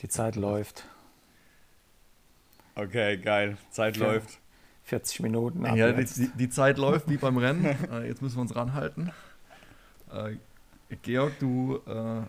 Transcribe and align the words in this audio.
Die 0.00 0.08
Zeit 0.08 0.36
läuft. 0.36 0.84
Okay, 2.74 3.18
geil. 3.18 3.58
Zeit 3.70 3.96
Ja. 3.96 4.06
läuft. 4.06 4.38
40 4.84 5.20
Minuten 5.20 5.66
ab 5.66 5.76
Ja, 5.76 5.92
die, 5.92 6.04
die, 6.04 6.28
die 6.28 6.48
Zeit 6.48 6.78
läuft 6.78 7.10
wie 7.10 7.18
beim 7.18 7.36
Rennen. 7.36 7.64
Äh, 7.92 8.06
jetzt 8.06 8.22
müssen 8.22 8.36
wir 8.36 8.42
uns 8.42 8.56
ranhalten. 8.56 9.12
Äh, 10.10 10.36
Georg, 11.02 11.38
du 11.38 11.82
äh, 11.86 12.22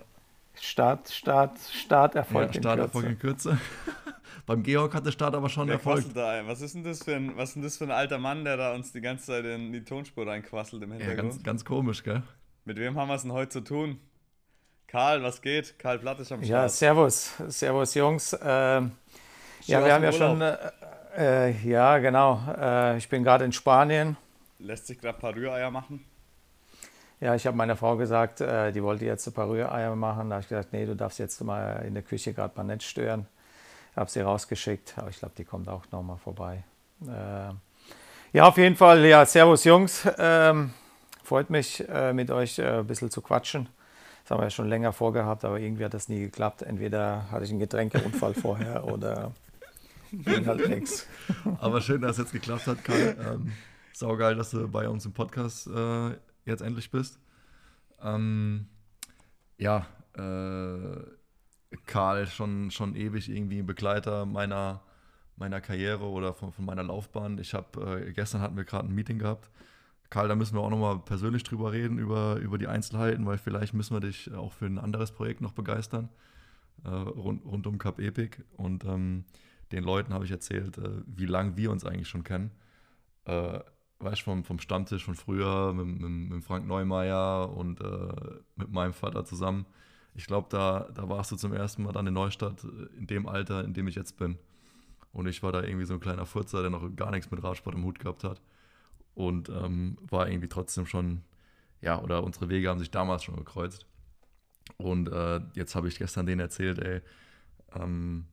Start, 0.59 1.09
Start, 1.09 1.57
Starterfolg 1.59 2.49
ja, 2.49 2.55
in 2.55 2.61
Starterfolg 2.63 3.19
Kürze. 3.19 3.51
in 3.51 3.57
Kürze. 3.57 3.59
beim 4.50 4.63
Georg 4.63 4.95
hat 4.95 5.05
der 5.05 5.11
Start 5.11 5.36
aber 5.36 5.47
schon 5.47 5.70
Erfolg. 5.70 6.11
da? 6.16 6.41
Was 6.47 6.61
ist 6.61 6.73
denn 6.73 6.84
das 6.84 7.04
für 7.04 7.16
ein, 7.16 7.38
was 7.38 7.49
ist 7.49 7.55
denn 7.55 7.61
das 7.63 7.77
für 7.77 7.84
ein 7.84 7.91
alter 7.91 8.18
Mann, 8.18 8.43
der 8.45 8.57
da 8.57 8.73
uns 8.73 8.91
die 8.91 8.99
ganze 8.99 9.27
Zeit 9.27 9.45
in 9.45 9.71
die 9.71 9.84
Tonspur 9.84 10.25
reinquasselt 10.25 10.81
im 10.81 10.89
Ja, 10.91 10.95
Hintergrund? 10.98 11.31
ganz, 11.34 11.44
ganz 11.44 11.66
komisch, 11.66 12.03
gell? 12.03 12.23
Mit 12.66 12.77
wem 12.80 12.98
haben 12.98 13.09
wir 13.09 13.16
es 13.16 13.22
denn 13.22 13.31
heute 13.31 13.49
zu 13.49 13.62
tun? 13.62 13.99
Karl, 14.88 15.22
was 15.22 15.41
geht? 15.44 15.77
Karl 15.77 15.99
Platt 15.99 16.20
ist 16.20 16.31
am 16.31 16.41
Ja, 16.41 16.67
Start. 16.67 16.72
servus, 16.72 17.31
servus 17.48 17.94
Jungs. 17.94 18.34
Ähm, 18.41 18.91
ja, 19.67 19.85
wir 19.85 19.94
haben 19.94 20.03
ja 20.03 20.12
schon, 20.12 20.41
äh, 20.41 20.58
äh, 21.17 21.52
ja 21.70 22.00
genau, 22.00 22.41
äh, 22.58 22.97
ich 22.97 23.08
bin 23.08 23.23
gerade 23.23 23.45
in 23.45 23.52
Spanien. 23.52 24.17
Lässt 24.59 24.88
sich 24.88 25.00
gerade 25.00 25.17
ein 25.17 25.22
paar 25.22 25.36
Rühreier 25.36 25.70
machen. 25.72 26.05
Ja, 27.22 27.36
ich 27.36 27.45
habe 27.45 27.58
meiner 27.58 27.75
Frau 27.75 27.97
gesagt, 27.97 28.39
äh, 28.41 28.72
die 28.72 28.81
wollte 28.81 29.05
jetzt 29.05 29.27
ein 29.27 29.34
paar 29.34 29.50
Rühreier 29.50 29.95
machen. 29.95 30.30
Da 30.30 30.36
habe 30.38 30.44
ich 30.44 30.50
gesagt, 30.50 30.72
nee, 30.72 30.86
du 30.86 30.95
darfst 30.95 31.20
jetzt 31.20 31.41
mal 31.44 31.84
in 31.86 31.94
der 31.94 32.03
Küche 32.03 32.34
gerade 32.34 32.53
mal 32.58 32.63
nicht 32.63 32.84
stören. 32.84 33.27
Habe 33.99 34.09
sie 34.09 34.21
rausgeschickt, 34.21 34.94
aber 34.95 35.09
ich 35.09 35.20
glaube, 35.20 35.34
die 35.38 35.44
kommt 35.44 35.67
auch 35.67 35.84
noch 35.91 36.02
mal 36.02 36.16
vorbei. 36.16 36.63
Äh, 37.05 37.52
ja, 38.31 38.48
auf 38.48 38.55
jeden 38.55 38.77
Fall, 38.77 39.05
ja, 39.05 39.25
servus 39.25 39.66
Jungs. 39.66 40.08
Ähm, 40.17 40.73
freut 41.22 41.49
mich, 41.49 41.85
äh, 41.89 42.13
mit 42.13 42.31
euch 42.31 42.59
äh, 42.59 42.80
ein 42.80 42.88
bisschen 42.88 43.11
zu 43.11 43.22
quatschen. 43.22 43.67
Das 44.23 44.31
haben 44.31 44.39
wir 44.39 44.45
ja 44.45 44.52
schon 44.52 44.70
länger 44.70 44.94
vorgehabt, 44.94 45.44
aber 45.44 45.59
irgendwie 45.59 45.83
hat 45.83 45.94
das 45.94 46.08
nie 46.08 46.22
geklappt. 46.22 46.61
Entweder 46.61 47.30
hatte 47.30 47.44
ich 47.44 47.50
einen 47.50 47.59
Getränkeunfall 47.59 48.33
vorher 48.42 48.86
oder 48.86 49.33
ging 50.14 50.45
halt 50.45 50.70
nichts. 50.70 51.05
Aber 51.59 51.81
schön, 51.81 52.00
dass 52.00 52.11
es 52.11 52.20
jetzt 52.20 52.31
geklappt 52.31 52.67
hat, 52.67 52.81
Karl. 52.86 53.17
Ähm, 53.20 53.52
saugeil, 53.92 54.36
dass 54.36 54.52
du 54.52 54.66
bei 54.70 54.88
uns 54.88 55.05
im 55.05 55.11
Podcast 55.11 55.67
äh, 55.67 56.11
jetzt 56.45 56.61
endlich 56.61 56.89
bist. 56.89 57.20
Ähm, 58.02 58.67
ja, 59.58 59.88
äh, 60.17 61.19
Karl, 61.86 62.28
schon, 62.28 62.72
schon 62.72 62.95
ewig 62.95 63.30
irgendwie 63.30 63.59
ein 63.59 63.66
Begleiter 63.66 64.25
meiner, 64.25 64.81
meiner 65.36 65.62
Karriere 65.62 66.06
oder 66.06 66.34
von, 66.34 66.52
von 66.52 66.66
meiner 66.66 66.84
Laufbahn. 66.84 67.38
Ich 67.38 67.53
habe, 67.53 68.03
äh, 68.08 68.14
gestern 68.14 68.42
hatten 68.42 68.58
wir 68.58 68.64
gerade 68.64 68.88
ein 68.88 68.95
Meeting 68.95 69.20
gehabt. 69.20 69.50
Karl, 70.09 70.28
da 70.28 70.36
müssen 70.36 70.56
wir 70.56 70.61
auch 70.61 70.72
nochmal 70.72 71.00
persönlich 71.00 71.44
drüber 71.44 71.72
reden, 71.72 72.00
über, 72.00 72.38
über 72.38 72.58
die 72.58 72.67
Einzelheiten, 72.67 73.26
weil 73.28 73.38
vielleicht 73.38 73.76
müssen 73.76 73.95
wir 73.95 74.00
dich 74.00 74.34
auch 74.34 74.53
für 74.53 74.66
ein 74.66 74.80
anderes 74.80 75.11
Projekt 75.11 75.42
noch 75.42 75.53
begeistern, 75.53 76.09
äh, 76.84 76.89
rund, 76.89 77.45
rund 77.45 77.67
um 77.67 77.78
Cup 77.78 78.00
Epic. 78.00 78.38
Und 78.58 78.86
ähm, 78.86 79.26
den 79.72 79.83
Leuten 79.83 80.14
habe 80.14 80.26
ich 80.26 80.31
erzählt, 80.31 80.80
äh, 80.80 81.02
wie 81.06 81.28
lange 81.28 81.56
wir 81.58 81.70
uns 81.70 81.86
eigentlich 81.86 82.09
schon 82.09 82.23
kennen. 82.23 82.52
Äh, 83.26 83.59
weißt 84.00 84.22
du, 84.22 84.26
vom, 84.26 84.44
vom 84.44 84.59
Stammtisch 84.59 85.06
von 85.06 85.14
früher 85.14 85.73
mit, 85.73 85.86
mit, 85.86 86.30
mit 86.31 86.44
Frank 86.44 86.66
Neumeier 86.66 87.56
und 87.56 87.80
äh, 87.81 88.39
mit 88.56 88.72
meinem 88.72 88.94
Vater 88.94 89.26
zusammen. 89.26 89.67
Ich 90.20 90.28
glaube, 90.28 90.48
da, 90.50 90.89
da 90.94 91.08
warst 91.08 91.31
du 91.31 91.38
zum 91.38 91.53
ersten 91.53 91.84
Mal 91.84 91.94
dann 91.94 92.06
in 92.06 92.14
Neustadt, 92.14 92.66
äh, 92.66 92.98
in 92.98 93.08
dem 93.08 93.25
Alter, 93.25 93.64
in 93.64 93.73
dem 93.73 93.88
ich 93.88 93.95
jetzt 93.95 94.17
bin. 94.17 94.38
Und 95.14 95.28
ich 95.28 95.42
war 95.42 95.53
da 95.53 95.64
irgendwie 95.64 95.86
so 95.86 95.94
ein 95.94 96.02
kleiner 96.02 96.26
Furzer, 96.26 96.59
der 96.59 96.70
noch 96.70 96.94
gar 96.98 97.09
nichts 97.09 97.31
mit 97.31 97.42
Radsport 97.42 97.73
im 97.73 97.86
Hut 97.86 98.00
gehabt 98.00 98.26
hat. 98.26 98.42
Und 99.16 99.48
ähm, 99.48 99.98
war 100.02 100.28
irgendwie 100.28 100.50
trotzdem 100.50 100.86
schon, 100.86 101.22
ja, 101.80 102.02
oder 102.02 102.22
unsere 102.26 102.50
Wege 102.50 102.67
haben 102.67 102.80
sich 102.80 102.92
damals 102.92 103.23
schon 103.23 103.38
gekreuzt. 103.38 103.86
Und 104.76 105.08
äh, 105.08 105.39
jetzt 105.53 105.73
habe 105.73 105.88
ich 105.88 105.98
gestern 105.98 106.26
denen 106.26 106.42
erzählt, 106.42 106.80
ey, 106.80 107.02
ähm, 107.73 108.26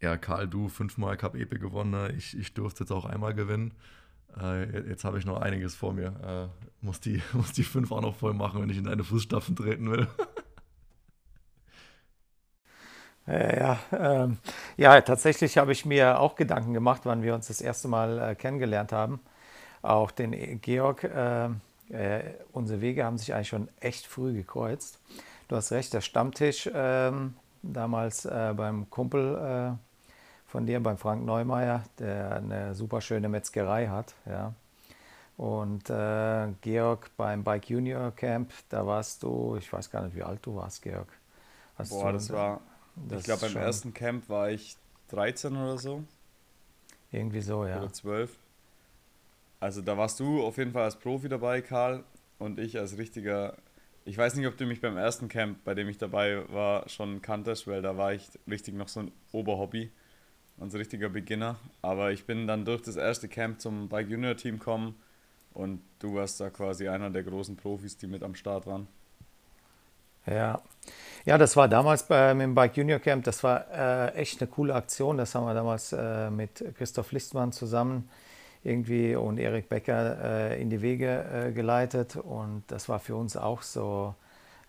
ja, 0.00 0.16
Karl, 0.16 0.46
du 0.46 0.68
fünfmal 0.68 1.16
Cup 1.16 1.34
Epic 1.34 1.60
gewonnen, 1.60 1.90
ne? 1.90 2.12
ich, 2.16 2.38
ich 2.38 2.54
durfte 2.54 2.84
jetzt 2.84 2.92
auch 2.92 3.06
einmal 3.06 3.34
gewinnen. 3.34 3.74
Äh, 4.40 4.88
jetzt 4.88 5.02
habe 5.02 5.18
ich 5.18 5.26
noch 5.26 5.40
einiges 5.40 5.74
vor 5.74 5.92
mir. 5.94 6.50
Äh, 6.52 6.66
muss, 6.80 7.00
die, 7.00 7.20
muss 7.32 7.52
die 7.52 7.64
fünf 7.64 7.90
auch 7.90 8.02
noch 8.02 8.14
voll 8.14 8.34
machen, 8.34 8.62
wenn 8.62 8.70
ich 8.70 8.78
in 8.78 8.84
deine 8.84 9.02
Fußstapfen 9.02 9.56
treten 9.56 9.90
will. 9.90 10.06
Ja, 13.26 13.56
ja, 13.56 13.78
ähm, 14.24 14.38
ja, 14.76 15.00
tatsächlich 15.00 15.56
habe 15.58 15.72
ich 15.72 15.86
mir 15.86 16.18
auch 16.18 16.34
Gedanken 16.34 16.74
gemacht, 16.74 17.02
wann 17.04 17.22
wir 17.22 17.34
uns 17.34 17.46
das 17.48 17.60
erste 17.60 17.86
Mal 17.88 18.18
äh, 18.18 18.34
kennengelernt 18.34 18.92
haben. 18.92 19.20
Auch 19.82 20.10
den 20.10 20.32
E- 20.32 20.56
Georg, 20.56 21.04
äh, 21.04 21.46
äh, 21.90 22.34
unsere 22.52 22.80
Wege 22.80 23.04
haben 23.04 23.18
sich 23.18 23.34
eigentlich 23.34 23.48
schon 23.48 23.68
echt 23.80 24.06
früh 24.06 24.34
gekreuzt. 24.34 24.98
Du 25.48 25.56
hast 25.56 25.72
recht, 25.72 25.92
der 25.94 26.00
Stammtisch 26.00 26.70
ähm, 26.74 27.34
damals 27.62 28.24
äh, 28.24 28.54
beim 28.56 28.90
Kumpel 28.90 29.76
äh, 29.78 30.50
von 30.50 30.66
dir, 30.66 30.80
beim 30.82 30.98
Frank 30.98 31.24
Neumeier, 31.24 31.84
der 31.98 32.36
eine 32.36 32.74
super 32.74 33.00
schöne 33.00 33.28
Metzgerei 33.28 33.88
hat. 33.88 34.14
Ja. 34.26 34.54
Und 35.36 35.90
äh, 35.90 36.48
Georg 36.62 37.10
beim 37.16 37.44
Bike 37.44 37.70
Junior 37.70 38.12
Camp, 38.12 38.52
da 38.70 38.86
warst 38.86 39.22
du, 39.22 39.56
ich 39.58 39.72
weiß 39.72 39.90
gar 39.90 40.02
nicht, 40.04 40.16
wie 40.16 40.22
alt 40.22 40.40
du 40.44 40.56
warst, 40.56 40.82
Georg. 40.82 41.08
Hast 41.78 41.90
Boah, 41.90 42.12
das 42.12 42.30
war, 42.32 42.60
das 42.96 43.20
ich 43.20 43.24
glaube, 43.24 43.46
beim 43.46 43.56
ersten 43.56 43.94
Camp 43.94 44.28
war 44.28 44.50
ich 44.50 44.76
13 45.08 45.56
oder 45.56 45.78
so. 45.78 46.04
Irgendwie 47.10 47.40
so, 47.40 47.66
ja. 47.66 47.78
Oder 47.78 47.92
12. 47.92 48.36
Also 49.60 49.80
da 49.80 49.96
warst 49.96 50.18
du 50.18 50.42
auf 50.42 50.56
jeden 50.58 50.72
Fall 50.72 50.84
als 50.84 50.96
Profi 50.96 51.28
dabei, 51.28 51.60
Karl. 51.60 52.04
Und 52.38 52.58
ich 52.58 52.78
als 52.78 52.98
richtiger. 52.98 53.56
Ich 54.04 54.18
weiß 54.18 54.34
nicht, 54.34 54.46
ob 54.48 54.56
du 54.56 54.66
mich 54.66 54.80
beim 54.80 54.96
ersten 54.96 55.28
Camp, 55.28 55.62
bei 55.64 55.74
dem 55.74 55.88
ich 55.88 55.98
dabei 55.98 56.42
war, 56.52 56.88
schon 56.88 57.22
kanntest, 57.22 57.68
weil 57.68 57.82
da 57.82 57.96
war 57.96 58.12
ich 58.12 58.28
richtig 58.48 58.74
noch 58.74 58.88
so 58.88 59.00
ein 59.00 59.12
Oberhobby 59.30 59.92
und 60.56 60.72
so 60.72 60.78
richtiger 60.78 61.08
Beginner. 61.08 61.56
Aber 61.82 62.10
ich 62.10 62.24
bin 62.24 62.48
dann 62.48 62.64
durch 62.64 62.82
das 62.82 62.96
erste 62.96 63.28
Camp 63.28 63.60
zum 63.60 63.88
Bike 63.88 64.08
Junior 64.08 64.36
Team 64.36 64.58
gekommen 64.58 64.96
und 65.54 65.80
du 66.00 66.14
warst 66.14 66.40
da 66.40 66.50
quasi 66.50 66.88
einer 66.88 67.10
der 67.10 67.22
großen 67.22 67.56
Profis, 67.56 67.96
die 67.96 68.08
mit 68.08 68.24
am 68.24 68.34
Start 68.34 68.66
waren. 68.66 68.88
Ja. 70.26 70.60
Ja, 71.24 71.38
das 71.38 71.56
war 71.56 71.68
damals 71.68 72.02
beim 72.02 72.40
im 72.40 72.54
Bike 72.54 72.76
Junior 72.76 72.98
Camp, 72.98 73.24
das 73.24 73.44
war 73.44 73.66
äh, 73.70 74.14
echt 74.14 74.40
eine 74.40 74.50
coole 74.50 74.74
Aktion. 74.74 75.18
Das 75.18 75.34
haben 75.34 75.46
wir 75.46 75.54
damals 75.54 75.92
äh, 75.92 76.30
mit 76.30 76.64
Christoph 76.76 77.12
Listmann 77.12 77.52
zusammen 77.52 78.08
irgendwie 78.64 79.14
und 79.14 79.38
Erik 79.38 79.68
Becker 79.68 80.50
äh, 80.50 80.62
in 80.62 80.70
die 80.70 80.82
Wege 80.82 81.24
äh, 81.32 81.52
geleitet. 81.52 82.16
Und 82.16 82.64
das 82.68 82.88
war 82.88 82.98
für 82.98 83.14
uns 83.16 83.36
auch 83.36 83.62
so 83.62 84.14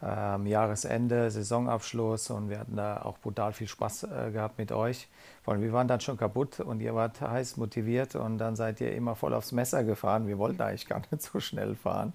ähm, 0.06 0.46
Jahresende, 0.47 1.31
Saisonabschluss 1.31 2.30
und 2.30 2.50
wir 2.50 2.59
hatten 2.59 2.75
da 2.75 3.02
auch 3.03 3.18
brutal 3.19 3.53
viel 3.53 3.68
Spaß 3.68 4.03
äh, 4.03 4.31
gehabt 4.31 4.58
mit 4.58 4.72
euch. 4.72 5.08
Vor 5.44 5.53
allem, 5.53 5.64
wir 5.64 5.72
waren 5.74 5.88
dann 5.88 6.00
schon 6.02 6.18
kaputt 6.18 6.59
und 6.59 6.81
ihr 6.81 6.94
wart 6.96 7.22
heiß 7.22 7.58
motiviert 7.58 8.16
und 8.16 8.38
dann 8.38 8.56
seid 8.56 8.81
ihr 8.81 8.94
immer 8.96 9.16
voll 9.16 9.34
aufs 9.34 9.52
Messer 9.52 9.84
gefahren. 9.84 10.28
Wir 10.28 10.38
wollten 10.38 10.62
eigentlich 10.62 10.88
gar 10.88 11.00
nicht 11.12 11.22
so 11.22 11.40
schnell 11.40 11.75
fahren. 11.75 12.13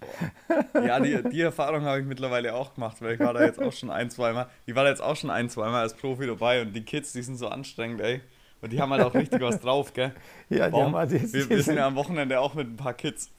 Ja, 0.74 1.00
die, 1.00 1.22
die 1.30 1.40
Erfahrung 1.40 1.82
habe 1.82 2.00
ich 2.00 2.06
mittlerweile 2.06 2.54
auch 2.54 2.74
gemacht, 2.74 2.96
weil 3.00 3.14
ich 3.14 3.20
war 3.20 3.32
da 3.34 3.42
jetzt 3.44 3.60
auch 3.60 3.72
schon 3.72 3.90
ein, 3.90 4.10
zweimal. 4.10 4.48
Ich 4.66 4.74
war 4.74 4.84
da 4.84 4.90
jetzt 4.90 5.02
auch 5.02 5.16
schon 5.16 5.30
ein, 5.30 5.48
zweimal 5.48 5.82
als 5.82 5.94
Profi 5.94 6.26
dabei 6.26 6.62
und 6.62 6.72
die 6.74 6.82
Kids, 6.84 7.12
die 7.12 7.22
sind 7.22 7.36
so 7.36 7.48
anstrengend, 7.48 8.00
ey. 8.00 8.20
Und 8.60 8.72
die 8.72 8.80
haben 8.80 8.90
halt 8.92 9.02
auch 9.02 9.14
richtig 9.14 9.40
was 9.40 9.60
drauf, 9.60 9.94
gell? 9.94 10.12
Ja, 10.48 10.68
die 10.68 10.76
haben 10.76 10.94
halt 10.96 11.12
die- 11.12 11.32
wir, 11.32 11.48
wir 11.48 11.62
sind 11.62 11.76
ja 11.76 11.86
am 11.86 11.94
Wochenende 11.96 12.40
auch 12.40 12.54
mit 12.54 12.66
ein 12.68 12.76
paar 12.76 12.94
Kids 12.94 13.30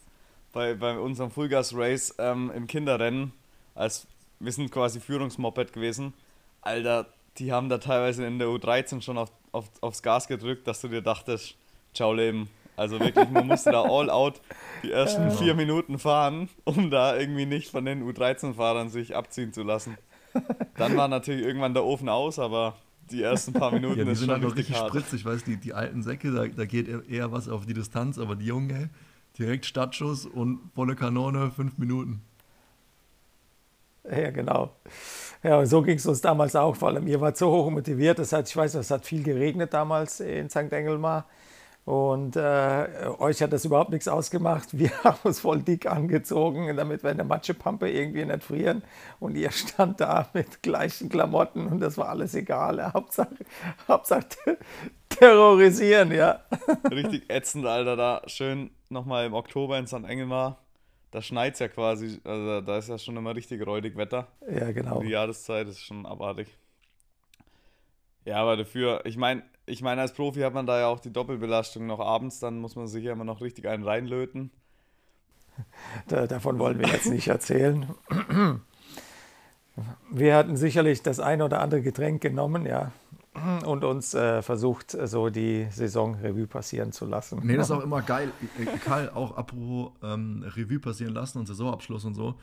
bei, 0.53 0.73
bei 0.75 0.97
unserem 0.97 1.29
Fullgas 1.29 1.75
Race 1.75 2.15
ähm, 2.19 2.51
im 2.55 2.67
Kinderrennen. 2.67 3.33
Als, 3.75 4.07
wir 4.39 4.51
sind 4.51 4.71
quasi 4.71 4.99
Führungsmoped 4.99 5.73
gewesen. 5.73 6.13
Alter, 6.61 7.07
die 7.37 7.51
haben 7.51 7.69
da 7.69 7.77
teilweise 7.77 8.25
in 8.25 8.39
der 8.39 8.47
U13 8.49 9.01
schon 9.01 9.17
auf, 9.17 9.31
auf, 9.51 9.69
aufs 9.81 10.01
Gas 10.03 10.27
gedrückt, 10.27 10.67
dass 10.67 10.81
du 10.81 10.87
dir 10.87 11.01
dachtest, 11.01 11.55
ciao 11.93 12.13
Leben. 12.13 12.49
Also 12.75 12.99
wirklich, 12.99 13.29
man 13.29 13.47
musste 13.47 13.71
da 13.71 13.83
all 13.83 14.09
out 14.09 14.39
die 14.83 14.91
ersten 14.91 15.31
vier 15.31 15.53
Minuten 15.53 15.99
fahren, 15.99 16.47
um 16.63 16.89
da 16.89 17.17
irgendwie 17.17 17.45
nicht 17.45 17.69
von 17.71 17.83
den 17.83 18.03
U13-Fahrern 18.09 18.89
sich 18.89 19.15
abziehen 19.15 19.51
zu 19.51 19.63
lassen. 19.63 19.97
Dann 20.77 20.95
war 20.95 21.07
natürlich 21.09 21.45
irgendwann 21.45 21.73
der 21.73 21.83
Ofen 21.83 22.07
aus, 22.07 22.39
aber 22.39 22.77
die 23.11 23.21
ersten 23.21 23.51
paar 23.51 23.71
Minuten 23.71 23.97
Ja, 23.99 24.05
die 24.05 24.11
ist 24.11 24.19
sind 24.19 24.27
schon 24.27 24.35
halt 24.35 24.43
noch 24.43 24.55
richtig 24.55 24.75
richtig 24.75 24.81
hart. 24.81 24.89
spritzig, 24.91 25.25
weißt 25.25 25.47
du, 25.47 25.51
die, 25.51 25.57
die 25.57 25.73
alten 25.73 26.03
Säcke, 26.03 26.31
da, 26.31 26.47
da 26.47 26.65
geht 26.65 26.87
eher- 26.87 27.03
eher 27.09 27.31
was 27.33 27.49
auf 27.49 27.65
die 27.65 27.73
Distanz, 27.73 28.17
aber 28.17 28.35
die 28.37 28.45
Jungen, 28.45 28.89
direkt 29.37 29.65
Startschuss 29.65 30.25
und 30.25 30.59
volle 30.73 30.95
Kanone, 30.95 31.51
fünf 31.51 31.77
Minuten. 31.79 32.21
Ja, 34.11 34.31
genau. 34.31 34.71
Ja, 35.43 35.65
so 35.65 35.81
ging 35.81 35.97
es 35.97 36.05
uns 36.05 36.21
damals 36.21 36.55
auch. 36.55 36.75
Vor 36.75 36.89
allem, 36.89 37.07
ihr 37.07 37.21
wart 37.21 37.37
so 37.37 37.51
hoch 37.51 37.69
motiviert. 37.69 38.19
Das 38.19 38.33
hat, 38.33 38.49
ich 38.49 38.55
weiß, 38.55 38.75
es 38.75 38.91
hat 38.91 39.05
viel 39.05 39.23
geregnet 39.23 39.73
damals 39.73 40.19
in 40.19 40.49
St. 40.49 40.71
Engelmar. 40.71 41.25
Und 41.85 42.35
äh, 42.35 42.87
euch 43.17 43.41
hat 43.41 43.51
das 43.51 43.65
überhaupt 43.65 43.89
nichts 43.89 44.07
ausgemacht. 44.07 44.77
Wir 44.77 44.91
haben 45.03 45.17
uns 45.23 45.39
voll 45.39 45.61
dick 45.61 45.87
angezogen, 45.87 46.75
damit 46.75 47.03
wir 47.03 47.11
in 47.11 47.17
der 47.17 47.25
Matschepampe 47.25 47.89
irgendwie 47.89 48.25
nicht 48.25 48.43
frieren. 48.43 48.83
Und 49.19 49.35
ihr 49.35 49.51
stand 49.51 49.99
da 49.99 50.29
mit 50.33 50.61
gleichen 50.61 51.09
Klamotten 51.09 51.65
und 51.67 51.79
das 51.79 51.97
war 51.97 52.09
alles 52.09 52.35
egal. 52.35 52.93
Hauptsache, 52.93 53.37
Hauptsache 53.87 54.25
terrorisieren, 55.09 56.11
ja. 56.11 56.41
Richtig 56.91 57.29
ätzend, 57.29 57.65
Alter, 57.65 57.95
da 57.95 58.21
schön 58.27 58.69
nochmal 58.89 59.25
im 59.25 59.33
Oktober 59.33 59.79
in 59.79 59.87
St. 59.87 60.03
Engelmar. 60.07 60.59
Da 61.11 61.21
schneit 61.21 61.53
es 61.53 61.59
ja 61.59 61.67
quasi, 61.67 62.19
also 62.23 62.61
da 62.61 62.77
ist 62.77 62.89
ja 62.89 62.97
schon 62.97 63.17
immer 63.17 63.35
richtig 63.35 63.65
räudig 63.65 63.97
Wetter. 63.97 64.27
Ja, 64.49 64.71
genau. 64.71 65.01
Die 65.01 65.09
Jahreszeit 65.09 65.67
ist 65.67 65.81
schon 65.81 66.05
abartig. 66.05 66.47
Ja, 68.25 68.37
aber 68.37 68.57
dafür, 68.57 69.05
ich 69.05 69.17
meine, 69.17 69.43
ich 69.65 69.81
meine, 69.81 70.01
als 70.01 70.13
Profi 70.13 70.41
hat 70.41 70.53
man 70.53 70.67
da 70.67 70.79
ja 70.79 70.87
auch 70.87 70.99
die 70.99 71.11
Doppelbelastung 71.11 71.87
noch 71.87 71.99
abends, 71.99 72.39
dann 72.39 72.59
muss 72.59 72.75
man 72.75 72.87
sich 72.87 73.03
ja 73.03 73.13
immer 73.13 73.23
noch 73.23 73.41
richtig 73.41 73.67
einen 73.67 73.83
reinlöten. 73.83 74.51
Da, 76.07 76.27
davon 76.27 76.59
wollen 76.59 76.79
wir 76.79 76.87
jetzt 76.87 77.09
nicht 77.09 77.27
erzählen. 77.27 77.87
Wir 80.11 80.35
hatten 80.35 80.57
sicherlich 80.57 81.01
das 81.01 81.19
ein 81.19 81.41
oder 81.41 81.59
andere 81.59 81.81
Getränk 81.81 82.21
genommen, 82.21 82.65
ja, 82.65 82.91
und 83.65 83.83
uns 83.83 84.13
äh, 84.13 84.41
versucht, 84.41 84.91
so 84.91 85.29
die 85.29 85.67
Saison 85.71 86.15
Revue 86.15 86.47
passieren 86.47 86.91
zu 86.91 87.05
lassen. 87.05 87.39
Nee, 87.43 87.57
das 87.57 87.69
ist 87.69 87.75
auch 87.75 87.83
immer 87.83 88.01
geil. 88.01 88.31
Äh, 88.59 88.65
Karl, 88.77 89.09
auch 89.09 89.35
apropos 89.37 89.91
ähm, 90.03 90.43
Revue 90.55 90.79
passieren 90.79 91.13
lassen 91.13 91.39
und 91.39 91.45
Saisonabschluss 91.45 92.05
und 92.05 92.15
so. 92.15 92.35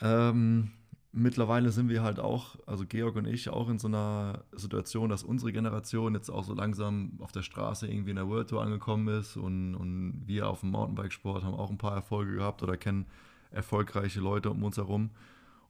Ähm, 0.00 0.70
mittlerweile 1.12 1.70
sind 1.70 1.88
wir 1.88 2.02
halt 2.02 2.20
auch, 2.20 2.56
also 2.66 2.84
Georg 2.86 3.16
und 3.16 3.26
ich, 3.26 3.48
auch 3.48 3.68
in 3.68 3.78
so 3.78 3.88
einer 3.88 4.44
Situation, 4.52 5.08
dass 5.08 5.22
unsere 5.22 5.52
Generation 5.52 6.14
jetzt 6.14 6.30
auch 6.30 6.44
so 6.44 6.54
langsam 6.54 7.12
auf 7.20 7.32
der 7.32 7.42
Straße 7.42 7.86
irgendwie 7.86 8.10
in 8.10 8.16
der 8.16 8.28
World 8.28 8.50
Tour 8.50 8.62
angekommen 8.62 9.08
ist 9.08 9.36
und, 9.36 9.74
und 9.74 10.22
wir 10.26 10.48
auf 10.48 10.60
dem 10.60 10.70
Mountainbikesport 10.70 11.42
haben 11.42 11.54
auch 11.54 11.70
ein 11.70 11.78
paar 11.78 11.94
Erfolge 11.94 12.34
gehabt 12.34 12.62
oder 12.62 12.76
kennen 12.76 13.06
erfolgreiche 13.50 14.20
Leute 14.20 14.50
um 14.50 14.62
uns 14.62 14.76
herum. 14.76 15.10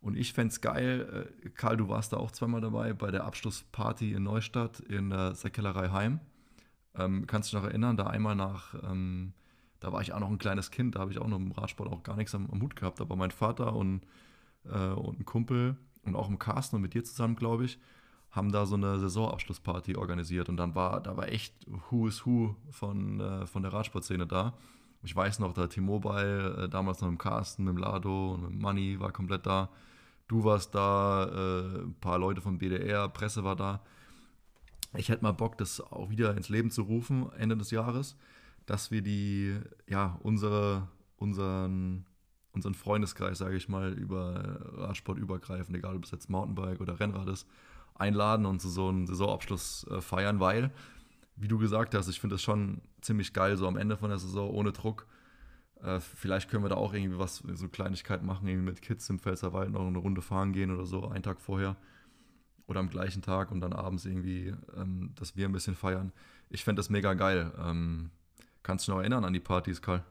Und 0.00 0.16
ich 0.16 0.32
fände 0.32 0.52
es 0.52 0.60
geil, 0.60 1.30
äh, 1.44 1.48
Karl, 1.50 1.76
du 1.76 1.88
warst 1.88 2.12
da 2.12 2.18
auch 2.18 2.30
zweimal 2.30 2.60
dabei, 2.60 2.92
bei 2.92 3.10
der 3.10 3.24
Abschlussparty 3.24 4.12
in 4.12 4.22
Neustadt 4.22 4.80
in 4.80 5.10
der 5.10 5.34
Säckellerei 5.34 5.88
Heim. 5.90 6.20
Ähm, 6.94 7.26
kannst 7.26 7.52
du 7.52 7.56
dich 7.56 7.62
noch 7.62 7.68
erinnern, 7.68 7.96
da 7.96 8.06
einmal 8.06 8.36
nach, 8.36 8.74
ähm, 8.84 9.32
da 9.80 9.92
war 9.92 10.00
ich 10.00 10.12
auch 10.12 10.20
noch 10.20 10.30
ein 10.30 10.38
kleines 10.38 10.70
Kind, 10.70 10.94
da 10.94 11.00
habe 11.00 11.12
ich 11.12 11.18
auch 11.18 11.26
noch 11.26 11.36
im 11.36 11.52
Radsport 11.52 11.90
auch 11.90 12.02
gar 12.02 12.16
nichts 12.16 12.34
am, 12.34 12.48
am 12.50 12.62
Hut 12.62 12.76
gehabt, 12.76 13.00
aber 13.00 13.16
mein 13.16 13.30
Vater 13.30 13.74
und, 13.74 14.02
äh, 14.64 14.92
und 14.92 15.20
ein 15.20 15.24
Kumpel 15.24 15.76
und 16.04 16.16
auch 16.16 16.28
im 16.28 16.38
Carsten 16.38 16.76
und 16.76 16.82
mit 16.82 16.94
dir 16.94 17.04
zusammen, 17.04 17.36
glaube 17.36 17.64
ich, 17.64 17.78
haben 18.30 18.52
da 18.52 18.66
so 18.66 18.76
eine 18.76 18.98
Saisonabschlussparty 18.98 19.96
organisiert 19.96 20.48
und 20.48 20.56
dann 20.56 20.74
war, 20.74 21.00
da 21.00 21.16
war 21.16 21.28
echt 21.28 21.54
Who 21.90 22.06
is 22.06 22.24
Who 22.24 22.54
von, 22.70 23.20
äh, 23.20 23.46
von 23.46 23.62
der 23.62 23.72
Radsportszene 23.72 24.26
da. 24.26 24.54
Ich 25.06 25.14
weiß 25.14 25.38
noch, 25.38 25.52
da 25.52 25.68
T-Mobile, 25.68 26.64
äh, 26.64 26.68
damals 26.68 27.00
noch 27.00 27.08
mit 27.08 27.20
Carsten, 27.20 27.62
mit 27.62 27.78
Lado 27.78 28.34
und 28.34 28.42
mit 28.42 28.60
Money 28.60 28.98
war 28.98 29.12
komplett 29.12 29.46
da. 29.46 29.70
Du 30.26 30.42
warst 30.42 30.74
da, 30.74 31.26
äh, 31.26 31.82
ein 31.84 31.94
paar 32.00 32.18
Leute 32.18 32.40
vom 32.40 32.58
BDR, 32.58 33.08
Presse 33.08 33.44
war 33.44 33.54
da. 33.54 33.82
Ich 34.94 35.08
hätte 35.08 35.22
mal 35.22 35.30
Bock, 35.30 35.58
das 35.58 35.80
auch 35.80 36.10
wieder 36.10 36.36
ins 36.36 36.48
Leben 36.48 36.72
zu 36.72 36.82
rufen, 36.82 37.30
Ende 37.38 37.56
des 37.56 37.70
Jahres, 37.70 38.16
dass 38.66 38.90
wir 38.90 39.00
die, 39.00 39.56
ja, 39.86 40.18
unsere, 40.24 40.88
unseren, 41.18 42.04
unseren 42.50 42.74
Freundeskreis, 42.74 43.38
sage 43.38 43.54
ich 43.56 43.68
mal, 43.68 43.92
über 43.92 44.58
Radsport 44.72 45.18
übergreifend, 45.18 45.76
egal 45.76 45.94
ob 45.94 46.02
es 46.02 46.10
jetzt 46.10 46.28
Mountainbike 46.28 46.80
oder 46.80 46.98
Rennrad 46.98 47.28
ist, 47.28 47.46
einladen 47.94 48.44
und 48.44 48.60
so 48.60 48.88
einen 48.88 49.06
Saisonabschluss 49.06 49.86
äh, 49.88 50.00
feiern, 50.00 50.40
weil, 50.40 50.72
wie 51.36 51.48
du 51.48 51.58
gesagt 51.58 51.94
hast, 51.94 52.08
ich 52.08 52.20
finde 52.20 52.36
es 52.36 52.42
schon 52.42 52.80
ziemlich 53.00 53.32
geil, 53.32 53.56
so 53.56 53.68
am 53.68 53.76
Ende 53.76 53.96
von 53.96 54.10
der 54.10 54.18
Saison 54.18 54.50
ohne 54.50 54.72
Druck 54.72 55.06
äh, 55.82 56.00
vielleicht 56.00 56.50
können 56.50 56.64
wir 56.64 56.68
da 56.68 56.76
auch 56.76 56.94
irgendwie 56.94 57.18
was, 57.18 57.42
so 57.54 57.68
Kleinigkeiten 57.68 58.26
machen, 58.26 58.48
irgendwie 58.48 58.70
mit 58.70 58.82
Kids 58.82 59.08
im 59.10 59.18
Pfälzerwald 59.18 59.70
noch 59.70 59.86
eine 59.86 59.98
Runde 59.98 60.22
fahren 60.22 60.52
gehen 60.52 60.70
oder 60.70 60.86
so, 60.86 61.08
einen 61.08 61.22
Tag 61.22 61.40
vorher 61.40 61.76
oder 62.66 62.80
am 62.80 62.88
gleichen 62.88 63.22
Tag 63.22 63.50
und 63.52 63.60
dann 63.60 63.72
abends 63.72 64.04
irgendwie, 64.04 64.54
ähm, 64.76 65.12
dass 65.16 65.36
wir 65.36 65.46
ein 65.46 65.52
bisschen 65.52 65.76
feiern. 65.76 66.12
Ich 66.50 66.64
fände 66.64 66.80
das 66.80 66.90
mega 66.90 67.14
geil. 67.14 67.52
Ähm, 67.62 68.10
kannst 68.62 68.88
du 68.88 68.92
noch 68.92 69.00
erinnern 69.00 69.24
an 69.24 69.32
die 69.32 69.40
Partys, 69.40 69.82
Karl? 69.82 70.02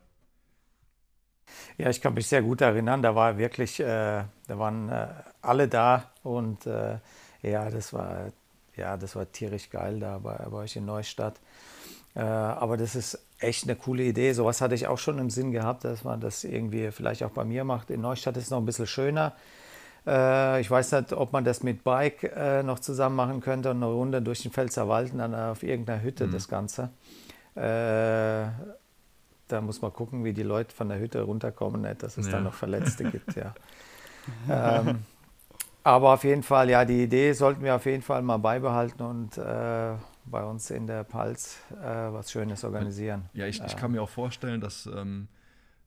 Ja, 1.77 1.89
ich 1.89 2.01
kann 2.01 2.13
mich 2.13 2.27
sehr 2.27 2.41
gut 2.41 2.61
erinnern. 2.61 3.01
Da 3.01 3.15
war 3.15 3.37
wirklich, 3.37 3.79
äh, 3.79 4.23
da 4.47 4.59
waren 4.59 4.89
äh, 4.89 5.07
alle 5.41 5.67
da 5.67 6.11
und 6.23 6.65
äh, 6.65 6.99
ja, 7.41 7.69
das 7.69 7.91
war, 7.91 8.31
ja, 8.77 8.97
das 8.97 9.15
war 9.15 9.31
tierisch 9.31 9.69
geil 9.69 9.99
da 9.99 10.17
bei, 10.17 10.35
bei 10.35 10.57
euch 10.57 10.75
in 10.75 10.85
Neustadt. 10.85 11.39
Äh, 12.15 12.21
aber 12.21 12.77
das 12.77 12.95
ist 12.95 13.19
echt 13.39 13.65
eine 13.65 13.75
coole 13.75 14.03
Idee. 14.03 14.31
Sowas 14.33 14.61
hatte 14.61 14.75
ich 14.75 14.87
auch 14.87 14.97
schon 14.97 15.19
im 15.19 15.29
Sinn 15.29 15.51
gehabt, 15.51 15.83
dass 15.83 16.03
man 16.03 16.21
das 16.21 16.43
irgendwie 16.43 16.91
vielleicht 16.91 17.23
auch 17.23 17.31
bei 17.31 17.43
mir 17.43 17.63
macht. 17.63 17.89
In 17.89 18.01
Neustadt 18.01 18.37
ist 18.37 18.45
es 18.45 18.49
noch 18.51 18.59
ein 18.59 18.65
bisschen 18.65 18.87
schöner. 18.87 19.33
Äh, 20.07 20.61
ich 20.61 20.71
weiß 20.71 20.93
nicht, 20.93 21.13
ob 21.13 21.33
man 21.33 21.43
das 21.43 21.63
mit 21.63 21.83
Bike 21.83 22.23
äh, 22.35 22.63
noch 22.63 22.79
zusammen 22.79 23.15
machen 23.15 23.41
könnte 23.41 23.71
und 23.71 23.77
eine 23.77 23.87
Runde 23.91 24.21
durch 24.21 24.43
den 24.43 24.51
Pfälzerwald 24.51 25.11
und 25.11 25.19
dann 25.19 25.35
auf 25.35 25.63
irgendeiner 25.63 26.01
Hütte 26.01 26.27
mhm. 26.27 26.31
das 26.31 26.47
Ganze. 26.47 26.89
Äh, 27.55 28.47
da 29.47 29.61
muss 29.61 29.81
man 29.81 29.93
gucken, 29.93 30.23
wie 30.23 30.33
die 30.33 30.43
Leute 30.43 30.73
von 30.75 30.89
der 30.89 30.99
Hütte 30.99 31.21
runterkommen, 31.21 31.81
nicht, 31.81 32.01
dass 32.01 32.17
es 32.17 32.27
ja. 32.27 32.33
da 32.33 32.41
noch 32.41 32.53
Verletzte 32.53 33.03
gibt. 33.05 33.35
Ja. 33.35 33.53
ähm, 34.49 34.99
aber 35.85 36.13
auf 36.15 36.23
jeden 36.23 36.41
Fall, 36.41 36.67
ja, 36.71 36.83
die 36.83 37.03
Idee 37.03 37.31
sollten 37.33 37.63
wir 37.63 37.75
auf 37.75 37.85
jeden 37.85 38.01
Fall 38.01 38.23
mal 38.23 38.37
beibehalten 38.37 39.03
und 39.03 39.37
äh, 39.37 39.95
bei 40.25 40.43
uns 40.43 40.71
in 40.71 40.87
der 40.87 41.03
Palz 41.03 41.59
äh, 41.73 42.11
was 42.11 42.31
Schönes 42.31 42.63
organisieren. 42.63 43.29
Ja, 43.33 43.45
ich, 43.45 43.61
ich 43.63 43.77
kann 43.77 43.91
mir 43.91 44.01
auch 44.01 44.09
vorstellen, 44.09 44.59
dass, 44.61 44.87
ähm, 44.87 45.27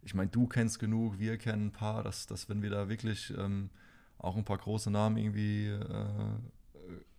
ich 0.02 0.14
meine, 0.14 0.30
du 0.30 0.46
kennst 0.46 0.78
genug, 0.78 1.18
wir 1.18 1.36
kennen 1.36 1.66
ein 1.66 1.72
paar, 1.72 2.04
dass, 2.04 2.28
dass 2.28 2.48
wenn 2.48 2.62
wir 2.62 2.70
da 2.70 2.88
wirklich 2.88 3.34
ähm, 3.36 3.70
auch 4.18 4.36
ein 4.36 4.44
paar 4.44 4.58
große 4.58 4.88
Namen 4.88 5.16
irgendwie, 5.16 5.66
äh, 5.66 6.06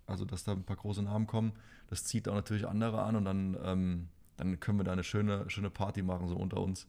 also 0.08 0.24
dass 0.24 0.46
da 0.46 0.54
ein 0.54 0.64
paar 0.64 0.78
große 0.78 1.04
Namen 1.04 1.28
kommen, 1.28 1.52
das 1.90 2.06
zieht 2.06 2.30
auch 2.30 2.36
natürlich 2.36 2.66
andere 2.66 3.02
an 3.02 3.18
und 3.18 3.26
dann, 3.26 3.58
ähm, 3.62 4.08
dann 4.38 4.58
können 4.62 4.80
wir 4.80 4.86
da 4.86 4.94
eine 4.94 5.04
schöne, 5.04 5.50
schöne 5.50 5.70
Party 5.70 6.02
machen, 6.02 6.30
so 6.30 6.38
unter 6.38 6.62
uns 6.62 6.88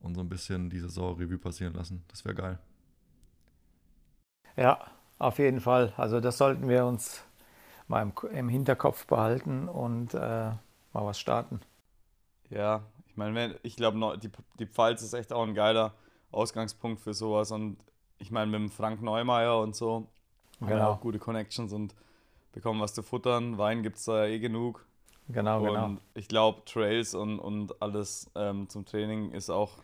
und 0.00 0.16
so 0.16 0.20
ein 0.20 0.28
bisschen 0.28 0.68
die 0.68 0.80
Saison 0.80 1.16
Revue 1.16 1.38
passieren 1.38 1.74
lassen. 1.74 2.02
Das 2.08 2.24
wäre 2.24 2.34
geil. 2.34 2.58
Ja, 4.56 4.80
auf 5.18 5.38
jeden 5.38 5.60
Fall. 5.60 5.92
Also 5.96 6.20
das 6.20 6.38
sollten 6.38 6.68
wir 6.68 6.86
uns 6.86 7.24
mal 7.86 8.02
im, 8.02 8.12
im 8.32 8.48
Hinterkopf 8.48 9.06
behalten 9.06 9.68
und 9.68 10.14
äh, 10.14 10.18
mal 10.18 10.58
was 10.92 11.18
starten. 11.18 11.60
Ja, 12.50 12.82
ich 13.06 13.16
meine, 13.16 13.58
ich 13.62 13.76
glaube, 13.76 14.18
die, 14.18 14.30
die 14.58 14.66
Pfalz 14.66 15.02
ist 15.02 15.12
echt 15.12 15.32
auch 15.32 15.42
ein 15.42 15.54
geiler 15.54 15.94
Ausgangspunkt 16.30 17.00
für 17.00 17.14
sowas. 17.14 17.50
Und 17.50 17.78
ich 18.18 18.30
meine, 18.30 18.50
mit 18.50 18.60
dem 18.60 18.70
Frank 18.70 19.02
Neumeier 19.02 19.60
und 19.60 19.74
so 19.74 19.86
genau. 19.88 20.06
haben 20.60 20.68
wir 20.68 20.76
genau. 20.76 20.90
auch 20.90 21.00
gute 21.00 21.18
Connections 21.18 21.72
und 21.72 21.94
bekommen 22.52 22.80
was 22.80 22.94
zu 22.94 23.02
futtern. 23.02 23.58
Wein 23.58 23.82
gibt 23.82 23.98
es 23.98 24.04
da 24.04 24.26
eh 24.26 24.38
genug. 24.38 24.86
Genau, 25.28 25.60
genau. 25.60 25.84
und 25.84 25.88
genau. 25.88 26.00
ich 26.14 26.28
glaube, 26.28 26.62
Trails 26.64 27.14
und, 27.14 27.38
und 27.38 27.82
alles 27.82 28.30
ähm, 28.34 28.68
zum 28.68 28.86
Training 28.86 29.32
ist 29.32 29.50
auch 29.50 29.78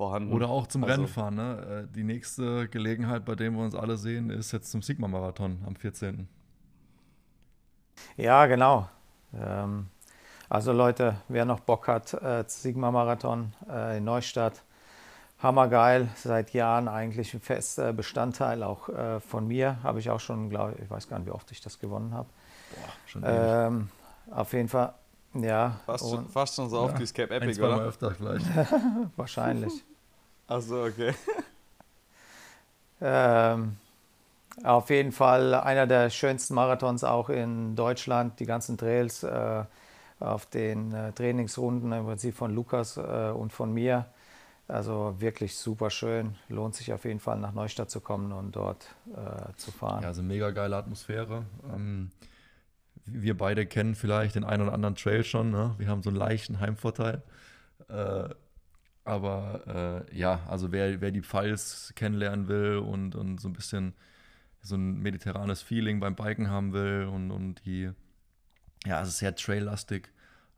vorhanden. 0.00 0.32
Oder 0.32 0.48
auch 0.48 0.66
zum 0.66 0.82
also, 0.82 1.02
Rennfahren. 1.02 1.34
Ne? 1.34 1.86
Äh, 1.90 1.94
die 1.94 2.04
nächste 2.04 2.68
Gelegenheit, 2.68 3.26
bei 3.26 3.34
der 3.34 3.50
wir 3.50 3.62
uns 3.62 3.74
alle 3.74 3.98
sehen, 3.98 4.30
ist 4.30 4.50
jetzt 4.50 4.70
zum 4.70 4.80
Sigma-Marathon 4.80 5.58
am 5.66 5.76
14. 5.76 6.26
Ja, 8.16 8.46
genau. 8.46 8.88
Ähm, 9.34 9.88
also 10.48 10.72
Leute, 10.72 11.16
wer 11.28 11.44
noch 11.44 11.60
Bock 11.60 11.86
hat, 11.86 12.14
äh, 12.14 12.44
Sigma 12.46 12.90
Marathon 12.90 13.52
äh, 13.68 13.98
in 13.98 14.04
Neustadt, 14.04 14.62
hammergeil, 15.42 16.08
seit 16.16 16.54
Jahren 16.54 16.88
eigentlich 16.88 17.34
ein 17.34 17.40
fester 17.40 17.92
Bestandteil 17.92 18.62
auch 18.62 18.88
äh, 18.88 19.20
von 19.20 19.46
mir. 19.46 19.82
Habe 19.82 19.98
ich 19.98 20.08
auch 20.08 20.20
schon, 20.20 20.48
glaube 20.48 20.76
ich, 20.76 20.84
ich 20.84 20.90
weiß 20.90 21.10
gar 21.10 21.18
nicht, 21.18 21.28
wie 21.28 21.32
oft 21.32 21.52
ich 21.52 21.60
das 21.60 21.78
gewonnen 21.78 22.14
habe. 22.14 22.28
Ähm, 23.22 23.90
auf 24.30 24.54
jeden 24.54 24.68
Fall, 24.68 24.94
ja. 25.34 25.78
Fast, 25.84 26.04
und, 26.04 26.10
schon, 26.10 26.28
fast 26.30 26.54
schon 26.56 26.70
so 26.70 26.80
oft 26.80 26.94
ja, 26.94 27.00
wie 27.00 27.04
Escape 27.04 27.34
Epic, 27.34 27.60
oder? 27.60 27.82
öfter 27.82 28.12
vielleicht. 28.12 28.46
Wahrscheinlich. 29.16 29.84
Achso, 30.50 30.84
okay. 30.84 31.14
ähm, 33.00 33.76
auf 34.64 34.90
jeden 34.90 35.12
Fall 35.12 35.54
einer 35.54 35.86
der 35.86 36.10
schönsten 36.10 36.54
Marathons 36.54 37.04
auch 37.04 37.28
in 37.30 37.76
Deutschland. 37.76 38.40
Die 38.40 38.46
ganzen 38.46 38.76
Trails 38.76 39.22
äh, 39.22 39.62
auf 40.18 40.46
den 40.46 40.92
äh, 40.92 41.12
Trainingsrunden 41.12 41.92
im 41.92 42.04
Prinzip 42.04 42.34
von 42.34 42.52
Lukas 42.52 42.96
äh, 42.96 43.30
und 43.30 43.52
von 43.52 43.72
mir. 43.72 44.06
Also 44.66 45.14
wirklich 45.20 45.56
super 45.56 45.88
schön. 45.88 46.34
Lohnt 46.48 46.74
sich 46.74 46.92
auf 46.92 47.04
jeden 47.04 47.20
Fall 47.20 47.38
nach 47.38 47.52
Neustadt 47.52 47.88
zu 47.88 48.00
kommen 48.00 48.32
und 48.32 48.56
dort 48.56 48.86
äh, 49.14 49.52
zu 49.56 49.70
fahren. 49.70 50.02
Ja, 50.02 50.08
also 50.08 50.24
mega 50.24 50.50
geile 50.50 50.76
Atmosphäre. 50.76 51.44
Ähm, 51.72 52.10
wir 53.06 53.38
beide 53.38 53.66
kennen 53.66 53.94
vielleicht 53.94 54.34
den 54.34 54.42
einen 54.42 54.64
oder 54.64 54.72
anderen 54.72 54.96
Trail 54.96 55.22
schon. 55.22 55.52
Ne? 55.52 55.76
Wir 55.78 55.86
haben 55.86 56.02
so 56.02 56.10
einen 56.10 56.18
leichten 56.18 56.58
Heimvorteil. 56.58 57.22
Aber 59.04 60.06
äh, 60.10 60.16
ja, 60.16 60.40
also 60.46 60.72
wer, 60.72 61.00
wer 61.00 61.10
die 61.10 61.22
Pfalz 61.22 61.92
kennenlernen 61.96 62.48
will 62.48 62.76
und, 62.76 63.14
und 63.14 63.40
so 63.40 63.48
ein 63.48 63.54
bisschen 63.54 63.94
so 64.62 64.76
ein 64.76 64.98
mediterranes 64.98 65.62
Feeling 65.62 66.00
beim 66.00 66.14
Biken 66.14 66.50
haben 66.50 66.72
will 66.72 67.08
und, 67.10 67.30
und 67.30 67.64
die, 67.64 67.90
ja, 68.84 69.00
es 69.00 69.08
ist 69.08 69.18
sehr 69.18 69.34
traillastig. 69.34 70.12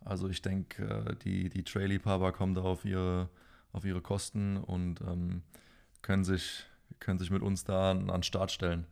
Also 0.04 0.28
ich 0.28 0.42
denke, 0.42 0.84
äh, 1.06 1.16
die, 1.16 1.48
die 1.48 1.62
Trail-Liebhaber 1.62 2.32
kommen 2.32 2.54
da 2.54 2.62
auf 2.62 2.84
ihre, 2.84 3.28
auf 3.72 3.84
ihre 3.84 4.00
Kosten 4.00 4.56
und 4.56 5.00
ähm, 5.02 5.42
können, 6.02 6.24
sich, 6.24 6.64
können 6.98 7.20
sich 7.20 7.30
mit 7.30 7.42
uns 7.42 7.64
da 7.64 7.92
an 7.92 8.08
den 8.08 8.22
Start 8.24 8.50
stellen. 8.50 8.86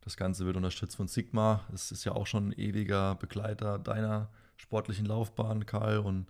Das 0.00 0.16
Ganze 0.16 0.46
wird 0.46 0.56
unterstützt 0.56 0.96
von 0.96 1.08
Sigma. 1.08 1.64
Es 1.74 1.92
ist 1.92 2.04
ja 2.04 2.12
auch 2.12 2.26
schon 2.26 2.48
ein 2.48 2.58
ewiger 2.58 3.16
Begleiter 3.16 3.78
deiner 3.78 4.30
sportlichen 4.56 5.04
Laufbahn, 5.04 5.66
Karl. 5.66 5.98
Und, 5.98 6.28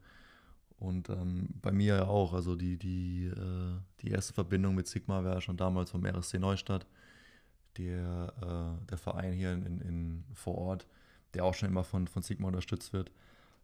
Und 0.78 1.08
ähm, 1.08 1.48
bei 1.62 1.72
mir 1.72 1.96
ja 1.96 2.06
auch. 2.06 2.34
Also 2.34 2.54
die, 2.54 2.76
die, 2.76 3.26
äh, 3.26 3.80
die 4.02 4.10
erste 4.10 4.34
Verbindung 4.34 4.74
mit 4.74 4.86
Sigma 4.86 5.24
war 5.24 5.34
ja 5.34 5.40
schon 5.40 5.56
damals 5.56 5.90
vom 5.90 6.04
RSC 6.04 6.38
Neustadt, 6.38 6.86
der, 7.78 8.32
äh, 8.42 8.86
der 8.86 8.98
Verein 8.98 9.32
hier 9.32 9.52
in, 9.52 9.80
in, 9.80 10.24
vor 10.34 10.56
Ort, 10.56 10.86
der 11.34 11.44
auch 11.44 11.54
schon 11.54 11.68
immer 11.68 11.84
von, 11.84 12.06
von 12.06 12.22
Sigma 12.22 12.48
unterstützt 12.48 12.92
wird. 12.92 13.10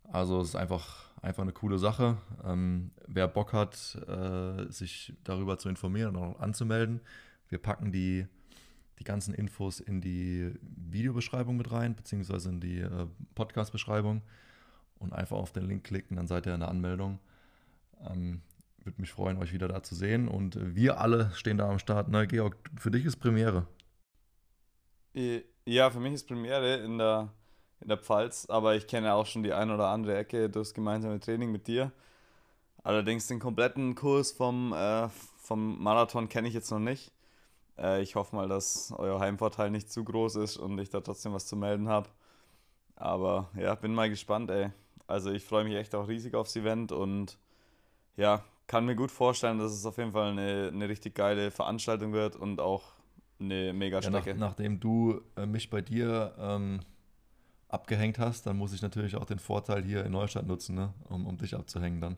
Also 0.04 0.40
es 0.40 0.48
ist 0.48 0.56
einfach, 0.56 1.10
einfach 1.20 1.42
eine 1.42 1.52
coole 1.52 1.78
Sache. 1.78 2.16
Ähm, 2.44 2.90
wer 3.06 3.28
Bock 3.28 3.52
hat, 3.52 3.94
äh, 4.08 4.70
sich 4.70 5.14
darüber 5.24 5.58
zu 5.58 5.68
informieren 5.68 6.16
und 6.16 6.22
auch 6.22 6.40
anzumelden, 6.40 7.00
wir 7.48 7.58
packen 7.58 7.92
die, 7.92 8.26
die 8.98 9.04
ganzen 9.04 9.34
Infos 9.34 9.80
in 9.80 10.00
die 10.00 10.52
Videobeschreibung 10.62 11.56
mit 11.56 11.70
rein, 11.70 11.94
beziehungsweise 11.94 12.48
in 12.48 12.60
die 12.60 12.78
äh, 12.78 13.06
Podcast-Beschreibung 13.34 14.22
und 15.02 15.12
einfach 15.12 15.36
auf 15.36 15.52
den 15.52 15.66
Link 15.66 15.84
klicken, 15.84 16.16
dann 16.16 16.26
seid 16.26 16.46
ihr 16.46 16.54
in 16.54 16.60
der 16.60 16.68
Anmeldung. 16.68 17.18
Ähm, 18.08 18.40
Würde 18.84 19.00
mich 19.00 19.12
freuen, 19.12 19.38
euch 19.38 19.52
wieder 19.52 19.68
da 19.68 19.82
zu 19.82 19.94
sehen. 19.94 20.28
Und 20.28 20.58
wir 20.76 21.00
alle 21.00 21.30
stehen 21.34 21.58
da 21.58 21.68
am 21.68 21.78
Start. 21.78 22.08
Ne, 22.08 22.26
Georg, 22.26 22.56
für 22.76 22.90
dich 22.90 23.04
ist 23.04 23.16
Premiere. 23.16 23.66
Ja, 25.64 25.90
für 25.90 26.00
mich 26.00 26.14
ist 26.14 26.26
Premiere 26.26 26.76
in 26.76 26.98
der, 26.98 27.28
in 27.80 27.88
der 27.88 27.98
Pfalz, 27.98 28.46
aber 28.48 28.74
ich 28.74 28.86
kenne 28.86 29.14
auch 29.14 29.26
schon 29.26 29.42
die 29.42 29.52
ein 29.52 29.70
oder 29.70 29.88
andere 29.88 30.16
Ecke 30.16 30.48
durchs 30.50 30.74
gemeinsame 30.74 31.20
Training 31.20 31.52
mit 31.52 31.66
dir. 31.66 31.92
Allerdings 32.82 33.28
den 33.28 33.38
kompletten 33.38 33.94
Kurs 33.94 34.32
vom, 34.32 34.72
äh, 34.72 35.08
vom 35.38 35.80
Marathon 35.82 36.28
kenne 36.28 36.48
ich 36.48 36.54
jetzt 36.54 36.70
noch 36.70 36.80
nicht. 36.80 37.12
Äh, 37.78 38.02
ich 38.02 38.16
hoffe 38.16 38.34
mal, 38.34 38.48
dass 38.48 38.92
euer 38.96 39.20
Heimvorteil 39.20 39.70
nicht 39.70 39.92
zu 39.92 40.02
groß 40.02 40.36
ist 40.36 40.56
und 40.56 40.78
ich 40.78 40.90
da 40.90 41.00
trotzdem 41.00 41.32
was 41.32 41.46
zu 41.46 41.56
melden 41.56 41.88
habe. 41.88 42.08
Aber 42.96 43.50
ja, 43.56 43.74
bin 43.74 43.94
mal 43.94 44.10
gespannt, 44.10 44.50
ey. 44.50 44.70
Also 45.12 45.30
ich 45.30 45.44
freue 45.44 45.64
mich 45.64 45.74
echt 45.74 45.94
auch 45.94 46.08
riesig 46.08 46.34
aufs 46.34 46.56
Event 46.56 46.90
und 46.90 47.36
ja, 48.16 48.42
kann 48.66 48.86
mir 48.86 48.96
gut 48.96 49.10
vorstellen, 49.10 49.58
dass 49.58 49.72
es 49.72 49.84
auf 49.84 49.98
jeden 49.98 50.12
Fall 50.12 50.30
eine, 50.30 50.70
eine 50.72 50.88
richtig 50.88 51.14
geile 51.14 51.50
Veranstaltung 51.50 52.14
wird 52.14 52.34
und 52.34 52.60
auch 52.60 52.94
eine 53.38 53.74
Mega-Strecke. 53.74 54.30
Ja, 54.30 54.36
nach, 54.36 54.50
nachdem 54.50 54.80
du 54.80 55.20
äh, 55.36 55.44
mich 55.44 55.68
bei 55.68 55.82
dir 55.82 56.34
ähm, 56.38 56.80
abgehängt 57.68 58.18
hast, 58.18 58.46
dann 58.46 58.56
muss 58.56 58.72
ich 58.72 58.80
natürlich 58.80 59.14
auch 59.16 59.26
den 59.26 59.38
Vorteil 59.38 59.84
hier 59.84 60.02
in 60.06 60.12
Neustadt 60.12 60.46
nutzen, 60.46 60.76
ne? 60.76 60.94
um, 61.10 61.26
um 61.26 61.36
dich 61.36 61.54
abzuhängen 61.54 62.00
dann. 62.00 62.16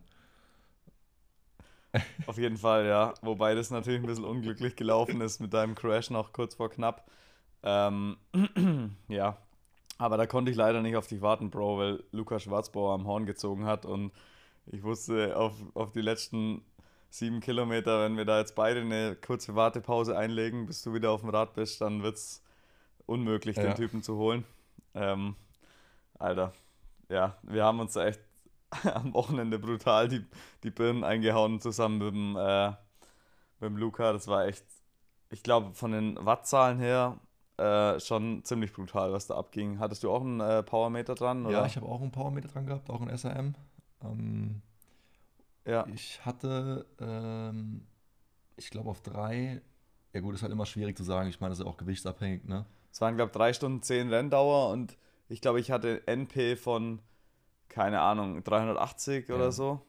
Auf 2.27 2.39
jeden 2.39 2.59
Fall, 2.59 2.87
ja. 2.87 3.15
Wobei 3.23 3.57
das 3.57 3.71
natürlich 3.71 4.01
ein 4.01 4.07
bisschen 4.07 4.25
unglücklich 4.25 4.77
gelaufen 4.77 5.21
ist 5.21 5.41
mit 5.41 5.53
deinem 5.53 5.75
Crash 5.75 6.11
noch 6.11 6.33
kurz 6.33 6.55
vor 6.55 6.71
knapp. 6.71 7.11
Ähm, 7.65 8.19
ja, 9.09 9.37
aber 9.99 10.17
da 10.17 10.27
konnte 10.27 10.51
ich 10.51 10.57
leider 10.57 10.83
nicht 10.83 10.97
auf 10.97 11.07
dich 11.07 11.21
warten, 11.21 11.51
Bro, 11.51 11.79
weil 11.79 12.05
Lukas 12.13 12.43
Schwarzbauer 12.43 12.95
am 12.95 13.07
Horn 13.07 13.27
gezogen 13.27 13.65
hat 13.65 13.87
und 13.87 14.13
ich 14.67 14.83
wusste 14.83 15.37
auf, 15.37 15.55
auf 15.75 15.93
die 15.93 16.01
letzten 16.01 16.63
sieben 17.11 17.41
Kilometer, 17.41 18.05
wenn 18.05 18.17
wir 18.17 18.25
da 18.25 18.41
jetzt 18.41 18.55
beide 18.55 18.81
eine 18.81 19.15
kurze 19.15 19.55
Wartepause 19.55 20.17
einlegen, 20.17 20.67
bis 20.67 20.83
du 20.83 20.95
wieder 20.95 21.11
auf 21.11 21.21
dem 21.21 21.31
Rad 21.31 21.55
bist, 21.55 21.81
dann 21.81 22.03
wird 22.03 22.17
es 22.17 22.43
unmöglich, 23.07 23.57
ja. 23.57 23.63
den 23.63 23.75
Typen 23.77 24.03
zu 24.03 24.17
holen. 24.17 24.45
Ähm, 24.95 25.37
Alter, 26.19 26.53
ja, 27.09 27.37
wir 27.43 27.65
haben 27.65 27.79
uns 27.79 27.93
da 27.93 28.07
echt 28.07 28.21
am 28.95 29.15
Wochenende 29.15 29.59
brutal 29.59 30.09
die, 30.09 30.25
die 30.65 30.71
Birnen 30.71 31.05
eingehauen 31.05 31.61
zusammen 31.61 31.99
mit 31.99 32.09
dem, 32.09 32.37
äh, 32.37 32.69
mit 33.61 33.71
dem 33.71 33.77
Luca. 33.77 34.13
Das 34.13 34.27
war 34.27 34.47
echt, 34.47 34.65
ich 35.31 35.43
glaube, 35.43 35.73
von 35.75 35.93
den 35.93 36.19
Wattzahlen 36.25 36.79
her 36.79 37.19
äh, 37.57 38.01
schon 38.01 38.45
ziemlich 38.45 38.73
brutal, 38.73 39.13
was 39.13 39.27
da 39.27 39.37
abging. 39.37 39.79
Hattest 39.79 40.03
du 40.03 40.11
auch 40.11 40.23
einen 40.23 40.41
äh, 40.41 40.63
Powermeter 40.63 41.15
dran? 41.15 41.47
Oder? 41.47 41.59
Ja, 41.59 41.67
ich 41.67 41.77
habe 41.77 41.87
auch 41.87 42.01
einen 42.01 42.11
Powermeter 42.11 42.49
dran 42.49 42.67
gehabt, 42.67 42.91
auch 42.91 43.01
ein 43.01 43.17
SRM. 43.17 43.55
Ähm, 44.03 44.63
ja. 45.67 45.87
Ich 45.95 46.25
hatte, 46.25 46.87
ähm, 47.01 47.87
ich 48.57 48.71
glaube, 48.71 48.91
auf 48.91 49.03
drei. 49.03 49.63
Ja, 50.13 50.21
gut, 50.21 50.35
ist 50.35 50.43
halt 50.43 50.53
immer 50.53 50.67
schwierig 50.67 50.97
zu 50.97 51.05
sagen. 51.05 51.29
Ich 51.29 51.41
meine, 51.41 51.51
das 51.51 51.59
ist 51.59 51.65
ja 51.65 51.71
auch 51.71 51.77
gewichtsabhängig, 51.77 52.45
ne? 52.45 52.67
Es 52.93 53.01
waren, 53.01 53.17
glaube 53.17 53.31
ich, 53.31 53.37
drei 53.37 53.53
Stunden 53.53 53.83
zehn 53.83 54.09
Renndauer 54.09 54.71
und 54.71 54.97
ich 55.29 55.41
glaube, 55.41 55.59
ich 55.59 55.71
hatte 55.71 56.07
NP 56.07 56.57
von, 56.57 57.01
keine 57.69 58.01
Ahnung, 58.01 58.45
380 58.45 59.29
ja. 59.29 59.35
oder 59.35 59.51
so. 59.51 59.81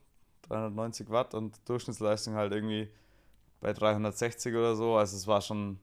390 0.43 1.09
Watt 1.09 1.33
und 1.33 1.67
Durchschnittsleistung 1.67 2.35
halt 2.35 2.53
irgendwie 2.53 2.89
bei 3.59 3.73
360 3.73 4.55
oder 4.55 4.75
so. 4.75 4.95
Also 4.95 5.17
es 5.17 5.27
war 5.27 5.41
schon 5.41 5.79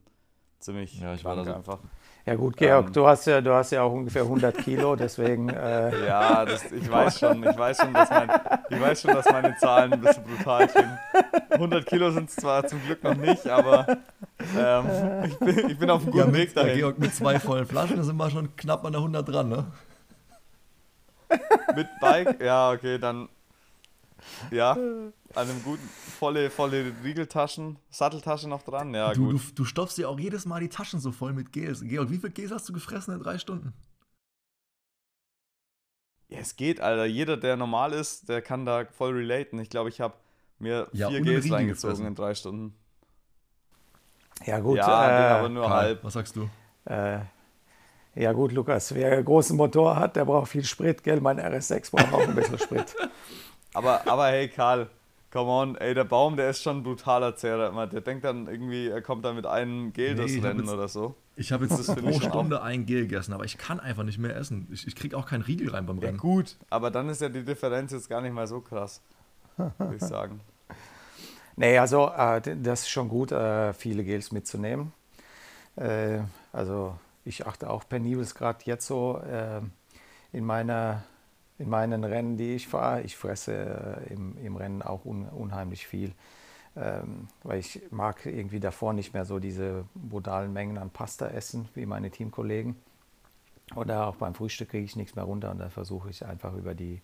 ziemlich 0.63 0.99
ja, 0.99 1.13
ich 1.13 1.23
war 1.23 1.35
da 1.35 1.43
so 1.43 1.53
einfach. 1.53 1.79
Ja 2.25 2.35
gut, 2.35 2.55
Georg, 2.55 2.87
ähm, 2.87 2.93
du, 2.93 3.05
hast 3.05 3.27
ja, 3.27 3.41
du 3.41 3.53
hast 3.53 3.71
ja 3.71 3.83
auch 3.83 3.91
ungefähr 3.91 4.21
100 4.21 4.57
Kilo, 4.57 4.95
deswegen... 4.95 5.49
Äh 5.49 6.05
ja, 6.07 6.45
das, 6.45 6.71
ich, 6.71 6.89
weiß 6.89 7.19
schon, 7.19 7.43
ich, 7.43 7.57
weiß 7.57 7.77
schon, 7.79 7.93
dass 7.93 8.09
mein, 8.09 8.29
ich 8.69 8.79
weiß 8.79 9.01
schon, 9.01 9.13
dass 9.13 9.29
meine 9.29 9.57
Zahlen 9.57 9.91
ein 9.91 9.99
bisschen 9.99 10.23
brutal 10.23 10.69
sind. 10.69 10.87
100 11.49 11.85
Kilo 11.85 12.11
sind 12.11 12.29
es 12.29 12.37
zwar 12.37 12.65
zum 12.65 12.81
Glück 12.81 13.03
noch 13.03 13.15
nicht, 13.15 13.45
aber 13.47 13.97
ähm, 14.57 14.85
ich, 15.25 15.37
bin, 15.37 15.69
ich 15.69 15.77
bin 15.77 15.89
auf 15.89 16.03
einem 16.03 16.11
guten 16.11 16.17
ja, 16.17 16.25
mit, 16.27 16.35
Weg 16.35 16.53
dahin. 16.53 16.77
Georg, 16.77 16.97
mit 16.97 17.13
zwei 17.13 17.39
vollen 17.41 17.65
Flaschen 17.65 18.01
sind 18.01 18.15
wir 18.15 18.29
schon 18.29 18.55
knapp 18.55 18.85
an 18.85 18.93
der 18.93 19.01
100 19.01 19.27
dran, 19.27 19.49
ne? 19.49 19.65
Mit 21.75 21.87
Bike? 21.99 22.41
Ja, 22.41 22.71
okay, 22.71 22.99
dann... 22.99 23.27
Ja, 24.51 24.73
an 24.73 25.13
einem 25.35 25.63
guten, 25.63 25.87
volle, 26.19 26.49
volle 26.49 26.93
Riegeltaschen, 27.03 27.77
Satteltasche 27.89 28.47
noch 28.47 28.63
dran. 28.63 28.93
Ja, 28.93 29.13
du, 29.13 29.31
gut. 29.31 29.41
Du, 29.49 29.53
du 29.55 29.65
stopfst 29.65 29.97
dir 29.97 30.09
auch 30.09 30.19
jedes 30.19 30.45
Mal 30.45 30.59
die 30.59 30.69
Taschen 30.69 30.99
so 30.99 31.11
voll 31.11 31.33
mit 31.33 31.51
Gels. 31.51 31.81
Georg, 31.81 32.09
wie 32.09 32.17
viel 32.17 32.29
Gels 32.29 32.51
hast 32.51 32.67
du 32.69 32.73
gefressen 32.73 33.13
in 33.13 33.19
drei 33.19 33.37
Stunden? 33.37 33.73
Ja, 36.29 36.39
es 36.39 36.55
geht, 36.55 36.79
Alter. 36.81 37.05
Jeder, 37.05 37.37
der 37.37 37.57
normal 37.57 37.93
ist, 37.93 38.29
der 38.29 38.41
kann 38.41 38.65
da 38.65 38.85
voll 38.85 39.13
relaten. 39.13 39.59
Ich 39.59 39.69
glaube, 39.69 39.89
ich 39.89 40.01
habe 40.01 40.15
mir 40.59 40.87
ja, 40.91 41.09
vier 41.09 41.21
Gels 41.21 41.51
reingezogen 41.51 42.05
in 42.05 42.15
drei 42.15 42.33
Stunden. 42.35 42.75
Ja, 44.45 44.59
gut. 44.59 44.77
Ja, 44.77 45.09
äh, 45.09 45.39
aber 45.39 45.49
nur 45.49 45.67
Karl, 45.67 45.85
halb. 45.85 46.03
Was 46.03 46.13
sagst 46.13 46.35
du? 46.35 46.49
Äh, 46.85 47.19
ja, 48.15 48.31
gut, 48.31 48.51
Lukas. 48.51 48.93
Wer 48.93 49.13
einen 49.13 49.25
großen 49.25 49.55
Motor 49.55 49.95
hat, 49.95 50.15
der 50.15 50.25
braucht 50.25 50.49
viel 50.49 50.63
Sprit, 50.63 51.03
gell? 51.03 51.21
Mein 51.21 51.39
RS6 51.39 51.91
braucht 51.91 52.13
auch 52.13 52.27
ein 52.27 52.35
bisschen 52.35 52.59
Sprit. 52.59 52.95
Aber, 53.73 54.07
aber 54.07 54.27
hey, 54.27 54.47
Karl, 54.47 54.89
Come 55.33 55.49
on, 55.49 55.75
ey, 55.77 55.95
der 55.95 56.03
Baum, 56.03 56.37
der 56.37 56.51
ist 56.51 56.61
schon 56.61 56.77
ein 56.77 56.83
brutaler 56.83 57.35
Zehrer 57.35 57.69
immer. 57.69 57.87
Der 57.87 58.01
denkt 58.01 58.23
dann 58.23 58.45
irgendwie, 58.45 58.87
er 58.87 59.01
kommt 59.01 59.25
dann 59.25 59.35
mit 59.35 59.47
einem 59.47 59.91
Gel 59.91 60.13
nee, 60.13 60.21
das 60.21 60.43
Rennen 60.43 60.69
oder 60.69 60.87
so. 60.87 61.15
Ich 61.35 61.51
habe 61.51 61.65
jetzt 61.65 61.79
das 61.89 61.95
pro 61.95 62.11
Stunde 62.19 62.61
ein 62.61 62.85
Gel 62.85 63.07
gegessen, 63.07 63.33
aber 63.33 63.43
ich 63.43 63.57
kann 63.57 63.79
einfach 63.79 64.03
nicht 64.03 64.19
mehr 64.19 64.35
essen. 64.35 64.67
Ich, 64.71 64.85
ich 64.85 64.95
kriege 64.95 65.17
auch 65.17 65.25
keinen 65.25 65.41
Riegel 65.41 65.71
rein 65.71 65.87
beim 65.87 65.97
Rennen. 65.97 66.17
Ja, 66.17 66.21
gut, 66.21 66.55
aber 66.69 66.91
dann 66.91 67.09
ist 67.09 67.19
ja 67.19 67.29
die 67.29 67.43
Differenz 67.43 67.91
jetzt 67.93 68.07
gar 68.07 68.21
nicht 68.21 68.31
mal 68.31 68.45
so 68.45 68.61
krass, 68.61 69.01
würde 69.57 69.95
ich 69.95 70.03
sagen. 70.03 70.39
Nee, 71.55 71.77
also 71.77 72.09
äh, 72.09 72.41
das 72.41 72.81
ist 72.81 72.89
schon 72.89 73.09
gut, 73.09 73.31
äh, 73.31 73.73
viele 73.73 74.03
Gels 74.03 74.31
mitzunehmen. 74.31 74.91
Äh, 75.75 76.21
also 76.51 76.97
ich 77.25 77.45
achte 77.45 77.69
auch 77.69 77.87
penibels 77.87 78.33
gerade 78.33 78.57
jetzt 78.65 78.87
so 78.87 79.19
äh, 79.19 79.61
in 80.35 80.45
meiner 80.45 81.03
in 81.63 81.69
meinen 81.69 82.03
Rennen, 82.03 82.35
die 82.35 82.55
ich 82.55 82.67
fahre. 82.67 83.01
Ich 83.03 83.15
fresse 83.15 83.53
äh, 84.09 84.13
im, 84.13 84.37
im 84.37 84.57
Rennen 84.57 84.81
auch 84.81 85.05
un, 85.05 85.29
unheimlich 85.29 85.87
viel, 85.87 86.13
ähm, 86.75 87.29
weil 87.43 87.59
ich 87.59 87.81
mag 87.89 88.25
irgendwie 88.25 88.59
davor 88.59 88.91
nicht 88.91 89.13
mehr 89.13 89.23
so 89.23 89.39
diese 89.39 89.85
brutalen 89.95 90.51
Mengen 90.51 90.77
an 90.77 90.89
Pasta 90.89 91.27
essen 91.27 91.69
wie 91.73 91.85
meine 91.85 92.11
Teamkollegen. 92.11 92.75
Oder 93.75 94.07
auch 94.07 94.17
beim 94.17 94.35
Frühstück 94.35 94.69
kriege 94.69 94.83
ich 94.83 94.97
nichts 94.97 95.15
mehr 95.15 95.23
runter 95.23 95.51
und 95.51 95.59
dann 95.59 95.71
versuche 95.71 96.09
ich 96.09 96.25
einfach 96.25 96.53
über 96.53 96.75
die 96.75 97.01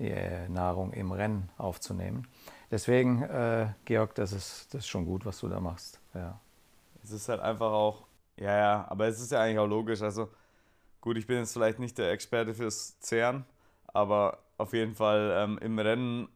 äh, 0.00 0.48
Nahrung 0.48 0.94
im 0.94 1.12
Rennen 1.12 1.50
aufzunehmen. 1.58 2.26
Deswegen, 2.70 3.22
äh, 3.22 3.68
Georg, 3.84 4.14
das 4.14 4.32
ist, 4.32 4.72
das 4.72 4.80
ist 4.80 4.88
schon 4.88 5.04
gut, 5.04 5.26
was 5.26 5.38
du 5.40 5.48
da 5.48 5.60
machst. 5.60 6.00
Ja. 6.14 6.40
Es 7.04 7.10
ist 7.10 7.28
halt 7.28 7.40
einfach 7.40 7.70
auch, 7.70 8.06
ja, 8.38 8.56
ja, 8.56 8.86
aber 8.88 9.06
es 9.06 9.20
ist 9.20 9.32
ja 9.32 9.42
eigentlich 9.42 9.58
auch 9.58 9.66
logisch. 9.66 10.00
Also 10.00 10.30
gut, 11.02 11.18
ich 11.18 11.26
bin 11.26 11.36
jetzt 11.36 11.52
vielleicht 11.52 11.78
nicht 11.78 11.98
der 11.98 12.10
Experte 12.10 12.54
fürs 12.54 12.98
Zehren, 13.00 13.44
aber 13.92 14.38
auf 14.58 14.72
jeden 14.72 14.94
Fall 14.94 15.32
ähm, 15.36 15.58
im 15.58 15.78
Rennen 15.78 16.28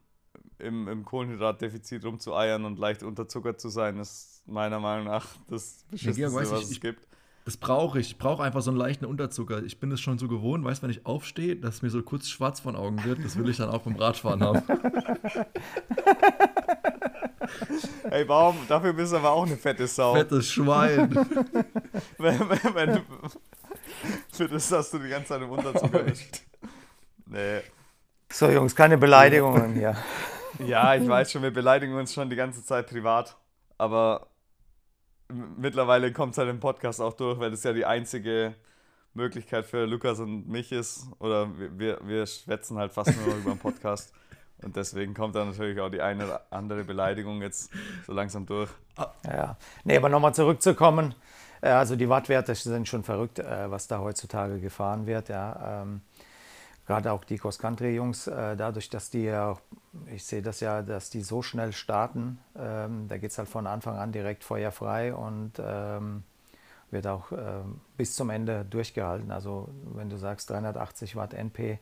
im, 0.59 0.87
im 0.87 1.05
Kohlenhydratdefizit 1.05 2.03
rumzueiern 2.03 2.65
und 2.65 2.79
leicht 2.79 3.03
unterzuckert 3.03 3.61
zu 3.61 3.69
sein, 3.69 3.99
ist 3.99 4.41
meiner 4.47 4.79
Meinung 4.79 5.05
nach 5.05 5.27
das 5.47 5.85
Beschissenste, 5.91 6.21
ja, 6.21 6.33
was 6.33 6.51
ich, 6.51 6.71
es 6.71 6.81
gibt. 6.81 7.07
Das 7.45 7.57
brauche 7.57 7.99
ich. 7.99 8.07
Ich 8.07 8.17
brauche 8.17 8.43
einfach 8.43 8.61
so 8.61 8.71
einen 8.71 8.79
leichten 8.79 9.05
Unterzucker. 9.05 9.63
Ich 9.63 9.79
bin 9.79 9.91
es 9.91 10.01
schon 10.01 10.17
so 10.17 10.27
gewohnt, 10.27 10.65
weißt 10.65 10.83
wenn 10.83 10.89
ich 10.89 11.05
aufstehe, 11.05 11.55
dass 11.55 11.81
mir 11.81 11.89
so 11.89 12.03
kurz 12.03 12.27
schwarz 12.27 12.59
von 12.59 12.75
Augen 12.75 13.03
wird. 13.05 13.23
Das 13.23 13.37
will 13.37 13.47
ich 13.47 13.57
dann 13.57 13.69
auch 13.69 13.83
beim 13.83 13.95
Radfahren 13.95 14.43
haben. 14.43 14.63
Ey, 18.11 18.25
Baum, 18.25 18.57
dafür 18.67 18.91
bist 18.93 19.13
du 19.13 19.17
aber 19.17 19.31
auch 19.31 19.45
eine 19.45 19.55
fette 19.55 19.87
Sau. 19.87 20.13
Fettes 20.13 20.51
Schwein. 20.51 21.11
wenn, 22.17 22.39
wenn, 22.49 22.75
wenn, 22.75 23.01
für 24.31 24.47
das, 24.47 24.69
dass 24.69 24.91
du 24.91 24.99
die 24.99 25.09
ganze 25.09 25.29
Zeit 25.29 25.41
im 25.41 25.49
Unterzucker 25.49 26.03
bist. 26.03 26.43
Nee. 27.29 27.61
So, 28.31 28.49
Jungs, 28.49 28.75
keine 28.75 28.97
Beleidigungen 28.97 29.73
hier. 29.73 29.95
Ja, 30.65 30.95
ich 30.95 31.07
weiß 31.07 31.31
schon, 31.31 31.43
wir 31.43 31.53
beleidigen 31.53 31.93
uns 31.93 32.15
schon 32.15 32.31
die 32.31 32.35
ganze 32.35 32.65
Zeit 32.65 32.87
privat. 32.87 33.37
Aber 33.77 34.25
mittlerweile 35.29 36.11
kommt 36.11 36.31
es 36.31 36.39
halt 36.39 36.49
im 36.49 36.59
Podcast 36.59 36.99
auch 36.99 37.13
durch, 37.13 37.39
weil 37.39 37.51
das 37.51 37.63
ja 37.63 37.73
die 37.73 37.85
einzige 37.85 38.55
Möglichkeit 39.13 39.65
für 39.65 39.85
Lukas 39.85 40.19
und 40.19 40.47
mich 40.47 40.71
ist. 40.71 41.07
Oder 41.19 41.49
wir, 41.77 41.99
wir 42.01 42.25
schwätzen 42.25 42.77
halt 42.79 42.91
fast 42.91 43.15
nur 43.15 43.35
über 43.35 43.51
den 43.51 43.59
Podcast. 43.59 44.13
Und 44.63 44.75
deswegen 44.75 45.13
kommt 45.13 45.35
da 45.35 45.45
natürlich 45.45 45.79
auch 45.79 45.91
die 45.91 46.01
eine 46.01 46.25
oder 46.25 46.41
andere 46.49 46.83
Beleidigung 46.83 47.43
jetzt 47.43 47.69
so 48.07 48.13
langsam 48.13 48.47
durch. 48.47 48.71
Ja, 49.23 49.55
nee, 49.83 49.95
aber 49.95 50.09
nochmal 50.09 50.33
zurückzukommen. 50.33 51.13
Äh, 51.61 51.69
also 51.69 51.95
die 51.95 52.09
Wattwerte 52.09 52.55
sind 52.55 52.87
schon 52.87 53.03
verrückt, 53.03 53.37
äh, 53.37 53.69
was 53.69 53.87
da 53.87 53.99
heutzutage 53.99 54.59
gefahren 54.59 55.05
wird. 55.05 55.29
Ja. 55.29 55.85
Gerade 56.87 57.11
auch 57.11 57.25
die 57.25 57.37
Cross-Country-Jungs, 57.37 58.27
äh, 58.27 58.55
dadurch, 58.55 58.89
dass 58.89 59.09
die 59.09 59.23
ja, 59.23 59.57
ich 60.05 60.23
sehe 60.23 60.41
das 60.41 60.61
ja, 60.61 60.81
dass 60.81 61.09
die 61.09 61.21
so 61.21 61.41
schnell 61.41 61.73
starten, 61.73 62.39
ähm, 62.57 63.09
da 63.09 63.17
geht 63.17 63.31
es 63.31 63.37
halt 63.37 63.49
von 63.49 63.67
Anfang 63.67 63.97
an 63.97 64.13
direkt 64.13 64.45
feuerfrei 64.45 65.13
und 65.13 65.51
ähm, 65.59 66.23
wird 66.89 67.05
auch 67.05 67.33
ähm, 67.33 67.81
bis 67.97 68.15
zum 68.15 68.29
Ende 68.29 68.63
durchgehalten. 68.63 69.31
Also 69.31 69.67
wenn 69.95 70.09
du 70.09 70.17
sagst 70.17 70.49
380 70.49 71.17
Watt 71.17 71.33
NP, 71.33 71.77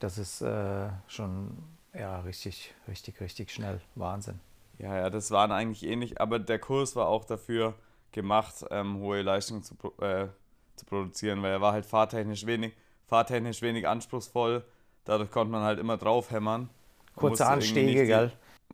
das 0.00 0.18
ist 0.18 0.42
äh, 0.42 0.88
schon 1.06 1.56
ja, 1.94 2.18
richtig, 2.20 2.74
richtig, 2.88 3.20
richtig 3.20 3.52
schnell. 3.52 3.80
Wahnsinn. 3.94 4.40
Ja, 4.78 4.96
ja, 4.96 5.10
das 5.10 5.30
waren 5.30 5.52
eigentlich 5.52 5.84
ähnlich, 5.84 6.20
aber 6.20 6.40
der 6.40 6.58
Kurs 6.58 6.96
war 6.96 7.06
auch 7.06 7.24
dafür 7.24 7.74
gemacht, 8.10 8.64
ähm, 8.72 8.98
hohe 8.98 9.22
Leistungen 9.22 9.62
zu, 9.62 9.74
äh, 10.00 10.26
zu 10.74 10.86
produzieren, 10.86 11.40
weil 11.42 11.52
er 11.52 11.60
war 11.60 11.72
halt 11.72 11.86
fahrtechnisch 11.86 12.46
wenig 12.46 12.74
fahrtechnisch 13.10 13.60
wenig 13.60 13.86
anspruchsvoll. 13.86 14.64
Dadurch 15.04 15.30
konnte 15.30 15.50
man 15.50 15.62
halt 15.62 15.78
immer 15.78 15.98
draufhämmern. 15.98 16.70
Kurze 17.16 17.46
Anstiege, 17.46 18.06
gell? 18.06 18.32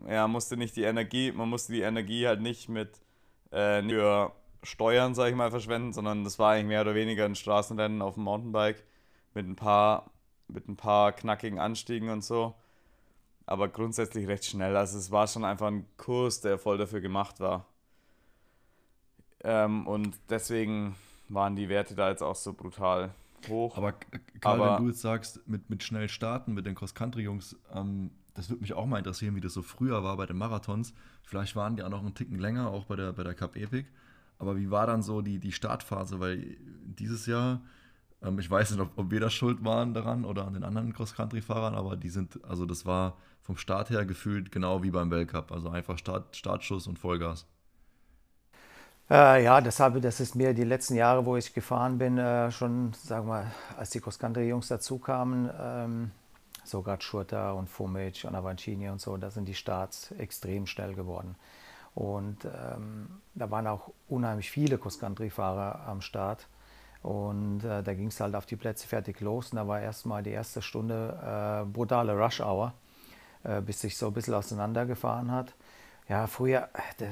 Ja, 0.08 0.28
musste 0.28 0.56
nicht 0.56 0.76
die 0.76 0.82
Energie, 0.82 1.32
man 1.32 1.48
musste 1.48 1.72
die 1.72 1.80
Energie 1.80 2.26
halt 2.26 2.42
nicht 2.42 2.68
mit 2.68 3.00
äh, 3.50 3.82
für 3.82 4.32
Steuern, 4.62 5.14
sag 5.14 5.30
ich 5.30 5.34
mal, 5.34 5.50
verschwenden, 5.50 5.94
sondern 5.94 6.22
das 6.22 6.38
war 6.38 6.52
eigentlich 6.52 6.66
mehr 6.66 6.82
oder 6.82 6.94
weniger 6.94 7.24
ein 7.24 7.34
Straßenrennen 7.34 8.02
auf 8.02 8.14
dem 8.14 8.24
Mountainbike 8.24 8.84
mit 9.32 9.46
ein 9.46 9.56
paar, 9.56 10.10
mit 10.48 10.68
ein 10.68 10.76
paar 10.76 11.12
knackigen 11.12 11.58
Anstiegen 11.58 12.10
und 12.10 12.22
so. 12.22 12.54
Aber 13.46 13.68
grundsätzlich 13.68 14.28
recht 14.28 14.44
schnell. 14.44 14.76
Also 14.76 14.98
es 14.98 15.10
war 15.10 15.26
schon 15.28 15.44
einfach 15.44 15.68
ein 15.68 15.86
Kurs, 15.96 16.42
der 16.42 16.58
voll 16.58 16.76
dafür 16.76 17.00
gemacht 17.00 17.40
war. 17.40 17.64
Ähm, 19.44 19.86
und 19.86 20.14
deswegen 20.28 20.96
waren 21.28 21.56
die 21.56 21.70
Werte 21.70 21.94
da 21.94 22.10
jetzt 22.10 22.22
auch 22.22 22.34
so 22.34 22.52
brutal 22.52 23.14
hoch. 23.48 23.76
Aber 23.76 23.92
Karl, 24.40 24.60
aber, 24.60 24.76
wenn 24.76 24.84
du 24.84 24.88
jetzt 24.90 25.00
sagst, 25.00 25.46
mit, 25.46 25.70
mit 25.70 25.82
schnell 25.82 26.08
starten, 26.08 26.54
mit 26.54 26.66
den 26.66 26.74
Cross-Country-Jungs, 26.74 27.56
ähm, 27.72 28.10
das 28.34 28.50
würde 28.50 28.60
mich 28.60 28.74
auch 28.74 28.86
mal 28.86 28.98
interessieren, 28.98 29.34
wie 29.34 29.40
das 29.40 29.54
so 29.54 29.62
früher 29.62 30.04
war 30.04 30.16
bei 30.16 30.26
den 30.26 30.36
Marathons. 30.36 30.92
Vielleicht 31.22 31.56
waren 31.56 31.76
die 31.76 31.82
auch 31.82 31.88
noch 31.88 32.00
einen 32.00 32.14
Ticken 32.14 32.38
länger, 32.38 32.68
auch 32.68 32.84
bei 32.84 32.96
der, 32.96 33.12
bei 33.12 33.24
der 33.24 33.34
Cup 33.34 33.56
Epic. 33.56 33.88
Aber 34.38 34.56
wie 34.56 34.70
war 34.70 34.86
dann 34.86 35.02
so 35.02 35.22
die, 35.22 35.38
die 35.38 35.52
Startphase? 35.52 36.20
Weil 36.20 36.56
dieses 36.84 37.26
Jahr, 37.26 37.62
ähm, 38.22 38.38
ich 38.38 38.50
weiß 38.50 38.70
nicht, 38.70 38.80
ob, 38.80 38.96
ob 38.96 39.10
wir 39.10 39.20
da 39.20 39.30
schuld 39.30 39.64
waren 39.64 39.94
daran 39.94 40.24
oder 40.24 40.46
an 40.46 40.52
den 40.52 40.64
anderen 40.64 40.92
Cross-Country-Fahrern, 40.92 41.74
aber 41.74 41.96
die 41.96 42.10
sind, 42.10 42.44
also 42.44 42.66
das 42.66 42.84
war 42.84 43.16
vom 43.40 43.56
Start 43.56 43.90
her 43.90 44.04
gefühlt 44.04 44.52
genau 44.52 44.82
wie 44.82 44.90
beim 44.90 45.10
Weltcup. 45.10 45.50
Also 45.52 45.70
einfach 45.70 45.96
Start, 45.98 46.36
Startschuss 46.36 46.86
und 46.86 46.98
Vollgas. 46.98 47.46
Äh, 49.08 49.44
ja, 49.44 49.60
deshalb, 49.60 50.02
das 50.02 50.18
ist 50.18 50.34
mir 50.34 50.52
die 50.52 50.64
letzten 50.64 50.96
Jahre, 50.96 51.24
wo 51.24 51.36
ich 51.36 51.54
gefahren 51.54 51.96
bin, 51.96 52.18
äh, 52.18 52.50
schon, 52.50 52.92
sagen 52.92 53.28
wir, 53.28 53.46
als 53.76 53.90
die 53.90 54.00
Cross-Country-Jungs 54.00 54.66
dazu 54.66 54.98
kamen, 54.98 55.48
ähm, 55.60 56.10
so 56.64 56.82
gerade 56.82 57.02
Schurter 57.02 57.54
und 57.54 57.70
Fumic 57.70 58.24
und 58.24 58.34
Avancini 58.34 58.88
und 58.88 59.00
so, 59.00 59.16
da 59.16 59.30
sind 59.30 59.46
die 59.46 59.54
Starts 59.54 60.10
extrem 60.18 60.66
schnell 60.66 60.94
geworden. 60.94 61.36
Und 61.94 62.44
ähm, 62.44 63.20
da 63.34 63.50
waren 63.50 63.68
auch 63.68 63.92
unheimlich 64.08 64.50
viele 64.50 64.76
Cross-Country-Fahrer 64.76 65.86
am 65.86 66.00
Start. 66.00 66.48
Und 67.02 67.64
äh, 67.64 67.84
da 67.84 67.94
ging 67.94 68.08
es 68.08 68.20
halt 68.20 68.34
auf 68.34 68.44
die 68.44 68.56
Plätze 68.56 68.88
fertig 68.88 69.20
los. 69.20 69.52
Und 69.52 69.56
da 69.56 69.68
war 69.68 69.80
erstmal 69.80 70.24
die 70.24 70.30
erste 70.30 70.60
Stunde 70.60 71.62
äh, 71.62 71.64
brutale 71.64 72.12
Rush-Hour, 72.18 72.74
äh, 73.44 73.60
bis 73.60 73.80
sich 73.80 73.96
so 73.96 74.08
ein 74.08 74.12
bisschen 74.12 74.34
auseinandergefahren 74.34 75.30
hat. 75.30 75.54
Ja, 76.08 76.26
früher, 76.26 76.68
äh, 76.98 77.06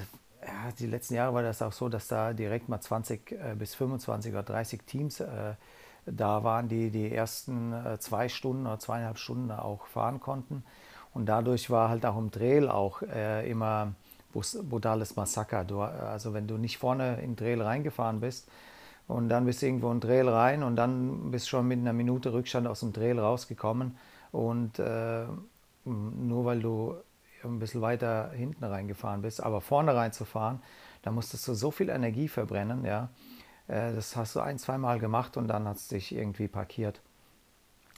ja, 0.46 0.72
die 0.78 0.86
letzten 0.86 1.14
Jahre 1.14 1.34
war 1.34 1.42
das 1.42 1.62
auch 1.62 1.72
so, 1.72 1.88
dass 1.88 2.08
da 2.08 2.32
direkt 2.32 2.68
mal 2.68 2.80
20 2.80 3.32
äh, 3.32 3.54
bis 3.56 3.74
25 3.74 4.32
oder 4.32 4.42
30 4.42 4.82
Teams 4.84 5.20
äh, 5.20 5.54
da 6.06 6.44
waren, 6.44 6.68
die 6.68 6.90
die 6.90 7.12
ersten 7.12 7.72
äh, 7.72 7.98
zwei 7.98 8.28
Stunden 8.28 8.66
oder 8.66 8.78
zweieinhalb 8.78 9.18
Stunden 9.18 9.50
auch 9.50 9.86
fahren 9.86 10.20
konnten. 10.20 10.64
Und 11.14 11.26
dadurch 11.26 11.70
war 11.70 11.88
halt 11.88 12.04
auch 12.06 12.18
im 12.18 12.30
Trail 12.30 12.68
auch 12.68 13.02
äh, 13.02 13.48
immer 13.48 13.94
brutales 14.32 15.16
Massaker. 15.16 15.64
Du, 15.64 15.80
also 15.80 16.34
wenn 16.34 16.46
du 16.46 16.58
nicht 16.58 16.78
vorne 16.78 17.16
in 17.20 17.32
den 17.32 17.36
Trail 17.36 17.62
reingefahren 17.62 18.20
bist 18.20 18.48
und 19.06 19.28
dann 19.28 19.46
bist 19.46 19.62
du 19.62 19.66
irgendwo 19.66 19.90
in 19.90 20.00
den 20.00 20.08
Trail 20.08 20.28
rein 20.28 20.62
und 20.62 20.76
dann 20.76 21.30
bist 21.30 21.46
du 21.46 21.50
schon 21.50 21.68
mit 21.68 21.78
einer 21.78 21.92
Minute 21.92 22.32
Rückstand 22.32 22.66
aus 22.66 22.80
dem 22.80 22.92
Trail 22.92 23.18
rausgekommen 23.18 23.96
und 24.32 24.78
äh, 24.78 25.24
nur 25.84 26.44
weil 26.44 26.60
du 26.60 26.96
ein 27.48 27.58
bisschen 27.58 27.80
weiter 27.80 28.30
hinten 28.30 28.64
reingefahren 28.64 29.22
bist, 29.22 29.42
aber 29.42 29.60
vorne 29.60 29.94
reinzufahren, 29.94 30.62
da 31.02 31.10
musstest 31.10 31.46
du 31.48 31.54
so 31.54 31.70
viel 31.70 31.88
Energie 31.88 32.28
verbrennen, 32.28 32.84
ja. 32.84 33.10
Äh, 33.68 33.94
das 33.94 34.16
hast 34.16 34.36
du 34.36 34.40
ein, 34.40 34.58
zweimal 34.58 34.98
gemacht 34.98 35.36
und 35.36 35.48
dann 35.48 35.66
hat 35.68 35.76
es 35.76 35.88
dich 35.88 36.14
irgendwie 36.14 36.48
parkiert. 36.48 37.00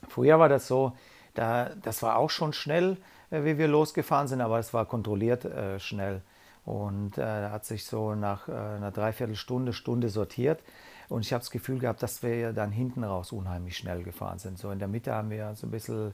Früher 0.09 0.39
war 0.39 0.49
das 0.49 0.67
so, 0.67 0.93
da, 1.35 1.71
das 1.83 2.03
war 2.03 2.17
auch 2.17 2.31
schon 2.31 2.53
schnell, 2.53 2.97
äh, 3.31 3.45
wie 3.45 3.59
wir 3.59 3.69
losgefahren 3.69 4.29
sind, 4.29 4.41
aber 4.41 4.59
es 4.59 4.75
war 4.75 4.87
kontrolliert 4.87 5.45
äh, 5.45 5.79
schnell. 5.79 6.23
Und 6.65 7.17
äh, 7.17 7.23
da 7.23 7.51
hat 7.53 7.65
sich 7.65 7.87
so 7.87 8.15
nach 8.15 8.49
äh, 8.49 8.53
einer 8.53 8.91
Dreiviertelstunde, 8.91 9.73
Stunde 9.73 10.09
sortiert. 10.09 10.63
Und 11.09 11.25
ich 11.25 11.33
habe 11.33 11.41
das 11.41 11.53
Gefühl 11.53 11.79
gehabt, 11.79 12.03
dass 12.03 12.25
wir 12.25 12.53
dann 12.53 12.73
hinten 12.73 13.05
raus 13.05 13.31
unheimlich 13.31 13.77
schnell 13.77 14.03
gefahren 14.03 14.41
sind. 14.41 14.59
So 14.59 14.71
in 14.73 14.81
der 14.81 14.89
Mitte 14.89 15.15
haben 15.15 15.31
wir 15.31 15.55
so 15.55 15.69
ein 15.69 15.71
bisschen 15.71 16.13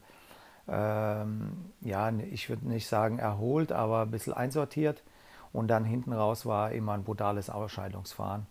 ähm, 0.68 1.72
ja, 1.81 2.11
ich 2.11 2.48
würde 2.48 2.68
nicht 2.68 2.88
sagen 2.88 3.18
erholt, 3.18 3.72
aber 3.72 4.03
ein 4.03 4.11
bisschen 4.11 4.33
einsortiert. 4.33 5.03
Und 5.53 5.68
dann 5.68 5.85
hinten 5.85 6.12
raus 6.12 6.46
war 6.46 6.72
immer 6.72 6.92
ein 6.92 7.05
brutales 7.05 7.51
Ausscheidungsfahren. 7.51 8.46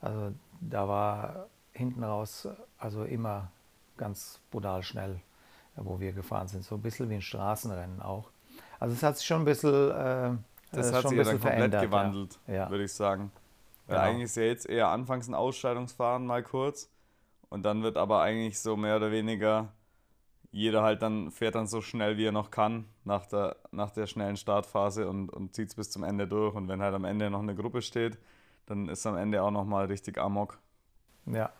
Also 0.00 0.32
da 0.60 0.88
war 0.88 1.46
hinten 1.72 2.02
raus 2.02 2.48
also 2.78 3.04
immer 3.04 3.50
ganz 3.96 4.40
brutal 4.50 4.82
schnell, 4.82 5.20
wo 5.74 6.00
wir 6.00 6.12
gefahren 6.12 6.48
sind. 6.48 6.64
So 6.64 6.76
ein 6.76 6.82
bisschen 6.82 7.10
wie 7.10 7.16
ein 7.16 7.22
Straßenrennen 7.22 8.00
auch. 8.00 8.30
Also 8.80 8.94
es 8.94 9.02
hat 9.02 9.18
sich 9.18 9.26
schon 9.26 9.42
ein 9.42 9.44
bisschen, 9.44 9.90
äh, 9.90 10.30
das 10.72 10.92
hat 10.92 11.08
sich 11.08 11.18
ja 11.18 11.24
dann 11.24 11.40
komplett 11.40 11.80
gewandelt, 11.80 12.38
ja. 12.46 12.70
würde 12.70 12.84
ich 12.84 12.92
sagen. 12.92 13.30
Weil 13.86 13.96
genau. 13.96 14.08
eigentlich 14.08 14.24
ist 14.24 14.36
ja 14.36 14.42
jetzt 14.42 14.68
eher 14.68 14.88
anfangs 14.88 15.28
ein 15.28 15.34
Ausscheidungsfahren 15.34 16.26
mal 16.26 16.42
kurz 16.42 16.90
und 17.48 17.62
dann 17.64 17.82
wird 17.82 17.96
aber 17.96 18.20
eigentlich 18.22 18.58
so 18.58 18.76
mehr 18.76 18.96
oder 18.96 19.10
weniger 19.10 19.68
jeder 20.56 20.82
halt 20.82 21.02
dann 21.02 21.30
fährt 21.30 21.54
dann 21.54 21.66
so 21.66 21.82
schnell, 21.82 22.16
wie 22.16 22.24
er 22.24 22.32
noch 22.32 22.50
kann, 22.50 22.86
nach 23.04 23.26
der, 23.26 23.56
nach 23.72 23.90
der 23.90 24.06
schnellen 24.06 24.38
Startphase 24.38 25.06
und, 25.06 25.28
und 25.28 25.54
zieht 25.54 25.68
es 25.68 25.74
bis 25.74 25.90
zum 25.90 26.02
Ende 26.02 26.26
durch. 26.26 26.54
Und 26.54 26.66
wenn 26.68 26.80
halt 26.80 26.94
am 26.94 27.04
Ende 27.04 27.28
noch 27.28 27.42
eine 27.42 27.54
Gruppe 27.54 27.82
steht, 27.82 28.16
dann 28.64 28.88
ist 28.88 29.06
am 29.06 29.18
Ende 29.18 29.42
auch 29.42 29.50
nochmal 29.50 29.84
richtig 29.86 30.16
Amok. 30.18 30.58
Ja, 31.26 31.50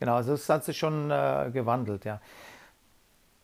genau, 0.00 0.16
also 0.16 0.32
es 0.32 0.48
hat 0.48 0.64
sich 0.64 0.76
schon 0.76 1.10
äh, 1.12 1.50
gewandelt, 1.52 2.04
ja. 2.04 2.20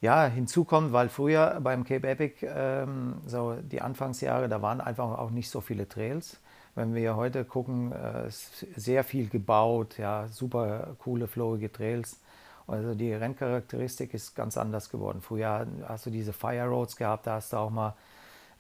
Ja, 0.01 0.27
hinzu 0.27 0.65
kommt, 0.65 0.93
weil 0.93 1.09
früher 1.09 1.61
beim 1.63 1.85
Cape 1.85 2.09
Epic, 2.09 2.45
ähm, 2.45 3.15
so 3.27 3.55
die 3.63 3.81
Anfangsjahre, 3.81 4.49
da 4.49 4.61
waren 4.61 4.81
einfach 4.81 5.19
auch 5.19 5.31
nicht 5.31 5.49
so 5.49 5.61
viele 5.61 5.89
Trails. 5.89 6.41
Wenn 6.75 6.95
wir 6.95 7.15
heute 7.15 7.45
gucken, 7.45 7.93
äh, 7.93 8.29
sehr 8.29 9.05
viel 9.05 9.29
gebaut, 9.29 9.99
ja, 9.99 10.27
super 10.27 10.97
coole, 10.99 11.29
flowige 11.29 11.71
Trails. 11.71 12.19
Also 12.67 12.95
die 12.95 13.13
Renncharakteristik 13.13 14.15
ist 14.15 14.35
ganz 14.35 14.57
anders 14.57 14.89
geworden. 14.89 15.21
Früher 15.21 15.67
hast 15.87 16.07
du 16.07 16.11
diese 16.11 16.33
Fire 16.33 16.67
Roads 16.67 16.97
gehabt, 16.97 17.27
da 17.27 17.35
hast 17.35 17.53
du 17.53 17.59
auch 17.59 17.71
mal 17.71 17.95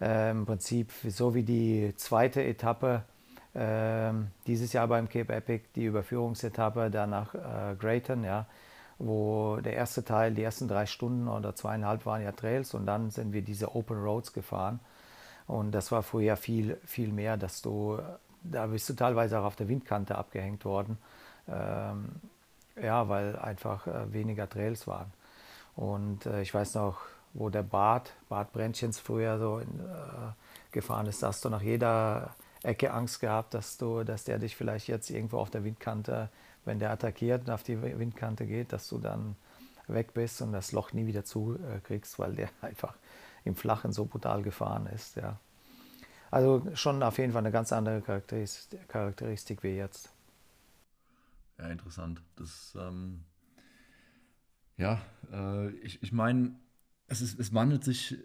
äh, 0.00 0.30
im 0.30 0.44
Prinzip 0.44 0.92
so 1.08 1.34
wie 1.34 1.42
die 1.42 1.94
zweite 1.96 2.42
Etappe 2.44 3.02
äh, 3.54 4.12
dieses 4.46 4.72
Jahr 4.72 4.88
beim 4.88 5.08
Cape 5.08 5.32
Epic, 5.32 5.64
die 5.74 5.84
Überführungsetappe 5.84 6.90
da 6.90 7.06
nach 7.06 7.34
äh, 7.34 7.76
Grayton, 7.78 8.24
ja, 8.24 8.46
wo 8.98 9.56
der 9.56 9.74
erste 9.74 10.04
Teil, 10.04 10.34
die 10.34 10.42
ersten 10.42 10.68
drei 10.68 10.86
Stunden 10.86 11.28
oder 11.28 11.54
zweieinhalb 11.54 12.04
waren 12.04 12.22
ja 12.22 12.32
Trails 12.32 12.74
und 12.74 12.86
dann 12.86 13.10
sind 13.10 13.32
wir 13.32 13.42
diese 13.42 13.74
Open 13.74 14.02
Roads 14.02 14.32
gefahren. 14.32 14.80
Und 15.46 15.72
das 15.72 15.92
war 15.92 16.02
früher 16.02 16.36
viel, 16.36 16.78
viel 16.84 17.12
mehr, 17.12 17.36
dass 17.36 17.60
du, 17.60 17.98
da 18.42 18.66
bist 18.66 18.88
du 18.88 18.94
teilweise 18.94 19.38
auch 19.40 19.44
auf 19.44 19.56
der 19.56 19.68
Windkante 19.68 20.16
abgehängt 20.16 20.64
worden. 20.64 20.98
Ähm, 21.48 22.08
ja, 22.80 23.08
weil 23.08 23.36
einfach 23.36 23.86
äh, 23.86 24.12
weniger 24.12 24.48
Trails 24.48 24.86
waren. 24.86 25.12
Und 25.76 26.26
äh, 26.26 26.42
ich 26.42 26.52
weiß 26.52 26.74
noch, 26.74 27.00
wo 27.32 27.48
der 27.50 27.62
Bart, 27.62 28.12
Bart 28.28 28.52
Brentchens 28.52 28.98
früher 28.98 29.38
so 29.38 29.58
in, 29.58 29.80
äh, 29.80 30.32
gefahren 30.70 31.06
ist, 31.06 31.22
hast 31.22 31.44
du 31.44 31.50
nach 31.50 31.62
jeder 31.62 32.34
Ecke 32.62 32.92
Angst 32.92 33.20
gehabt, 33.20 33.54
dass 33.54 33.76
du, 33.76 34.04
dass 34.04 34.24
der 34.24 34.38
dich 34.38 34.56
vielleicht 34.56 34.88
jetzt 34.88 35.10
irgendwo 35.10 35.38
auf 35.38 35.50
der 35.50 35.64
Windkante, 35.64 36.30
wenn 36.64 36.78
der 36.78 36.90
attackiert 36.90 37.42
und 37.46 37.50
auf 37.50 37.62
die 37.62 37.80
Windkante 37.80 38.46
geht, 38.46 38.72
dass 38.72 38.88
du 38.88 38.98
dann 38.98 39.36
weg 39.86 40.14
bist 40.14 40.40
und 40.40 40.52
das 40.52 40.72
Loch 40.72 40.92
nie 40.92 41.06
wieder 41.06 41.24
zukriegst, 41.24 42.18
weil 42.18 42.34
der 42.34 42.48
einfach 42.62 42.94
im 43.44 43.54
Flachen 43.54 43.92
so 43.92 44.06
brutal 44.06 44.42
gefahren 44.42 44.86
ist. 44.86 45.16
Ja. 45.16 45.38
Also 46.30 46.62
schon 46.74 47.02
auf 47.02 47.18
jeden 47.18 47.32
Fall 47.32 47.42
eine 47.42 47.52
ganz 47.52 47.72
andere 47.72 48.00
Charakteristik, 48.00 48.88
Charakteristik 48.88 49.62
wie 49.62 49.76
jetzt. 49.76 50.13
Ja, 51.58 51.68
interessant. 51.68 52.22
Das, 52.36 52.76
ähm, 52.78 53.24
ja, 54.76 55.00
äh, 55.32 55.70
ich, 55.76 56.02
ich 56.02 56.12
meine, 56.12 56.56
es, 57.06 57.20
es 57.20 57.54
wandelt 57.54 57.84
sich 57.84 58.16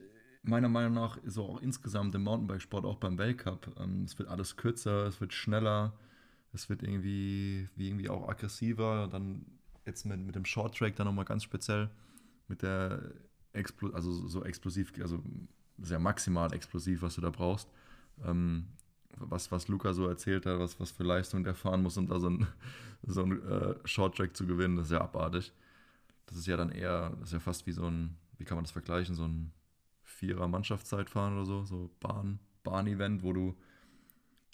meiner 0.42 0.70
Meinung 0.70 0.94
nach 0.94 1.18
so 1.26 1.46
auch 1.46 1.62
insgesamt 1.62 2.16
im 2.16 2.24
Mountainbikesport, 2.24 2.86
auch 2.86 2.98
beim 2.98 3.18
Weltcup, 3.18 3.76
ähm, 3.80 4.04
es 4.04 4.18
wird 4.18 4.30
alles 4.30 4.56
kürzer, 4.58 5.06
es 5.06 5.22
wird 5.22 5.34
schneller, 5.34 5.94
es 6.54 6.70
wird 6.70 6.82
irgendwie, 6.82 7.70
wie 7.76 7.88
irgendwie 7.88 8.10
auch 8.10 8.28
aggressiver. 8.28 9.08
Dann 9.12 9.46
jetzt 9.86 10.06
mit, 10.06 10.20
mit 10.20 10.36
dem 10.36 10.46
Short 10.46 10.78
Track 10.78 10.96
dann 10.96 11.06
nochmal 11.06 11.26
ganz 11.26 11.44
speziell 11.44 11.90
mit 12.48 12.62
der 12.62 13.14
Explo 13.54 13.92
also 13.92 14.12
so 14.28 14.44
explosiv, 14.44 14.94
also 15.02 15.24
sehr 15.78 16.00
maximal 16.00 16.54
explosiv, 16.54 17.02
was 17.02 17.16
du 17.16 17.22
da 17.22 17.30
brauchst. 17.30 17.70
Ähm, 18.26 18.68
was, 19.20 19.52
was 19.52 19.68
Luca 19.68 19.94
so 19.94 20.08
erzählt 20.08 20.46
hat, 20.46 20.60
was, 20.60 20.80
was 20.80 20.92
für 20.92 21.04
Leistung 21.04 21.44
der 21.44 21.56
fahren 21.56 21.84
muss, 21.84 21.98
um 21.98 22.08
da 22.08 22.20
so 22.20 22.30
ein, 22.30 22.48
so 23.04 23.24
ein 23.24 23.50
äh, 23.50 23.76
Short 23.86 24.16
Track 24.18 24.36
zu 24.36 24.46
gewinnen, 24.46 24.78
das 24.78 24.88
ist 24.88 24.92
ja 24.92 25.02
abartig. 25.02 25.52
Das 26.26 26.38
ist 26.38 26.48
ja 26.48 26.58
dann 26.58 26.72
eher, 26.72 27.12
das 27.20 27.30
ist 27.30 27.34
ja 27.34 27.40
fast 27.40 27.66
wie 27.66 27.72
so 27.72 27.86
ein, 27.86 28.16
wie 28.38 28.46
kann 28.46 28.56
man 28.56 28.64
das 28.64 28.72
vergleichen, 28.72 29.16
so 29.16 29.26
ein 29.26 29.52
Vierer 30.04 30.48
Mannschaftszeitfahren 30.48 31.36
oder 31.36 31.46
so, 31.46 31.64
so 31.66 31.90
Bahn, 32.00 32.40
Bahn-Event, 32.64 33.24
wo 33.24 33.34
du 33.34 33.56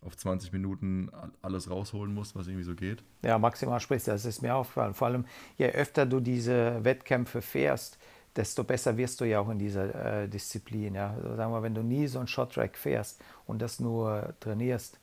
auf 0.05 0.15
20 0.15 0.53
Minuten 0.53 1.09
alles 1.41 1.69
rausholen 1.69 2.13
musst, 2.13 2.35
was 2.35 2.47
irgendwie 2.47 2.63
so 2.63 2.75
geht. 2.75 3.03
Ja, 3.23 3.39
maximal 3.39 3.79
sprichst 3.79 4.07
du, 4.07 4.11
das 4.11 4.25
ist 4.25 4.41
mir 4.41 4.55
aufgefallen. 4.55 4.93
Vor 4.93 5.07
allem, 5.07 5.25
je 5.57 5.67
öfter 5.67 6.05
du 6.05 6.19
diese 6.19 6.83
Wettkämpfe 6.83 7.41
fährst, 7.41 7.97
desto 8.35 8.63
besser 8.63 8.97
wirst 8.97 9.21
du 9.21 9.25
ja 9.25 9.39
auch 9.39 9.49
in 9.49 9.59
dieser 9.59 10.23
äh, 10.23 10.27
Disziplin. 10.27 10.95
Ja? 10.95 11.13
Also 11.13 11.35
sagen 11.35 11.53
wir, 11.53 11.63
wenn 11.63 11.75
du 11.75 11.83
nie 11.83 12.07
so 12.07 12.19
einen 12.19 12.27
Short-Track 12.27 12.77
fährst 12.77 13.21
und 13.45 13.61
das 13.61 13.79
nur 13.79 14.33
trainierst, 14.39 14.99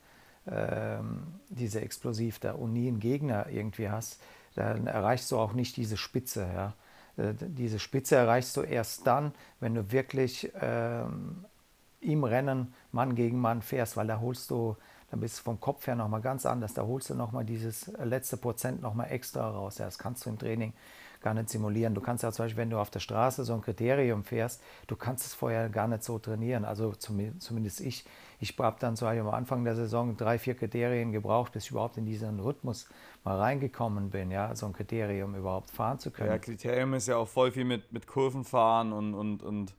ähm, 0.46 1.22
diese 1.48 1.80
Explosiv 1.80 2.38
da 2.40 2.52
und 2.52 2.72
nie 2.72 2.88
einen 2.88 3.00
Gegner 3.00 3.46
irgendwie 3.48 3.88
hast, 3.88 4.20
dann 4.54 4.86
erreichst 4.86 5.30
du 5.30 5.38
auch 5.38 5.52
nicht 5.52 5.76
diese 5.76 5.96
Spitze. 5.96 6.46
Ja? 6.52 6.74
Äh, 7.16 7.34
diese 7.38 7.78
Spitze 7.78 8.16
erreichst 8.16 8.56
du 8.56 8.62
erst 8.62 9.06
dann, 9.06 9.32
wenn 9.60 9.74
du 9.74 9.92
wirklich 9.92 10.52
ähm, 10.60 11.44
im 12.00 12.24
Rennen 12.24 12.74
Mann 12.90 13.14
gegen 13.14 13.40
Mann 13.40 13.62
fährst, 13.62 13.96
weil 13.96 14.06
da 14.06 14.20
holst 14.20 14.50
du, 14.50 14.76
dann 15.10 15.20
bist 15.20 15.38
du 15.38 15.42
vom 15.42 15.60
Kopf 15.60 15.86
her 15.86 15.94
nochmal 15.94 16.20
ganz 16.20 16.44
anders. 16.44 16.74
Da 16.74 16.82
holst 16.82 17.10
du 17.10 17.14
nochmal 17.14 17.44
dieses 17.44 17.92
letzte 18.02 18.36
Prozent 18.36 18.82
nochmal 18.82 19.10
extra 19.10 19.48
raus. 19.48 19.78
Ja, 19.78 19.84
das 19.86 19.98
kannst 19.98 20.26
du 20.26 20.30
im 20.30 20.38
Training 20.38 20.72
gar 21.22 21.34
nicht 21.34 21.48
simulieren. 21.48 21.94
Du 21.94 22.00
kannst 22.00 22.22
ja 22.22 22.32
zum 22.32 22.44
Beispiel, 22.44 22.62
wenn 22.62 22.70
du 22.70 22.78
auf 22.78 22.90
der 22.90 23.00
Straße 23.00 23.44
so 23.44 23.54
ein 23.54 23.62
Kriterium 23.62 24.24
fährst, 24.24 24.62
du 24.86 24.96
kannst 24.96 25.26
es 25.26 25.34
vorher 25.34 25.68
gar 25.68 25.88
nicht 25.88 26.04
so 26.04 26.18
trainieren. 26.18 26.64
Also 26.64 26.92
zumindest 26.92 27.80
ich. 27.80 28.04
Ich 28.40 28.58
habe 28.58 28.76
dann 28.80 28.96
so 28.96 29.06
am 29.06 29.28
Anfang 29.28 29.62
der 29.62 29.76
Saison 29.76 30.16
drei, 30.16 30.36
vier 30.36 30.54
Kriterien 30.54 31.12
gebraucht, 31.12 31.52
bis 31.52 31.64
ich 31.64 31.70
überhaupt 31.70 31.96
in 31.96 32.06
diesen 32.06 32.40
Rhythmus 32.40 32.88
mal 33.22 33.38
reingekommen 33.38 34.10
bin, 34.10 34.32
ja, 34.32 34.52
so 34.56 34.66
ein 34.66 34.72
Kriterium 34.72 35.36
überhaupt 35.36 35.70
fahren 35.70 36.00
zu 36.00 36.10
können. 36.10 36.30
Ja, 36.30 36.38
Kriterium 36.38 36.94
ist 36.94 37.06
ja 37.06 37.18
auch 37.18 37.28
voll 37.28 37.52
viel 37.52 37.64
mit, 37.64 37.92
mit 37.92 38.08
Kurvenfahren 38.08 38.92
und, 38.92 39.14
und, 39.14 39.44
und 39.44 39.74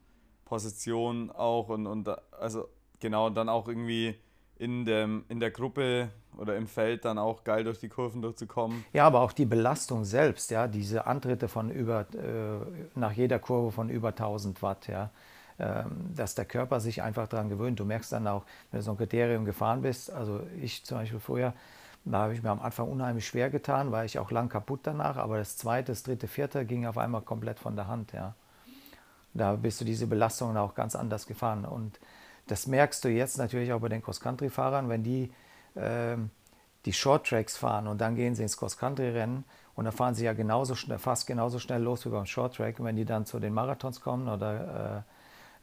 Position 0.46 1.30
auch 1.30 1.68
und, 1.68 1.88
und 1.88 2.08
also 2.40 2.70
genau, 3.02 3.30
dann 3.30 3.50
auch 3.50 3.68
irgendwie 3.68 4.16
in, 4.58 4.86
dem, 4.86 5.26
in 5.30 5.40
der 5.40 5.52
Gruppe 5.52 6.10
oder 6.38 6.56
im 6.56 6.68
Feld 6.68 7.06
dann 7.06 7.18
auch 7.18 7.44
geil 7.44 7.64
durch 7.64 7.80
die 7.80 7.90
Kurven 7.90 8.22
durchzukommen. 8.22 8.86
Ja, 8.94 9.06
aber 9.06 9.22
auch 9.22 9.32
die 9.32 9.46
Belastung 9.46 10.04
selbst, 10.06 10.52
ja, 10.52 10.68
diese 10.68 11.06
Antritte 11.06 11.48
von 11.48 11.70
über, 11.70 12.02
äh, 12.14 12.98
nach 13.00 13.12
jeder 13.12 13.40
Kurve 13.40 13.72
von 13.72 13.90
über 13.90 14.10
1000 14.10 14.62
Watt, 14.62 14.88
ja, 14.88 15.10
ähm, 15.60 16.12
dass 16.16 16.36
der 16.36 16.46
Körper 16.46 16.80
sich 16.80 17.02
einfach 17.02 17.28
daran 17.28 17.50
gewöhnt. 17.50 17.80
Du 17.80 17.86
merkst 17.86 18.12
dann 18.12 18.28
auch, 18.28 18.44
wenn 18.72 18.80
du 18.80 18.84
so 18.84 18.92
ein 18.92 18.98
Kriterium 18.98 19.46
gefahren 19.46 19.82
bist, 19.82 20.12
also 20.12 20.42
ich 20.62 20.84
zum 20.84 20.98
Beispiel 20.98 21.20
vorher, 21.20 21.54
da 22.06 22.20
habe 22.24 22.34
ich 22.34 22.44
mir 22.44 22.50
am 22.50 22.62
Anfang 22.62 22.90
unheimlich 22.90 23.26
schwer 23.26 23.50
getan, 23.50 23.92
war 23.92 24.04
ich 24.04 24.20
auch 24.20 24.30
lang 24.32 24.50
kaputt 24.50 24.82
danach, 24.84 25.18
aber 25.18 25.38
das 25.38 25.56
zweite, 25.56 25.92
das 25.92 26.04
dritte, 26.04 26.28
vierte 26.28 26.66
ging 26.66 26.86
auf 26.86 26.98
einmal 26.98 27.22
komplett 27.22 27.60
von 27.60 27.76
der 27.76 27.88
Hand, 27.88 28.12
ja. 28.14 28.34
Da 29.36 29.54
bist 29.56 29.82
du 29.82 29.86
diese 29.86 30.06
Belastungen 30.06 30.58
auch 30.58 30.76
ganz 30.76 30.96
anders 30.96 31.26
gefahren 31.26 31.66
und 31.66 32.00
das 32.48 32.68
merkst 32.68 33.04
du 33.04 33.10
jetzt 33.10 33.38
natürlich 33.38 33.72
auch 33.74 33.80
bei 33.80 33.90
den 33.90 34.02
Cross-Country-Fahrern, 34.02 34.90
wenn 34.90 35.04
die 35.04 35.32
ähm, 35.76 36.30
die 36.86 36.94
Short-Tracks 36.94 37.56
fahren 37.58 37.88
und 37.88 38.02
dann 38.02 38.16
gehen 38.16 38.36
sie 38.36 38.44
ins 38.44 38.58
Cross-Country-Rennen 38.58 39.46
und 39.76 39.86
dann 39.86 39.94
fahren 39.94 40.16
sie 40.16 40.26
ja 40.26 40.34
genauso 40.34 40.76
schnell, 40.76 41.00
fast 41.00 41.28
genauso 41.28 41.60
schnell 41.60 41.82
los 41.82 42.06
wie 42.06 42.10
beim 42.10 42.26
Short-Track. 42.26 42.80
Und 42.80 42.86
wenn 42.86 42.96
die 42.96 43.06
dann 43.06 43.26
zu 43.26 43.40
den 43.40 43.54
Marathons 43.54 44.02
kommen 44.02 44.28
oder 44.28 45.06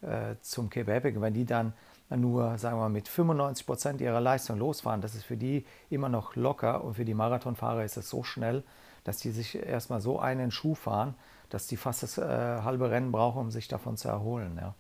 äh, 0.03 0.07
äh, 0.07 0.37
zum 0.41 0.71
Cape 0.71 0.93
Epic, 0.93 1.21
wenn 1.21 1.35
die 1.35 1.45
dann 1.45 1.75
nur, 2.09 2.59
sagen 2.59 2.77
wir 2.77 2.83
mal, 2.83 2.89
mit 2.89 3.07
95 3.07 3.67
Prozent 3.67 4.01
ihrer 4.01 4.21
Leistung 4.21 4.59
losfahren, 4.59 5.01
das 5.01 5.15
ist 5.15 5.25
für 5.25 5.37
die 5.37 5.65
immer 5.91 6.09
noch 6.09 6.35
locker 6.35 6.83
und 6.83 6.95
für 6.95 7.05
die 7.05 7.15
Marathonfahrer 7.15 7.85
ist 7.85 7.97
es 7.97 8.11
so 8.11 8.25
schnell, 8.25 8.65
dass 9.05 9.19
die 9.19 9.31
sich 9.31 9.55
erstmal 9.57 10.01
so 10.01 10.19
einen 10.19 10.51
Schuh 10.51 10.75
fahren, 10.75 11.15
dass 11.51 11.67
die 11.67 11.77
fast 11.77 12.03
das 12.03 12.19
äh, 12.19 12.23
halbe 12.23 12.91
Rennen 12.91 13.13
brauchen, 13.13 13.39
um 13.39 13.51
sich 13.51 13.69
davon 13.69 13.97
zu 13.97 14.09
erholen. 14.09 14.59
Ja. 14.61 14.75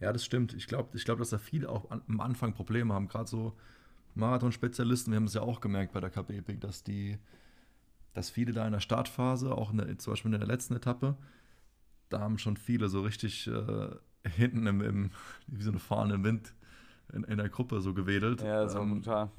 Ja, 0.00 0.12
das 0.12 0.24
stimmt. 0.24 0.54
Ich 0.54 0.66
glaube, 0.66 0.96
ich 0.96 1.04
glaub, 1.04 1.18
dass 1.18 1.30
da 1.30 1.38
viele 1.38 1.68
auch 1.68 1.90
an, 1.90 2.02
am 2.08 2.20
Anfang 2.20 2.54
Probleme 2.54 2.94
haben. 2.94 3.08
Gerade 3.08 3.28
so 3.28 3.56
Marathon-Spezialisten, 4.14 5.12
wir 5.12 5.16
haben 5.16 5.24
es 5.24 5.34
ja 5.34 5.42
auch 5.42 5.60
gemerkt 5.60 5.92
bei 5.92 6.00
der 6.00 6.10
Cup 6.10 6.30
Epic, 6.30 6.58
dass 6.60 6.82
die, 6.82 7.18
dass 8.14 8.30
viele 8.30 8.52
da 8.52 8.66
in 8.66 8.72
der 8.72 8.80
Startphase, 8.80 9.52
auch 9.54 9.72
der, 9.72 9.98
zum 9.98 10.12
Beispiel 10.12 10.32
in 10.32 10.40
der 10.40 10.48
letzten 10.48 10.74
Etappe, 10.74 11.16
da 12.08 12.20
haben 12.20 12.38
schon 12.38 12.56
viele 12.56 12.88
so 12.88 13.02
richtig 13.02 13.46
äh, 13.46 13.90
hinten 14.28 14.66
im, 14.66 14.80
im, 14.80 15.10
wie 15.46 15.62
so 15.62 15.70
eine 15.70 15.78
Fahne 15.78 16.14
im 16.14 16.24
Wind 16.24 16.54
in, 17.12 17.24
in 17.24 17.38
der 17.38 17.48
Gruppe 17.48 17.80
so 17.80 17.94
gewedelt. 17.94 18.42
Ja, 18.42 18.68
so 18.68 18.80
ähm, 18.80 19.02
total. 19.02 19.30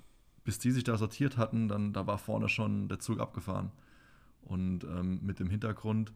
Bis 0.43 0.59
die 0.59 0.71
sich 0.71 0.83
da 0.83 0.97
sortiert 0.97 1.37
hatten, 1.37 1.67
dann 1.67 1.93
da 1.93 2.07
war 2.07 2.17
vorne 2.17 2.49
schon 2.49 2.87
der 2.87 2.99
Zug 2.99 3.19
abgefahren. 3.19 3.71
Und 4.43 4.83
ähm, 4.85 5.19
mit 5.21 5.39
dem 5.39 5.49
Hintergrund, 5.49 6.13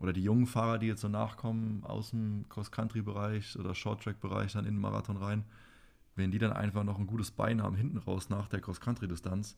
oder 0.00 0.12
die 0.12 0.22
jungen 0.22 0.46
Fahrer, 0.46 0.78
die 0.78 0.86
jetzt 0.86 1.00
so 1.00 1.08
nachkommen 1.08 1.82
aus 1.84 2.10
dem 2.10 2.46
Cross-Country-Bereich 2.48 3.58
oder 3.58 3.74
Short-Track-Bereich 3.74 4.52
dann 4.52 4.64
in 4.64 4.74
den 4.74 4.80
Marathon 4.80 5.16
rein, 5.16 5.44
wenn 6.14 6.30
die 6.30 6.38
dann 6.38 6.52
einfach 6.52 6.84
noch 6.84 6.98
ein 6.98 7.06
gutes 7.06 7.30
Bein 7.30 7.62
haben 7.62 7.76
hinten 7.76 7.98
raus 7.98 8.28
nach 8.28 8.48
der 8.48 8.60
Cross-Country-Distanz, 8.60 9.56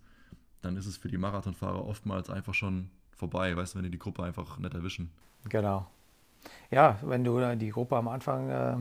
dann 0.62 0.76
ist 0.76 0.86
es 0.86 0.96
für 0.96 1.08
die 1.08 1.18
Marathonfahrer 1.18 1.84
oftmals 1.84 2.30
einfach 2.30 2.54
schon 2.54 2.90
vorbei, 3.16 3.54
weißt 3.56 3.74
du, 3.74 3.78
wenn 3.78 3.84
die 3.84 3.90
die 3.90 3.98
Gruppe 3.98 4.22
einfach 4.22 4.58
nicht 4.58 4.74
erwischen. 4.74 5.10
Genau. 5.48 5.86
Ja, 6.70 6.98
wenn 7.02 7.24
du 7.24 7.56
die 7.56 7.70
Gruppe 7.70 7.96
am 7.96 8.08
Anfang 8.08 8.48
äh, 8.48 8.76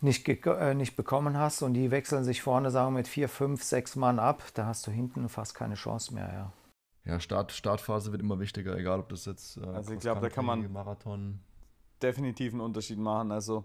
nicht, 0.00 0.26
äh, 0.28 0.74
nicht 0.74 0.96
bekommen 0.96 1.36
hast 1.36 1.62
und 1.62 1.74
die 1.74 1.90
wechseln 1.90 2.24
sich 2.24 2.40
vorne, 2.40 2.70
sagen 2.70 2.94
wir, 2.94 2.98
mit 2.98 3.08
vier, 3.08 3.28
fünf, 3.28 3.62
sechs 3.62 3.96
Mann 3.96 4.18
ab, 4.18 4.42
da 4.54 4.66
hast 4.66 4.86
du 4.86 4.90
hinten 4.90 5.28
fast 5.28 5.54
keine 5.54 5.74
Chance 5.74 6.14
mehr, 6.14 6.30
ja 6.32 6.52
ja, 7.04 7.18
Start, 7.18 7.52
Startphase 7.52 8.12
wird 8.12 8.22
immer 8.22 8.38
wichtiger, 8.38 8.76
egal 8.76 9.00
ob 9.00 9.08
das 9.08 9.24
jetzt 9.24 9.56
äh, 9.56 9.64
also 9.64 9.92
ich 9.92 10.00
glaube, 10.00 10.20
da 10.20 10.28
kann 10.28 10.44
man 10.44 10.70
Marathon 10.72 11.40
definitiv 12.02 12.52
einen 12.52 12.60
Unterschied 12.60 12.98
machen. 12.98 13.32
Also 13.32 13.64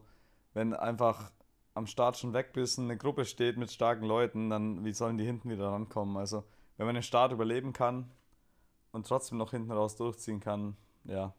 wenn 0.53 0.73
einfach 0.73 1.31
am 1.73 1.87
Start 1.87 2.17
schon 2.17 2.33
weg 2.33 2.53
bist, 2.53 2.79
eine 2.79 2.97
Gruppe 2.97 3.25
steht 3.25 3.57
mit 3.57 3.71
starken 3.71 4.05
Leuten, 4.05 4.49
dann 4.49 4.83
wie 4.83 4.93
sollen 4.93 5.17
die 5.17 5.25
hinten 5.25 5.49
wieder 5.49 5.69
rankommen? 5.69 6.17
Also 6.17 6.43
wenn 6.77 6.85
man 6.85 6.95
den 6.95 7.03
Start 7.03 7.31
überleben 7.31 7.73
kann 7.73 8.09
und 8.91 9.07
trotzdem 9.07 9.37
noch 9.37 9.51
hinten 9.51 9.71
raus 9.71 9.95
durchziehen 9.95 10.39
kann, 10.39 10.75
ja. 11.03 11.33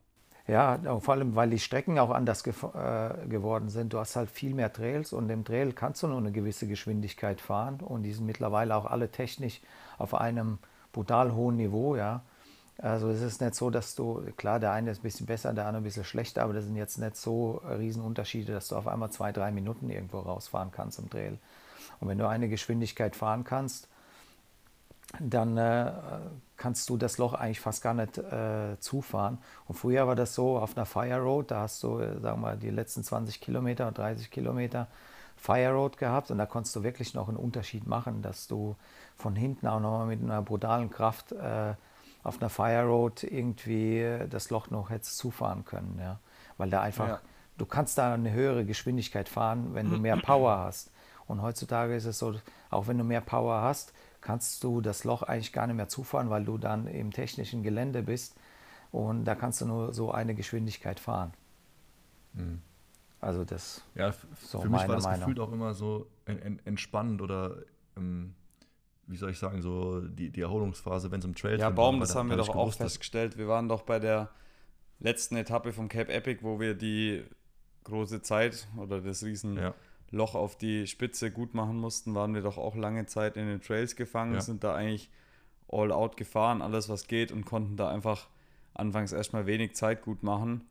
Ja, 0.46 0.78
vor 1.00 1.12
allem, 1.12 1.37
weil 1.37 1.50
die 1.50 1.58
Strecken 1.58 1.98
auch 1.98 2.08
anders 2.08 2.42
ge 2.42 2.54
äh, 2.72 3.26
geworden 3.28 3.68
sind. 3.68 3.92
Du 3.92 3.98
hast 3.98 4.16
halt 4.16 4.30
viel 4.30 4.54
mehr 4.54 4.72
Trails 4.72 5.12
und 5.12 5.28
im 5.28 5.44
Trail 5.44 5.74
kannst 5.74 6.02
du 6.02 6.06
nur 6.06 6.16
eine 6.16 6.32
gewisse 6.32 6.66
Geschwindigkeit 6.66 7.42
fahren 7.42 7.80
und 7.80 8.02
die 8.04 8.14
sind 8.14 8.24
mittlerweile 8.24 8.74
auch 8.74 8.87
alle 8.87 9.11
technisch 9.11 9.61
auf 9.98 10.14
einem 10.14 10.58
brutal 10.92 11.35
hohen 11.35 11.57
Niveau, 11.57 11.96
ja. 11.96 12.22
Also 12.81 13.11
es 13.11 13.20
ist 13.22 13.40
nicht 13.40 13.57
so, 13.57 13.70
dass 13.70 13.96
du, 13.96 14.22
klar, 14.37 14.61
der 14.61 14.70
eine 14.70 14.92
ist 14.92 15.01
ein 15.01 15.03
bisschen 15.03 15.27
besser, 15.27 15.53
der 15.53 15.66
andere 15.66 15.83
ein 15.83 15.85
bisschen 15.85 16.05
schlechter, 16.05 16.44
aber 16.44 16.53
das 16.53 16.64
sind 16.64 16.77
jetzt 16.77 16.98
nicht 16.98 17.16
so 17.16 17.61
Riesenunterschiede, 17.68 18.53
dass 18.53 18.68
du 18.68 18.77
auf 18.77 18.87
einmal 18.87 19.11
zwei, 19.11 19.33
drei 19.33 19.51
Minuten 19.51 19.90
irgendwo 19.90 20.20
rausfahren 20.20 20.70
kannst 20.70 21.01
im 21.01 21.11
Trail. 21.11 21.38
Und 21.98 22.09
wenn 22.09 22.18
du 22.18 22.29
eine 22.29 22.48
Geschwindigkeit 22.48 23.16
fahren 23.16 23.42
kannst, 23.42 23.88
dann 25.18 25.57
äh, 25.57 25.90
kannst 26.57 26.88
du 26.90 26.96
das 26.96 27.18
Loch 27.18 27.35
eigentlich 27.35 27.61
fast 27.61 27.83
gar 27.83 27.94
nicht 27.94 28.18
äh, 28.18 28.79
zufahren. 28.79 29.38
Und 29.66 29.74
früher 29.74 30.07
war 30.07 30.14
das 30.14 30.35
so 30.35 30.59
auf 30.59 30.77
einer 30.77 30.87
Fire 30.87 31.18
Road, 31.18 31.51
da 31.51 31.62
hast 31.62 31.83
du, 31.83 31.98
äh, 31.98 32.20
sagen 32.20 32.40
wir 32.40 32.48
mal, 32.48 32.57
die 32.57 32.70
letzten 32.70 33.03
20 33.03 33.40
Kilometer, 33.40 33.90
30 33.90 34.31
Kilometer 34.31 34.87
Fire 35.38 35.72
Road 35.72 35.98
gehabt 35.98 36.31
und 36.31 36.38
da 36.38 36.46
konntest 36.46 36.74
du 36.77 36.83
wirklich 36.83 37.14
noch 37.14 37.29
einen 37.29 37.37
Unterschied 37.37 37.87
machen, 37.87 38.22
dass 38.22 38.48
du 38.48 38.77
von 39.16 39.37
hinten 39.37 39.66
auch 39.66 39.81
nochmal 39.81 40.07
mit 40.07 40.22
einer 40.22 40.42
brutalen 40.42 40.90
Kraft 40.90 41.33
äh, 41.33 41.74
auf 42.22 42.40
einer 42.40 42.51
Fire 42.51 42.85
Road 42.85 43.22
irgendwie 43.22 44.18
das 44.29 44.51
Loch 44.51 44.70
noch 44.70 44.90
hättest 44.90 45.16
zufahren 45.18 45.64
können, 45.64 45.98
ja. 46.01 46.18
Weil 46.57 46.70
da 46.70 46.81
einfach, 46.83 47.09
ja. 47.09 47.20
du 47.57 47.66
kannst 47.66 47.96
da 47.98 48.12
eine 48.12 48.33
höhere 48.33 48.64
Geschwindigkeit 48.64 49.29
fahren, 49.29 49.74
wenn 49.74 49.90
du 49.90 49.96
mehr 49.98 50.16
Power 50.16 50.59
hast. 50.59 50.90
Und 51.29 51.40
heutzutage 51.42 51.94
ist 51.94 52.07
es 52.07 52.18
so, 52.18 52.35
auch 52.70 52.88
wenn 52.88 52.98
du 52.98 53.05
mehr 53.05 53.20
Power 53.20 53.62
hast, 53.62 53.92
kannst 54.20 54.64
du 54.64 54.81
das 54.81 55.05
Loch 55.05 55.22
eigentlich 55.22 55.53
gar 55.53 55.66
nicht 55.66 55.77
mehr 55.77 55.88
zufahren, 55.88 56.31
weil 56.31 56.44
du 56.44 56.59
dann 56.59 56.87
im 56.88 57.12
technischen 57.12 57.62
Gelände 57.62 58.03
bist 58.03 58.35
und 58.90 59.24
da 59.24 59.35
kannst 59.35 59.61
du 59.61 59.66
nur 59.66 59.94
so 59.94 60.11
eine 60.11 60.35
Geschwindigkeit 60.35 60.98
fahren. 60.98 61.33
Mhm. 62.33 62.62
Also 63.20 63.44
das 63.44 63.83
ja, 63.94 64.12
so 64.40 64.61
für 64.61 64.68
mich 64.68 64.81
war 64.81 64.94
das 64.96 65.04
Meinung. 65.04 65.26
Gefühl 65.28 65.42
auch 65.42 65.52
immer 65.52 65.74
so 65.74 66.07
entspannend 66.64 67.20
oder 67.20 67.57
ähm, 67.96 68.35
wie 69.07 69.16
soll 69.16 69.31
ich 69.31 69.38
sagen, 69.38 69.61
so 69.62 70.00
die, 70.02 70.31
die 70.31 70.40
Erholungsphase, 70.42 71.11
wenn 71.11 71.18
es 71.20 71.24
im 71.24 71.35
Trail 71.35 71.59
Ja, 71.59 71.70
Baum, 71.70 71.96
war, 71.96 72.00
das 72.07 72.14
haben 72.14 72.28
wir 72.31 72.37
doch 72.37 72.50
auch 72.54 72.72
festgestellt. 72.72 73.37
Wir 73.38 73.48
waren 73.48 73.68
doch 73.68 73.83
bei 73.83 73.98
der 73.98 74.31
letzten 75.00 75.37
Etappe 75.37 75.72
vom 75.72 75.88
Cape 75.88 76.12
Epic, 76.12 76.40
wo 76.42 76.61
wir 76.61 76.74
die 76.74 77.24
große 77.85 78.22
Zeit 78.22 78.68
oder 78.76 79.00
das 79.00 79.24
riesen 79.24 79.57
Ja. 79.57 79.74
Loch 80.11 80.35
auf 80.35 80.57
die 80.57 80.87
Spitze 80.87 81.31
gut 81.31 81.54
machen 81.54 81.76
mussten, 81.78 82.14
waren 82.14 82.35
wir 82.35 82.40
doch 82.42 82.57
auch 82.59 82.76
lange 82.76 83.07
Zeit 83.07 83.37
in 83.37 83.46
den 83.46 83.61
Trails 83.61 83.94
gefangen, 83.96 84.35
Ja. 84.35 84.40
sind 84.40 84.62
da 84.64 84.74
eigentlich 84.74 85.11
all 85.70 85.92
out 85.92 86.16
gefahren, 86.16 86.62
alles 86.62 86.88
was 86.88 87.07
geht 87.09 87.31
und 87.33 87.44
konnten 87.44 87.76
da 87.76 87.90
einfach 87.90 88.28
anfangs 88.74 89.12
erstmal 89.12 89.46
wenig 89.46 89.74
Zeit 89.74 90.02
gut 90.02 90.22
machen. 90.22 90.66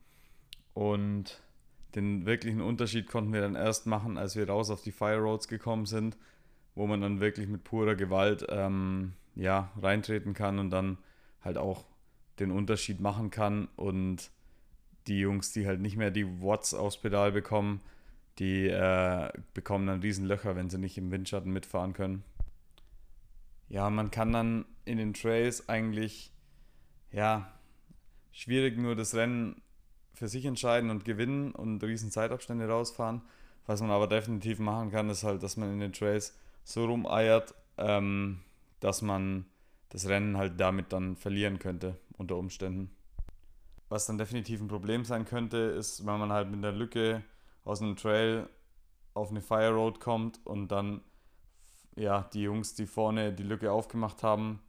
Und 0.74 1.40
den 1.94 2.26
wirklichen 2.26 2.60
Unterschied 2.60 3.08
konnten 3.08 3.32
wir 3.32 3.40
dann 3.40 3.54
erst 3.54 3.86
machen, 3.86 4.18
als 4.18 4.36
wir 4.36 4.48
raus 4.48 4.70
auf 4.70 4.82
die 4.82 4.92
Fire 4.92 5.18
Roads 5.18 5.48
gekommen 5.48 5.86
sind, 5.86 6.16
wo 6.74 6.86
man 6.86 7.00
dann 7.00 7.20
wirklich 7.20 7.48
mit 7.48 7.64
purer 7.64 7.94
Gewalt 7.94 8.46
ähm, 8.50 9.14
ja, 9.34 9.70
reintreten 9.80 10.34
kann 10.34 10.58
und 10.58 10.70
dann 10.70 10.98
halt 11.42 11.56
auch 11.56 11.84
den 12.38 12.50
Unterschied 12.50 13.00
machen 13.00 13.30
kann. 13.30 13.68
Und 13.76 14.30
die 15.06 15.20
Jungs, 15.20 15.52
die 15.52 15.66
halt 15.66 15.80
nicht 15.80 15.96
mehr 15.96 16.10
die 16.10 16.42
Watts 16.42 16.74
aufs 16.74 16.98
Pedal 16.98 17.32
bekommen, 17.32 17.80
die 18.38 18.68
äh, 18.68 19.30
bekommen 19.54 19.86
dann 19.86 20.00
riesen 20.00 20.26
Löcher, 20.26 20.54
wenn 20.54 20.70
sie 20.70 20.78
nicht 20.78 20.98
im 20.98 21.10
Windschatten 21.10 21.52
mitfahren 21.52 21.94
können. 21.94 22.22
Ja, 23.68 23.90
man 23.90 24.10
kann 24.10 24.32
dann 24.32 24.64
in 24.84 24.98
den 24.98 25.14
Trails 25.14 25.68
eigentlich, 25.68 26.32
ja, 27.10 27.52
schwierig 28.32 28.78
nur 28.78 28.94
das 28.94 29.14
Rennen 29.14 29.60
für 30.18 30.28
sich 30.28 30.44
entscheiden 30.44 30.90
und 30.90 31.04
gewinnen 31.04 31.52
und 31.52 31.82
riesen 31.82 32.10
Zeitabstände 32.10 32.68
rausfahren. 32.68 33.22
Was 33.66 33.80
man 33.80 33.90
aber 33.90 34.08
definitiv 34.08 34.58
machen 34.58 34.90
kann, 34.90 35.08
ist 35.10 35.22
halt, 35.22 35.42
dass 35.42 35.56
man 35.56 35.72
in 35.72 35.78
den 35.78 35.92
Trails 35.92 36.36
so 36.64 36.86
rumeiert, 36.86 37.54
ähm, 37.76 38.40
dass 38.80 39.00
man 39.00 39.46
das 39.90 40.08
Rennen 40.08 40.36
halt 40.36 40.58
damit 40.58 40.92
dann 40.92 41.16
verlieren 41.16 41.58
könnte, 41.58 41.96
unter 42.16 42.36
Umständen. 42.36 42.90
Was 43.88 44.06
dann 44.06 44.18
definitiv 44.18 44.60
ein 44.60 44.68
Problem 44.68 45.04
sein 45.04 45.24
könnte, 45.24 45.56
ist, 45.56 46.04
wenn 46.04 46.18
man 46.18 46.32
halt 46.32 46.50
mit 46.50 46.62
der 46.64 46.72
Lücke 46.72 47.22
aus 47.64 47.80
einem 47.80 47.96
Trail 47.96 48.48
auf 49.14 49.30
eine 49.30 49.40
Fire 49.40 49.70
Road 49.70 50.00
kommt 50.00 50.44
und 50.44 50.68
dann 50.68 51.00
ja, 51.96 52.28
die 52.32 52.42
Jungs, 52.42 52.74
die 52.74 52.86
vorne 52.86 53.32
die 53.32 53.42
Lücke 53.42 53.70
aufgemacht 53.72 54.22
haben, 54.22 54.60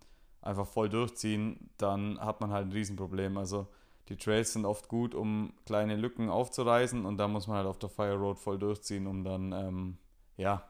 einfach 0.41 0.67
voll 0.67 0.89
durchziehen, 0.89 1.69
dann 1.77 2.19
hat 2.19 2.39
man 2.39 2.51
halt 2.51 2.67
ein 2.67 2.71
Riesenproblem. 2.71 3.37
Also 3.37 3.67
die 4.09 4.17
Trails 4.17 4.53
sind 4.53 4.65
oft 4.65 4.87
gut, 4.87 5.13
um 5.13 5.53
kleine 5.65 5.95
Lücken 5.95 6.29
aufzureißen 6.29 7.05
und 7.05 7.17
da 7.17 7.27
muss 7.27 7.47
man 7.47 7.57
halt 7.57 7.67
auf 7.67 7.79
der 7.79 7.89
Fire 7.89 8.15
Road 8.15 8.39
voll 8.39 8.57
durchziehen, 8.57 9.07
um 9.07 9.23
dann 9.23 9.51
ähm, 9.51 9.97
ja 10.35 10.67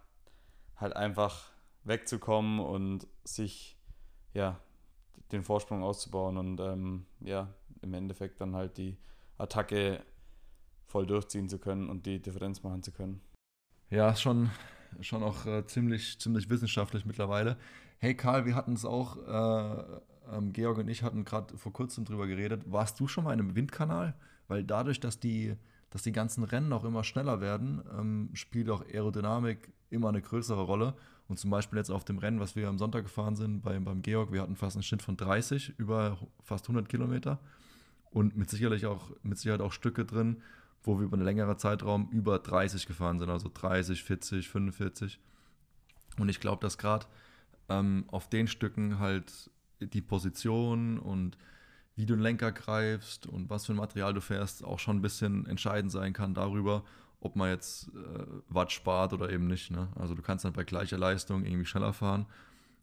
halt 0.76 0.96
einfach 0.96 1.52
wegzukommen 1.84 2.60
und 2.60 3.08
sich 3.24 3.78
ja 4.34 4.60
den 5.32 5.44
Vorsprung 5.44 5.84
auszubauen 5.84 6.38
und 6.38 6.60
ähm, 6.60 7.06
ja 7.22 7.54
im 7.82 7.94
Endeffekt 7.94 8.42
dann 8.42 8.56
halt 8.56 8.78
die 8.78 8.98
Attacke 9.38 10.04
voll 10.86 11.06
durchziehen 11.06 11.48
zu 11.48 11.60
können 11.60 11.90
und 11.90 12.06
die 12.06 12.22
Differenz 12.22 12.64
machen 12.64 12.84
zu 12.84 12.92
können. 12.92 13.22
Ja, 13.90 14.16
schon, 14.16 14.50
schon 15.02 15.24
auch 15.24 15.46
äh, 15.46 15.66
ziemlich, 15.66 16.20
ziemlich 16.20 16.50
wissenschaftlich 16.50 17.06
mittlerweile. 17.06 17.58
Hey 18.00 18.16
Karl, 18.16 18.46
wir 18.46 18.56
hatten 18.56 18.74
es 18.74 18.86
auch, 18.86 19.18
äh, 19.18 20.00
ähm, 20.32 20.54
Georg 20.54 20.78
und 20.78 20.88
ich 20.88 21.04
hatten 21.04 21.26
gerade 21.26 21.58
vor 21.58 21.74
kurzem 21.74 22.06
drüber 22.06 22.28
geredet. 22.28 22.64
Warst 22.66 23.00
du 23.00 23.08
schon 23.08 23.24
mal 23.24 23.34
in 23.34 23.40
einem 23.40 23.56
Windkanal? 23.56 24.16
Weil 24.48 24.64
dadurch, 24.64 25.00
dass 25.00 25.20
die, 25.20 25.56
dass 25.90 26.02
die 26.02 26.12
ganzen 26.12 26.44
Rennen 26.44 26.74
auch 26.74 26.84
immer 26.84 27.04
schneller 27.04 27.42
werden, 27.42 27.82
ähm, 27.98 28.30
spielt 28.34 28.70
auch 28.70 28.84
Aerodynamik 28.86 29.72
immer 29.90 30.10
eine 30.10 30.22
größere 30.22 30.62
Rolle. 30.62 30.96
Und 31.28 31.38
zum 31.38 31.52
Beispiel 31.52 31.78
jetzt 31.78 31.92
auf 31.92 32.04
dem 32.04 32.18
Rennen, 32.18 32.40
was 32.40 32.56
wir 32.56 32.68
am 32.68 32.80
Sonntag 32.80 33.04
gefahren 33.04 33.36
sind, 33.36 33.62
beim, 33.62 33.84
beim 33.84 34.02
Georg, 34.02 34.32
wir 34.32 34.42
hatten 34.42 34.56
fast 34.56 34.76
einen 34.76 34.84
Schnitt 34.84 35.04
von 35.04 35.16
30 35.16 35.78
über 35.78 36.18
fast 36.44 36.66
100 36.66 36.90
Kilometer. 36.90 37.40
Und 38.10 38.36
mit 38.36 38.50
sicherlich 38.50 38.88
auch, 38.88 39.12
mit 39.22 39.38
Sicherheit 39.38 39.62
auch 39.62 39.72
Stücke 39.72 40.06
drin, 40.06 40.42
wo 40.82 40.98
wir 40.98 41.06
über 41.06 41.18
einen 41.18 41.26
längeren 41.26 41.58
Zeitraum 41.58 42.10
über 42.12 42.40
30 42.40 42.88
gefahren 42.88 43.20
sind, 43.20 43.30
also 43.30 43.50
30, 43.54 44.04
40, 44.04 44.50
45. 44.50 45.20
Und 46.18 46.30
ich 46.30 46.40
glaube, 46.40 46.62
dass 46.62 46.80
gerade 46.80 47.06
ähm, 47.70 48.06
auf 48.08 48.28
den 48.28 48.48
Stücken 48.48 48.98
halt 48.98 49.52
die 49.80 50.02
Position 50.02 51.00
und 51.00 51.38
wie 51.96 52.06
du 52.06 52.16
den 52.16 52.22
Lenker 52.22 52.52
greifst 52.52 53.28
und 53.28 53.50
was 53.50 53.66
für 53.66 53.74
ein 53.74 53.78
Material 53.78 54.14
du 54.14 54.22
fährst, 54.22 54.64
auch 54.64 54.80
schon 54.80 54.98
ein 54.98 55.02
bisschen 55.02 55.46
entscheidend 55.48 55.92
sein 55.92 56.14
kann 56.14 56.34
darüber, 56.34 56.84
ob 57.20 57.36
man 57.36 57.50
jetzt 57.50 57.90
äh, 57.90 58.26
Watt 58.48 58.72
spart 58.72 59.14
oder 59.14 59.30
eben 59.30 59.48
nicht. 59.48 59.72
Ne? 59.72 59.90
Also 59.96 60.16
du 60.16 60.22
kannst 60.22 60.46
dann 60.46 60.54
bei 60.54 60.64
gleicher 60.64 60.98
Leistung 60.98 61.44
irgendwie 61.44 61.66
schneller 61.66 61.92
fahren 61.94 62.26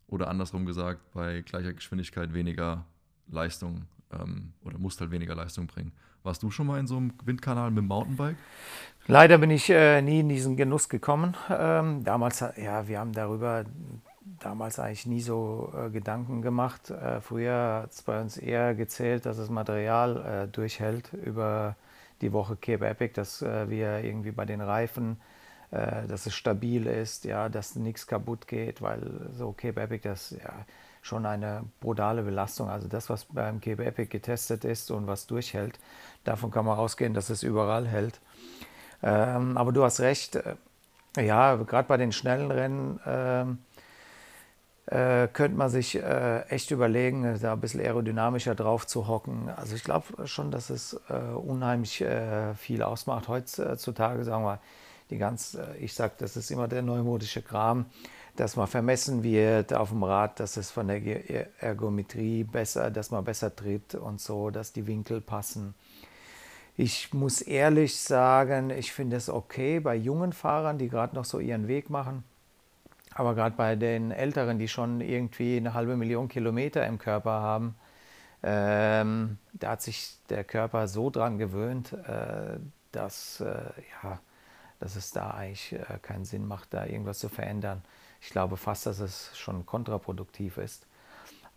oder 0.06 0.28
andersrum 0.28 0.66
gesagt, 0.66 1.00
bei 1.12 1.40
gleicher 1.42 1.72
Geschwindigkeit 1.72 2.34
weniger 2.34 2.84
Leistung 3.28 3.86
ähm, 4.12 4.52
oder 4.64 4.78
musst 4.78 5.00
halt 5.00 5.10
weniger 5.10 5.34
Leistung 5.34 5.66
bringen. 5.66 5.92
Warst 6.22 6.42
du 6.42 6.50
schon 6.50 6.66
mal 6.66 6.80
in 6.80 6.86
so 6.86 6.96
einem 6.96 7.12
Windkanal 7.24 7.70
mit 7.70 7.78
dem 7.78 7.88
Mountainbike? 7.88 8.36
Leider 9.06 9.38
bin 9.38 9.50
ich 9.50 9.70
äh, 9.70 10.02
nie 10.02 10.20
in 10.20 10.28
diesen 10.28 10.56
Genuss 10.56 10.88
gekommen. 10.88 11.36
Ähm, 11.48 12.02
damals, 12.02 12.40
ja, 12.40 12.88
wir 12.88 12.98
haben 12.98 13.12
darüber 13.12 13.64
damals 14.40 14.78
eigentlich 14.78 15.06
nie 15.06 15.20
so 15.20 15.72
äh, 15.76 15.90
Gedanken 15.90 16.42
gemacht. 16.42 16.90
Äh, 16.90 17.20
früher 17.20 17.82
hat 17.82 17.92
es 17.92 18.02
bei 18.02 18.20
uns 18.20 18.36
eher 18.36 18.74
gezählt, 18.74 19.26
dass 19.26 19.36
das 19.36 19.50
Material 19.50 20.44
äh, 20.44 20.48
durchhält 20.48 21.12
über 21.12 21.76
die 22.20 22.32
Woche 22.32 22.56
Cape 22.56 22.86
Epic, 22.86 23.14
dass 23.14 23.42
äh, 23.42 23.68
wir 23.68 24.02
irgendwie 24.04 24.32
bei 24.32 24.44
den 24.44 24.60
Reifen, 24.60 25.20
äh, 25.70 26.06
dass 26.06 26.26
es 26.26 26.34
stabil 26.34 26.86
ist, 26.86 27.24
ja, 27.24 27.48
dass 27.48 27.76
nichts 27.76 28.06
kaputt 28.06 28.48
geht, 28.48 28.82
weil 28.82 29.30
so 29.36 29.52
Cape 29.52 29.80
Epic, 29.80 30.08
das 30.08 30.30
ja 30.30 30.52
schon 31.02 31.24
eine 31.24 31.62
brutale 31.80 32.22
Belastung. 32.22 32.68
Also 32.68 32.88
das, 32.88 33.08
was 33.08 33.26
beim 33.26 33.60
Cape 33.60 33.84
Epic 33.84 34.08
getestet 34.10 34.64
ist 34.64 34.90
und 34.90 35.06
was 35.06 35.26
durchhält, 35.26 35.78
davon 36.24 36.50
kann 36.50 36.64
man 36.64 36.78
ausgehen, 36.78 37.14
dass 37.14 37.30
es 37.30 37.44
überall 37.44 37.86
hält. 37.86 38.20
Ähm, 39.02 39.56
aber 39.56 39.70
du 39.70 39.84
hast 39.84 40.00
recht, 40.00 40.38
ja, 41.16 41.54
gerade 41.56 41.86
bei 41.86 41.96
den 41.96 42.10
schnellen 42.10 42.50
Rennen 42.50 43.00
ähm, 43.06 43.58
äh, 44.86 45.26
könnte 45.28 45.58
man 45.58 45.68
sich 45.68 45.96
äh, 45.96 46.42
echt 46.48 46.70
überlegen, 46.70 47.38
da 47.40 47.54
ein 47.54 47.60
bisschen 47.60 47.80
aerodynamischer 47.80 48.54
drauf 48.54 48.86
zu 48.86 49.08
hocken. 49.08 49.50
Also 49.56 49.74
ich 49.74 49.82
glaube 49.82 50.26
schon, 50.26 50.50
dass 50.50 50.70
es 50.70 51.00
äh, 51.08 51.34
unheimlich 51.34 52.00
äh, 52.00 52.54
viel 52.54 52.82
ausmacht. 52.82 53.26
Heutzutage 53.28 54.24
sagen 54.24 54.44
wir, 54.44 54.60
die 55.10 55.18
ganz, 55.18 55.54
äh, 55.54 55.76
ich 55.78 55.92
sage, 55.94 56.14
das 56.18 56.36
ist 56.36 56.50
immer 56.50 56.68
der 56.68 56.82
neumodische 56.82 57.42
Kram, 57.42 57.86
dass 58.36 58.54
man 58.54 58.68
vermessen 58.68 59.24
wird 59.24 59.72
auf 59.74 59.88
dem 59.88 60.04
Rad, 60.04 60.38
dass 60.38 60.56
es 60.56 60.70
von 60.70 60.86
der 60.86 61.60
Ergometrie 61.60 62.44
besser, 62.44 62.90
dass 62.90 63.10
man 63.10 63.24
besser 63.24 63.54
tritt 63.54 63.94
und 63.94 64.20
so, 64.20 64.50
dass 64.50 64.72
die 64.72 64.86
Winkel 64.86 65.20
passen. 65.20 65.74
Ich 66.76 67.14
muss 67.14 67.40
ehrlich 67.40 67.98
sagen, 67.98 68.70
ich 68.70 68.92
finde 68.92 69.16
es 69.16 69.30
okay 69.30 69.80
bei 69.80 69.96
jungen 69.96 70.34
Fahrern, 70.34 70.76
die 70.76 70.90
gerade 70.90 71.16
noch 71.16 71.24
so 71.24 71.40
ihren 71.40 71.66
Weg 71.66 71.88
machen. 71.88 72.22
Aber 73.16 73.34
gerade 73.34 73.56
bei 73.56 73.76
den 73.76 74.10
Älteren, 74.10 74.58
die 74.58 74.68
schon 74.68 75.00
irgendwie 75.00 75.56
eine 75.56 75.72
halbe 75.72 75.96
Million 75.96 76.28
Kilometer 76.28 76.86
im 76.86 76.98
Körper 76.98 77.30
haben, 77.30 77.74
ähm, 78.42 79.38
da 79.54 79.70
hat 79.70 79.80
sich 79.80 80.18
der 80.28 80.44
Körper 80.44 80.86
so 80.86 81.08
dran 81.08 81.38
gewöhnt, 81.38 81.94
äh, 81.94 82.58
dass, 82.92 83.40
äh, 83.40 83.54
ja, 84.02 84.20
dass 84.80 84.96
es 84.96 85.12
da 85.12 85.30
eigentlich 85.30 85.72
äh, 85.72 85.98
keinen 86.02 86.26
Sinn 86.26 86.46
macht, 86.46 86.74
da 86.74 86.84
irgendwas 86.84 87.18
zu 87.18 87.30
verändern. 87.30 87.80
Ich 88.20 88.28
glaube 88.28 88.58
fast, 88.58 88.84
dass 88.84 88.98
es 88.98 89.30
schon 89.34 89.64
kontraproduktiv 89.64 90.58
ist. 90.58 90.86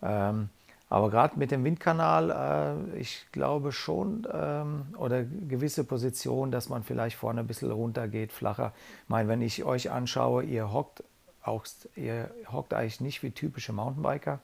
Ähm, 0.02 0.48
aber 0.90 1.10
gerade 1.10 1.38
mit 1.38 1.52
dem 1.52 1.66
Windkanal, 1.66 2.88
äh, 2.96 3.00
ich 3.00 3.26
glaube 3.34 3.74
schon, 3.74 4.26
ähm, 4.34 4.86
oder 4.98 5.24
gewisse 5.24 5.84
Positionen, 5.84 6.54
dass 6.54 6.70
man 6.70 6.84
vielleicht 6.84 7.18
vorne 7.18 7.42
ein 7.42 7.48
bisschen 7.48 7.70
runter 7.70 8.08
geht, 8.08 8.32
flacher. 8.32 8.72
Ich 9.04 9.10
meine, 9.10 9.28
wenn 9.28 9.42
ich 9.42 9.66
euch 9.66 9.92
anschaue, 9.92 10.44
ihr 10.44 10.72
hockt, 10.72 11.04
auch, 11.44 11.66
ihr 11.96 12.32
hockt 12.52 12.74
eigentlich 12.74 13.02
nicht 13.02 13.24
wie 13.24 13.32
typische 13.32 13.74
Mountainbiker 13.74 14.40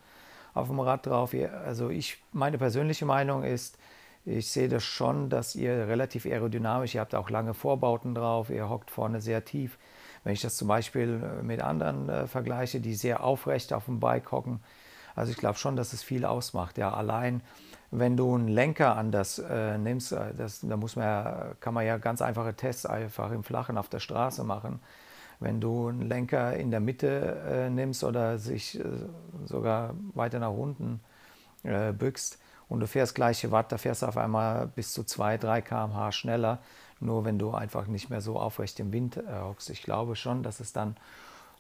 auf 0.54 0.68
dem 0.68 0.80
Rad 0.80 1.06
drauf. 1.06 1.34
Ihr, 1.34 1.54
also 1.54 1.90
ich, 1.90 2.18
meine 2.32 2.58
persönliche 2.58 3.06
Meinung 3.06 3.44
ist, 3.44 3.78
ich 4.26 4.50
sehe 4.50 4.70
das 4.70 4.84
schon, 4.84 5.30
dass 5.30 5.56
ihr 5.56 5.88
relativ 5.88 6.26
aerodynamisch, 6.26 6.96
ihr 6.96 7.02
habt 7.02 7.14
auch 7.14 7.30
lange 7.30 7.54
Vorbauten 7.54 8.16
drauf, 8.16 8.50
ihr 8.50 8.70
hockt 8.70 8.90
vorne 8.90 9.22
sehr 9.22 9.46
tief. 9.46 9.78
Wenn 10.24 10.34
ich 10.34 10.42
das 10.42 10.58
zum 10.58 10.68
Beispiel 10.68 11.20
mit 11.44 11.62
anderen 11.62 12.10
äh, 12.10 12.28
vergleiche, 12.28 12.80
die 12.80 12.96
sehr 12.96 13.24
aufrecht 13.24 13.72
auf 13.74 13.86
dem 13.86 14.00
Bike 14.00 14.32
hocken, 14.32 14.62
also 15.16 15.32
ich 15.32 15.38
glaube 15.38 15.58
schon, 15.58 15.76
dass 15.76 15.94
es 15.94 16.02
viel 16.04 16.26
ausmacht. 16.26 16.78
Ja, 16.78 16.94
allein 16.94 17.42
wenn 17.92 18.18
du 18.18 18.34
einen 18.34 18.48
Lenker 18.48 18.98
anders 18.98 19.40
äh, 19.40 19.78
nimmst, 19.78 20.12
äh, 20.12 20.34
das, 20.36 20.62
da 20.62 20.76
muss 20.78 20.96
man 20.96 21.06
ja, 21.06 21.48
kann 21.60 21.74
man 21.74 21.86
ja 21.86 21.98
ganz 21.98 22.22
einfache 22.22 22.54
Tests 22.54 22.86
einfach 22.86 23.32
im 23.32 23.44
Flachen 23.44 23.78
auf 23.78 23.90
der 23.90 24.00
Straße 24.00 24.44
machen. 24.44 24.80
Wenn 25.40 25.60
du 25.62 25.88
einen 25.88 26.02
Lenker 26.02 26.56
in 26.56 26.72
der 26.72 26.80
Mitte 26.80 27.42
äh, 27.48 27.70
nimmst 27.70 28.04
oder 28.04 28.38
sich 28.38 28.80
äh, 28.80 28.84
sogar 29.46 29.94
weiter 30.14 30.40
nach 30.40 30.52
unten 30.52 31.02
äh, 31.64 31.92
bückst 31.92 32.40
und 32.70 32.80
du 32.80 32.88
fährst 32.88 33.16
gleiche 33.16 33.52
Watt, 33.52 33.72
da 33.72 33.78
fährst 33.78 34.02
du 34.02 34.08
auf 34.08 34.18
einmal 34.18 34.68
bis 34.68 34.94
zu 34.94 35.04
2, 35.04 35.38
3 35.38 35.62
km/h 35.62 36.12
schneller, 36.12 36.60
nur 37.00 37.26
wenn 37.26 37.38
du 37.38 37.52
einfach 37.52 37.88
nicht 37.88 38.10
mehr 38.10 38.22
so 38.22 38.40
aufrecht 38.40 38.80
im 38.80 38.92
Wind 38.92 39.18
äh, 39.18 39.24
hockst. 39.42 39.70
Ich 39.70 39.84
glaube 39.84 40.16
schon, 40.16 40.44
dass 40.44 40.60
es 40.60 40.74
dann 40.74 40.96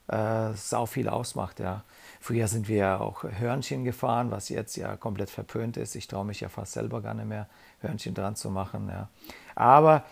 äh, 0.08 0.54
sau 0.54 0.86
viel 0.86 1.10
ausmacht. 1.10 1.60
Ja. 1.60 1.84
Früher 2.20 2.48
sind 2.48 2.68
wir 2.68 2.78
ja 2.78 3.00
auch 3.00 3.24
Hörnchen 3.24 3.84
gefahren, 3.84 4.32
was 4.32 4.50
jetzt 4.50 4.76
ja 4.76 4.96
komplett 4.96 5.30
verpönt 5.30 5.78
ist. 5.78 5.96
Ich 5.96 6.08
traue 6.08 6.26
mich 6.26 6.42
ja 6.42 6.50
fast 6.50 6.74
selber 6.74 7.02
gar 7.02 7.14
nicht 7.14 7.28
mehr, 7.28 7.48
Hörnchen 7.80 8.14
dran 8.14 8.36
zu 8.36 8.50
machen. 8.50 8.88
Ja. 8.90 9.10
Aber 9.56 10.04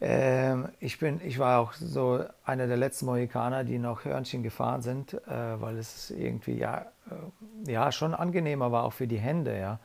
Ähm, 0.00 0.68
ich, 0.80 0.98
bin, 0.98 1.20
ich 1.24 1.38
war 1.38 1.60
auch 1.60 1.72
so 1.72 2.24
einer 2.44 2.66
der 2.66 2.76
letzten 2.76 3.06
Mohikaner, 3.06 3.64
die 3.64 3.78
noch 3.78 4.04
Hörnchen 4.04 4.42
gefahren 4.42 4.82
sind, 4.82 5.14
äh, 5.14 5.60
weil 5.60 5.78
es 5.78 6.10
irgendwie 6.10 6.58
ja, 6.58 6.86
äh, 7.66 7.72
ja 7.72 7.92
schon 7.92 8.12
angenehmer 8.12 8.72
war, 8.72 8.84
auch 8.84 8.92
für 8.92 9.06
die 9.06 9.18
Hände. 9.18 9.58
Ja, 9.58 9.78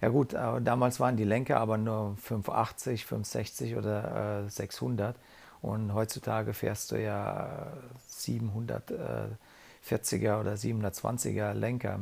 ja 0.00 0.08
gut, 0.08 0.34
äh, 0.34 0.62
damals 0.62 1.00
waren 1.00 1.16
die 1.16 1.24
Lenker 1.24 1.58
aber 1.58 1.78
nur 1.78 2.16
580, 2.16 3.06
560 3.06 3.76
oder 3.76 4.44
äh, 4.46 4.50
600 4.50 5.16
und 5.62 5.94
heutzutage 5.94 6.54
fährst 6.54 6.92
du 6.92 7.02
ja 7.02 7.72
740er 8.08 10.40
oder 10.40 10.54
720er 10.54 11.54
Lenker. 11.54 11.98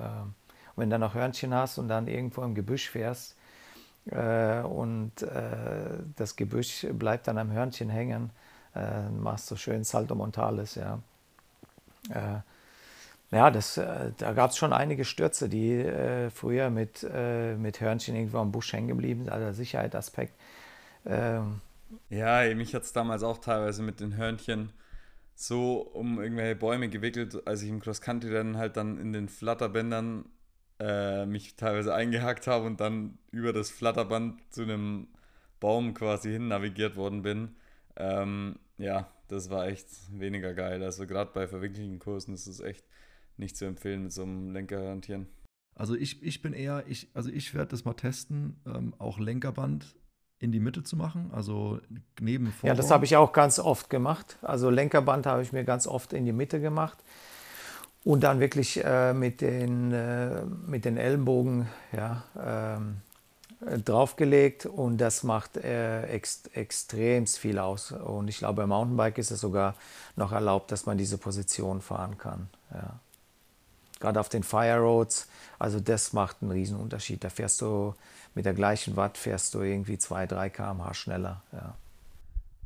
Ähm, 0.00 0.34
wenn 0.76 0.88
du 0.88 0.98
noch 0.98 1.14
Hörnchen 1.14 1.52
hast 1.52 1.76
und 1.78 1.88
dann 1.88 2.08
irgendwo 2.08 2.42
im 2.42 2.54
Gebüsch 2.54 2.88
fährst, 2.88 3.32
äh, 3.32 3.34
und 4.06 5.22
äh, 5.22 6.00
das 6.16 6.34
Gebüsch 6.36 6.86
bleibt 6.92 7.28
dann 7.28 7.38
am 7.38 7.52
Hörnchen 7.52 7.88
hängen. 7.88 8.30
Äh, 8.74 9.08
machst 9.10 9.50
du 9.50 9.56
schön 9.56 9.84
Salto 9.84 10.14
Montales, 10.14 10.74
ja. 10.74 10.98
Äh, 12.10 12.40
ja, 13.30 13.50
das, 13.50 13.76
äh, 13.76 14.12
da 14.18 14.32
gab 14.32 14.50
es 14.50 14.56
schon 14.56 14.72
einige 14.72 15.04
Stürze, 15.04 15.48
die 15.48 15.74
äh, 15.74 16.30
früher 16.30 16.70
mit, 16.70 17.02
mit 17.02 17.80
Hörnchen 17.80 18.16
irgendwo 18.16 18.38
am 18.38 18.52
Busch 18.52 18.72
hängen 18.72 18.88
geblieben 18.88 19.24
sind, 19.24 19.32
also 19.32 19.52
Sicherheitsaspekt. 19.52 20.34
Ähm, 21.06 21.60
ja, 22.10 22.42
mich 22.54 22.74
hat 22.74 22.82
es 22.82 22.92
damals 22.92 23.22
auch 23.22 23.38
teilweise 23.38 23.82
mit 23.82 24.00
den 24.00 24.16
Hörnchen 24.16 24.72
so 25.34 25.78
um 25.80 26.20
irgendwelche 26.20 26.56
Bäume 26.56 26.88
gewickelt, 26.88 27.46
als 27.46 27.62
ich 27.62 27.68
im 27.68 27.80
Cross-Country-Rennen 27.80 28.56
halt 28.58 28.76
dann 28.76 28.98
in 28.98 29.12
den 29.12 29.28
Flatterbändern 29.28 30.26
äh, 30.78 31.26
mich 31.26 31.56
teilweise 31.56 31.94
eingehackt 31.94 32.46
habe 32.46 32.66
und 32.66 32.80
dann 32.80 33.18
über 33.30 33.52
das 33.52 33.70
Flatterband 33.70 34.40
zu 34.52 34.62
einem 34.62 35.08
Baum 35.60 35.94
quasi 35.94 36.32
hin 36.32 36.48
navigiert 36.48 36.96
worden 36.96 37.22
bin. 37.22 37.56
Ähm, 37.96 38.58
ja, 38.78 39.10
das 39.28 39.50
war 39.50 39.68
echt 39.68 39.86
weniger 40.10 40.54
geil. 40.54 40.82
Also 40.82 41.06
gerade 41.06 41.30
bei 41.32 41.46
verwinkelten 41.46 41.98
Kursen 41.98 42.34
ist 42.34 42.46
es 42.46 42.60
echt 42.60 42.84
nicht 43.36 43.56
zu 43.56 43.64
empfehlen 43.64 44.02
mit 44.02 44.12
so 44.12 44.22
einem 44.22 44.50
Lenker 44.50 44.88
hantieren. 44.88 45.28
Also 45.74 45.94
ich, 45.94 46.22
ich 46.22 46.42
bin 46.42 46.52
eher, 46.52 46.84
ich, 46.86 47.10
also 47.14 47.30
ich 47.30 47.54
werde 47.54 47.70
das 47.70 47.84
mal 47.84 47.94
testen, 47.94 48.60
ähm, 48.66 48.94
auch 48.98 49.18
Lenkerband 49.18 49.96
in 50.38 50.52
die 50.52 50.60
Mitte 50.60 50.82
zu 50.82 50.96
machen, 50.96 51.30
also 51.32 51.80
neben 52.20 52.48
Vorbau. 52.48 52.68
Ja, 52.68 52.74
das 52.74 52.90
habe 52.90 53.04
ich 53.04 53.16
auch 53.16 53.32
ganz 53.32 53.60
oft 53.60 53.88
gemacht. 53.88 54.38
Also 54.42 54.68
Lenkerband 54.70 55.24
habe 55.24 55.42
ich 55.42 55.52
mir 55.52 55.64
ganz 55.64 55.86
oft 55.86 56.12
in 56.12 56.24
die 56.24 56.32
Mitte 56.32 56.60
gemacht 56.60 57.02
und 58.04 58.22
dann 58.22 58.40
wirklich 58.40 58.84
äh, 58.84 59.12
mit, 59.12 59.40
den, 59.40 59.92
äh, 59.92 60.44
mit 60.44 60.84
den 60.84 60.96
Ellenbogen 60.96 61.68
ja, 61.92 62.24
ähm, 62.38 63.00
draufgelegt 63.84 64.66
und 64.66 64.98
das 64.98 65.22
macht 65.22 65.56
äh, 65.56 66.06
ex 66.06 66.42
extremst 66.52 67.38
viel 67.38 67.58
aus. 67.58 67.92
Und 67.92 68.28
ich 68.28 68.38
glaube, 68.38 68.62
beim 68.62 68.70
Mountainbike 68.70 69.18
ist 69.18 69.30
es 69.30 69.40
sogar 69.40 69.76
noch 70.16 70.32
erlaubt, 70.32 70.72
dass 70.72 70.86
man 70.86 70.98
diese 70.98 71.16
Position 71.16 71.80
fahren 71.80 72.18
kann. 72.18 72.48
Ja. 72.72 72.98
Gerade 74.00 74.18
auf 74.18 74.28
den 74.28 74.42
Fire 74.42 74.78
Roads, 74.78 75.28
also 75.60 75.78
das 75.78 76.12
macht 76.12 76.38
einen 76.42 76.50
riesen 76.50 76.76
Unterschied. 76.76 77.22
Da 77.22 77.30
fährst 77.30 77.60
du 77.60 77.94
mit 78.34 78.46
der 78.46 78.54
gleichen 78.54 78.96
Watt, 78.96 79.16
fährst 79.16 79.54
du 79.54 79.60
irgendwie 79.60 79.96
2, 79.96 80.26
3 80.26 80.50
km/h 80.50 80.94
schneller. 80.94 81.42
Ja. 81.52 81.76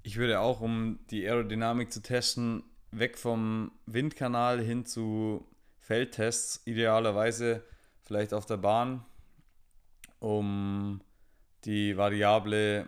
Ich 0.03 0.16
würde 0.16 0.40
auch, 0.40 0.62
um 0.62 0.99
die 1.11 1.27
Aerodynamik 1.27 1.92
zu 1.92 2.01
testen, 2.01 2.62
weg 2.99 3.19
vom 3.19 3.73
Windkanal 3.87 4.61
hin 4.61 4.85
zu 4.85 5.47
Feldtests, 5.81 6.63
idealerweise 6.65 7.63
vielleicht 8.05 8.33
auf 8.35 8.47
der 8.47 8.57
Bahn, 8.57 9.05
um 10.19 11.01
die 11.65 11.97
Variable 11.97 12.87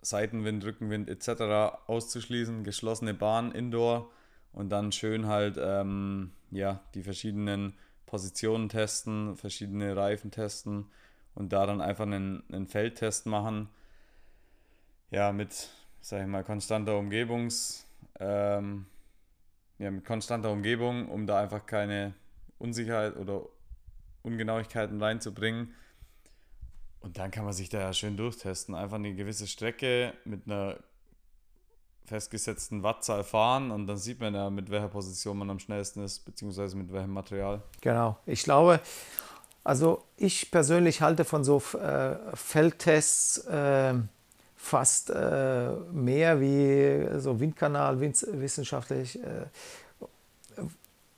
Seitenwind, 0.00 0.64
Rückenwind 0.64 1.08
etc. 1.08 1.78
auszuschließen, 1.86 2.64
geschlossene 2.64 3.14
Bahn 3.14 3.52
indoor 3.52 4.10
und 4.52 4.70
dann 4.70 4.92
schön 4.92 5.26
halt 5.26 5.56
ähm, 5.60 6.32
ja, 6.50 6.80
die 6.94 7.02
verschiedenen 7.02 7.74
Positionen 8.06 8.68
testen, 8.68 9.36
verschiedene 9.36 9.96
Reifen 9.96 10.30
testen 10.30 10.86
und 11.34 11.52
da 11.52 11.66
dann 11.66 11.80
einfach 11.80 12.04
einen, 12.04 12.42
einen 12.52 12.66
Feldtest 12.66 13.26
machen. 13.26 13.68
Ja, 15.10 15.32
mit, 15.32 15.70
sag 16.00 16.22
ich 16.22 16.26
mal, 16.26 16.44
konstanter 16.44 16.98
Umgebungs, 16.98 17.86
ähm, 18.18 18.86
ja, 19.82 19.90
mit 19.90 20.04
konstanter 20.04 20.50
Umgebung, 20.50 21.08
um 21.08 21.26
da 21.26 21.40
einfach 21.40 21.66
keine 21.66 22.14
Unsicherheit 22.58 23.16
oder 23.16 23.42
Ungenauigkeiten 24.22 25.02
reinzubringen. 25.02 25.74
Und 27.00 27.18
dann 27.18 27.32
kann 27.32 27.44
man 27.44 27.52
sich 27.52 27.68
da 27.68 27.80
ja 27.80 27.92
schön 27.92 28.16
durchtesten. 28.16 28.76
Einfach 28.76 28.96
eine 28.96 29.12
gewisse 29.14 29.48
Strecke 29.48 30.14
mit 30.24 30.46
einer 30.46 30.76
festgesetzten 32.04 32.84
Wattzahl 32.84 33.24
fahren 33.24 33.70
und 33.70 33.86
dann 33.86 33.96
sieht 33.96 34.20
man 34.20 34.34
ja, 34.34 34.50
mit 34.50 34.70
welcher 34.70 34.88
Position 34.88 35.38
man 35.38 35.50
am 35.50 35.58
schnellsten 35.58 36.04
ist, 36.04 36.20
beziehungsweise 36.20 36.76
mit 36.76 36.92
welchem 36.92 37.12
Material. 37.12 37.62
Genau. 37.80 38.18
Ich 38.26 38.44
glaube, 38.44 38.80
also 39.64 40.04
ich 40.16 40.50
persönlich 40.50 41.00
halte 41.00 41.24
von 41.24 41.42
so 41.42 41.60
äh, 41.78 42.16
Feldtests 42.34 43.38
äh, 43.46 43.94
fast 44.62 45.10
äh, 45.10 45.70
mehr 45.92 46.40
wie 46.40 47.18
so 47.18 47.40
Windkanal 47.40 48.00
wissenschaftlich. 48.00 49.18
Äh, 49.20 49.46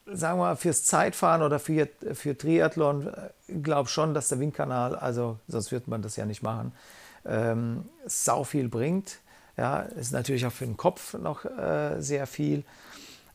sagen 0.07 0.39
wir 0.39 0.45
mal, 0.45 0.57
fürs 0.57 0.85
Zeitfahren 0.85 1.43
oder 1.43 1.59
für, 1.59 1.89
für 2.15 2.37
Triathlon, 2.37 3.07
äh, 3.07 3.59
glaube 3.63 3.91
schon, 3.91 4.15
dass 4.15 4.29
der 4.29 4.41
Windkanal, 4.41 4.97
also 4.97 5.39
sonst 5.47 5.73
wird 5.73 5.89
man 5.89 6.01
das 6.01 6.17
ja 6.17 6.25
nicht 6.25 6.43
machen, 6.43 6.73
ähm, 7.27 7.85
sau 8.07 8.45
viel 8.45 8.69
bringt. 8.69 9.19
Ja, 9.59 9.81
ist 9.81 10.13
natürlich 10.13 10.47
auch 10.47 10.53
für 10.53 10.65
den 10.65 10.79
Kopf 10.79 11.13
noch 11.13 11.45
äh, 11.45 12.01
sehr 12.01 12.27
viel. 12.27 12.65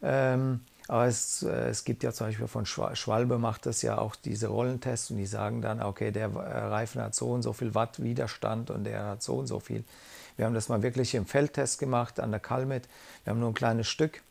Ähm, 0.01 0.61
aber 0.89 1.05
es, 1.05 1.43
äh, 1.43 1.69
es 1.69 1.83
gibt 1.83 2.01
ja 2.01 2.11
zum 2.11 2.27
Beispiel 2.27 2.47
von 2.47 2.65
Schwalbe 2.65 3.37
macht 3.37 3.67
das 3.67 3.83
ja 3.83 3.99
auch 3.99 4.15
diese 4.15 4.47
Rollentests 4.47 5.11
und 5.11 5.17
die 5.17 5.27
sagen 5.27 5.61
dann, 5.61 5.83
okay, 5.83 6.09
der 6.09 6.29
äh, 6.29 6.57
Reifen 6.67 6.99
hat 6.99 7.13
so 7.13 7.29
und 7.29 7.43
so 7.43 7.53
viel 7.53 7.75
Watt 7.75 8.01
Widerstand 8.01 8.71
und 8.71 8.85
der 8.85 9.05
hat 9.05 9.21
so 9.21 9.35
und 9.35 9.45
so 9.45 9.59
viel. 9.59 9.83
Wir 10.35 10.45
haben 10.45 10.55
das 10.55 10.67
mal 10.67 10.81
wirklich 10.81 11.13
im 11.13 11.27
Feldtest 11.27 11.77
gemacht 11.77 12.19
an 12.19 12.31
der 12.31 12.39
Kalmet. 12.39 12.89
Wir 13.23 13.31
haben 13.31 13.39
nur 13.39 13.49
ein 13.49 13.53
kleines 13.53 13.87
Stück 13.87 14.23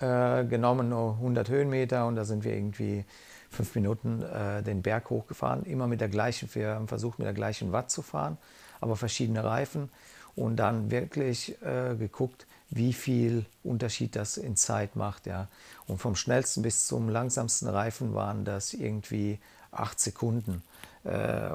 äh, 0.00 0.44
genommen, 0.44 0.88
nur 0.88 1.12
100 1.12 1.48
Höhenmeter 1.48 2.08
und 2.08 2.16
da 2.16 2.24
sind 2.24 2.42
wir 2.42 2.52
irgendwie 2.52 3.04
fünf 3.48 3.72
Minuten 3.76 4.22
äh, 4.22 4.64
den 4.64 4.82
Berg 4.82 5.10
hochgefahren. 5.10 5.62
Immer 5.62 5.86
mit 5.86 6.00
der 6.00 6.08
gleichen, 6.08 6.48
wir 6.54 6.70
haben 6.70 6.88
versucht 6.88 7.20
mit 7.20 7.26
der 7.26 7.34
gleichen 7.34 7.70
Watt 7.70 7.92
zu 7.92 8.02
fahren, 8.02 8.36
aber 8.80 8.96
verschiedene 8.96 9.44
Reifen 9.44 9.90
und 10.34 10.56
dann 10.56 10.90
wirklich 10.90 11.56
äh, 11.62 11.94
geguckt, 11.94 12.46
wie 12.70 12.92
viel 12.92 13.46
Unterschied 13.62 14.16
das 14.16 14.36
in 14.36 14.56
Zeit 14.56 14.96
macht. 14.96 15.26
Ja. 15.26 15.48
Und 15.86 15.98
vom 15.98 16.16
schnellsten 16.16 16.62
bis 16.62 16.86
zum 16.86 17.08
langsamsten 17.08 17.68
Reifen 17.68 18.14
waren 18.14 18.44
das 18.44 18.74
irgendwie 18.74 19.38
acht 19.70 20.00
Sekunden. 20.00 20.62
Äh, 21.04 21.50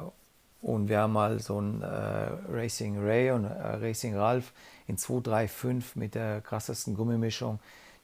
und 0.62 0.88
wir 0.88 1.00
haben 1.00 1.12
mal 1.12 1.40
so 1.40 1.60
ein 1.60 1.82
äh, 1.82 1.86
Racing 2.48 2.98
Ray 2.98 3.32
und 3.32 3.44
äh, 3.44 3.48
Racing 3.50 4.16
Ralph 4.16 4.52
in 4.86 4.96
235 4.96 5.96
mit 5.96 6.14
der 6.14 6.40
krassesten 6.40 6.94
Gummimischung. 6.94 7.58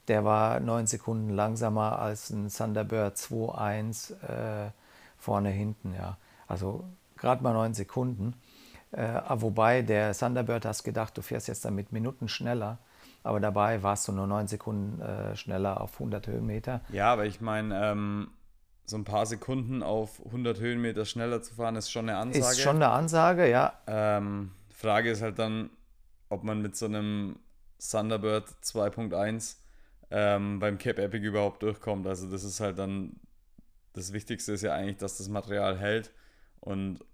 Der 0.08 0.24
war 0.24 0.58
neun 0.60 0.86
Sekunden 0.86 1.30
langsamer 1.30 1.98
als 1.98 2.30
ein 2.30 2.48
Thunderbird 2.48 3.16
2.1 3.16 4.12
äh, 4.22 4.70
vorne 5.18 5.50
hinten. 5.50 5.94
Ja. 5.94 6.16
Also 6.46 6.84
gerade 7.16 7.42
mal 7.42 7.52
neun 7.52 7.74
Sekunden. 7.74 8.34
Äh, 8.90 9.20
wobei 9.28 9.82
der 9.82 10.14
Thunderbird 10.14 10.64
hast 10.64 10.82
gedacht, 10.82 11.16
du 11.16 11.22
fährst 11.22 11.46
jetzt 11.46 11.64
damit 11.64 11.92
Minuten 11.92 12.28
schneller 12.28 12.78
aber 13.22 13.40
dabei 13.40 13.82
warst 13.82 14.08
du 14.08 14.12
nur 14.12 14.26
neun 14.26 14.46
Sekunden 14.46 15.00
äh, 15.00 15.36
schneller 15.36 15.80
auf 15.80 15.94
100 15.94 16.26
Höhenmeter. 16.26 16.80
Ja, 16.90 17.12
aber 17.12 17.26
ich 17.26 17.40
meine, 17.40 17.90
ähm, 17.90 18.30
so 18.84 18.96
ein 18.96 19.04
paar 19.04 19.26
Sekunden 19.26 19.82
auf 19.82 20.24
100 20.24 20.60
Höhenmeter 20.60 21.04
schneller 21.04 21.42
zu 21.42 21.54
fahren, 21.54 21.76
ist 21.76 21.90
schon 21.90 22.08
eine 22.08 22.18
Ansage. 22.18 22.46
Ist 22.46 22.60
schon 22.60 22.76
eine 22.76 22.88
Ansage, 22.88 23.50
ja. 23.50 23.74
Ähm, 23.86 24.52
Frage 24.70 25.10
ist 25.10 25.22
halt 25.22 25.38
dann, 25.38 25.70
ob 26.28 26.44
man 26.44 26.62
mit 26.62 26.76
so 26.76 26.86
einem 26.86 27.36
Thunderbird 27.78 28.48
2.1 28.62 29.56
ähm, 30.10 30.58
beim 30.58 30.78
Cape 30.78 31.02
Epic 31.02 31.24
überhaupt 31.24 31.62
durchkommt. 31.62 32.06
Also 32.06 32.30
das 32.30 32.44
ist 32.44 32.60
halt 32.60 32.78
dann, 32.78 33.16
das 33.92 34.12
Wichtigste 34.12 34.52
ist 34.52 34.62
ja 34.62 34.74
eigentlich, 34.74 34.96
dass 34.96 35.18
das 35.18 35.28
Material 35.28 35.76
hält 35.78 36.12
und 36.60 37.04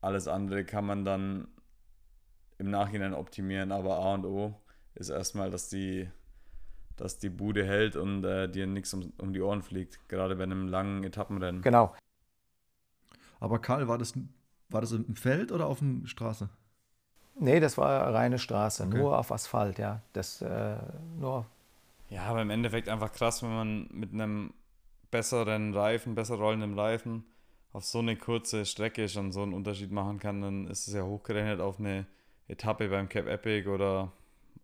alles 0.00 0.28
andere 0.28 0.64
kann 0.64 0.86
man 0.86 1.04
dann 1.04 1.48
im 2.58 2.70
Nachhinein 2.70 3.14
optimieren, 3.14 3.72
aber 3.72 3.98
A 3.98 4.14
und 4.14 4.24
O 4.24 4.54
ist 4.98 5.08
erstmal, 5.08 5.50
dass 5.50 5.68
die, 5.68 6.08
dass 6.96 7.18
die 7.18 7.30
Bude 7.30 7.64
hält 7.64 7.96
und 7.96 8.24
äh, 8.24 8.48
dir 8.48 8.66
nichts 8.66 8.92
um, 8.94 9.12
um 9.18 9.32
die 9.32 9.40
Ohren 9.40 9.62
fliegt, 9.62 10.08
gerade 10.08 10.36
bei 10.36 10.42
einem 10.42 10.68
langen 10.68 11.04
Etappenrennen. 11.04 11.62
Genau. 11.62 11.94
Aber 13.40 13.60
Karl, 13.60 13.88
war 13.88 13.98
das, 13.98 14.14
war 14.68 14.80
das 14.80 14.92
im 14.92 15.16
Feld 15.16 15.52
oder 15.52 15.66
auf 15.66 15.78
der 15.80 16.06
Straße? 16.06 16.48
Nee, 17.40 17.60
das 17.60 17.78
war 17.78 18.12
reine 18.12 18.38
Straße, 18.38 18.84
okay. 18.84 18.98
nur 18.98 19.16
auf 19.16 19.30
Asphalt, 19.30 19.78
ja. 19.78 20.02
Das 20.12 20.42
äh, 20.42 20.76
nur. 21.18 21.46
Ja, 22.10 22.24
aber 22.24 22.42
im 22.42 22.50
Endeffekt 22.50 22.88
einfach 22.88 23.12
krass, 23.12 23.42
wenn 23.42 23.50
man 23.54 23.88
mit 23.92 24.12
einem 24.12 24.52
besseren 25.10 25.72
Reifen, 25.72 26.14
besser 26.14 26.34
rollenden 26.34 26.78
Reifen 26.78 27.24
auf 27.72 27.84
so 27.84 28.00
eine 28.00 28.16
kurze 28.16 28.64
Strecke 28.66 29.08
schon 29.08 29.30
so 29.30 29.42
einen 29.42 29.52
Unterschied 29.52 29.92
machen 29.92 30.18
kann, 30.18 30.40
dann 30.40 30.66
ist 30.66 30.88
es 30.88 30.94
ja 30.94 31.02
hochgerechnet 31.02 31.60
auf 31.60 31.78
eine 31.78 32.06
Etappe 32.48 32.88
beim 32.88 33.08
Cap 33.08 33.26
Epic 33.26 33.68
oder 33.68 34.10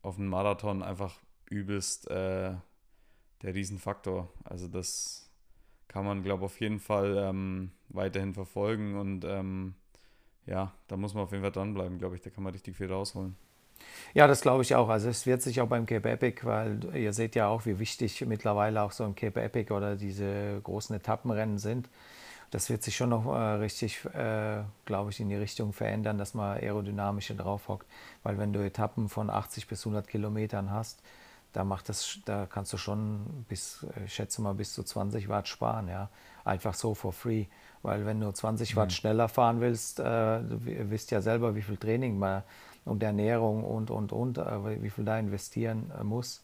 auf 0.04 0.18
einem 0.18 0.28
Marathon 0.28 0.82
einfach 0.82 1.18
übelst 1.48 2.10
äh, 2.10 2.54
der 3.42 3.54
Riesenfaktor. 3.54 4.28
Also 4.44 4.68
das 4.68 5.30
kann 5.88 6.04
man, 6.04 6.22
glaube 6.22 6.44
ich, 6.44 6.46
auf 6.46 6.60
jeden 6.60 6.78
Fall 6.78 7.16
ähm, 7.18 7.72
weiterhin 7.88 8.34
verfolgen 8.34 8.96
und 8.96 9.24
ähm, 9.24 9.74
ja, 10.46 10.72
da 10.88 10.96
muss 10.96 11.14
man 11.14 11.24
auf 11.24 11.30
jeden 11.32 11.42
Fall 11.42 11.52
dranbleiben, 11.52 11.98
glaube 11.98 12.16
ich. 12.16 12.20
Da 12.20 12.30
kann 12.30 12.44
man 12.44 12.52
richtig 12.52 12.76
viel 12.76 12.92
rausholen. 12.92 13.36
Ja, 14.12 14.26
das 14.26 14.42
glaube 14.42 14.62
ich 14.62 14.74
auch. 14.74 14.88
Also 14.88 15.08
es 15.08 15.26
wird 15.26 15.40
sich 15.42 15.60
auch 15.60 15.68
beim 15.68 15.86
Cape 15.86 16.10
Epic, 16.10 16.44
weil 16.44 16.94
ihr 16.94 17.12
seht 17.12 17.34
ja 17.34 17.48
auch, 17.48 17.64
wie 17.64 17.78
wichtig 17.78 18.24
mittlerweile 18.26 18.82
auch 18.82 18.92
so 18.92 19.04
ein 19.04 19.14
Cape 19.14 19.40
Epic 19.40 19.72
oder 19.72 19.96
diese 19.96 20.60
großen 20.62 20.94
Etappenrennen 20.96 21.58
sind. 21.58 21.88
Das 22.50 22.70
wird 22.70 22.82
sich 22.82 22.96
schon 22.96 23.10
noch 23.10 23.26
äh, 23.26 23.38
richtig, 23.54 24.04
äh, 24.14 24.62
glaube 24.84 25.10
ich, 25.10 25.20
in 25.20 25.28
die 25.28 25.36
Richtung 25.36 25.72
verändern, 25.72 26.18
dass 26.18 26.34
man 26.34 26.56
aerodynamischer 26.58 27.34
drauf 27.34 27.68
hockt. 27.68 27.86
Weil 28.22 28.38
wenn 28.38 28.52
du 28.52 28.64
Etappen 28.64 29.08
von 29.08 29.30
80 29.30 29.66
bis 29.66 29.84
100 29.84 30.06
Kilometern 30.06 30.70
hast, 30.70 31.02
da 31.52 31.64
macht 31.64 31.88
das, 31.88 32.18
da 32.24 32.46
kannst 32.46 32.72
du 32.72 32.76
schon 32.76 33.44
bis, 33.48 33.86
ich 34.04 34.14
schätze 34.14 34.42
mal, 34.42 34.54
bis 34.54 34.74
zu 34.74 34.82
20 34.82 35.28
Watt 35.28 35.46
sparen, 35.46 35.88
ja. 35.88 36.10
Einfach 36.44 36.74
so 36.74 36.94
for 36.94 37.12
free. 37.12 37.46
Weil 37.82 38.04
wenn 38.06 38.20
du 38.20 38.30
20 38.30 38.76
Watt 38.76 38.88
mhm. 38.88 38.94
schneller 38.94 39.28
fahren 39.28 39.60
willst, 39.60 40.00
äh, 40.00 40.02
du 40.02 40.60
wisst 40.90 41.10
ja 41.10 41.20
selber, 41.20 41.54
wie 41.54 41.62
viel 41.62 41.76
Training 41.76 42.18
man 42.18 42.42
und 42.84 43.02
Ernährung 43.02 43.64
und, 43.64 43.90
und, 43.90 44.12
und, 44.12 44.38
äh, 44.38 44.82
wie 44.82 44.90
viel 44.90 45.04
da 45.04 45.18
investieren 45.18 45.92
äh, 45.98 46.02
muss. 46.02 46.42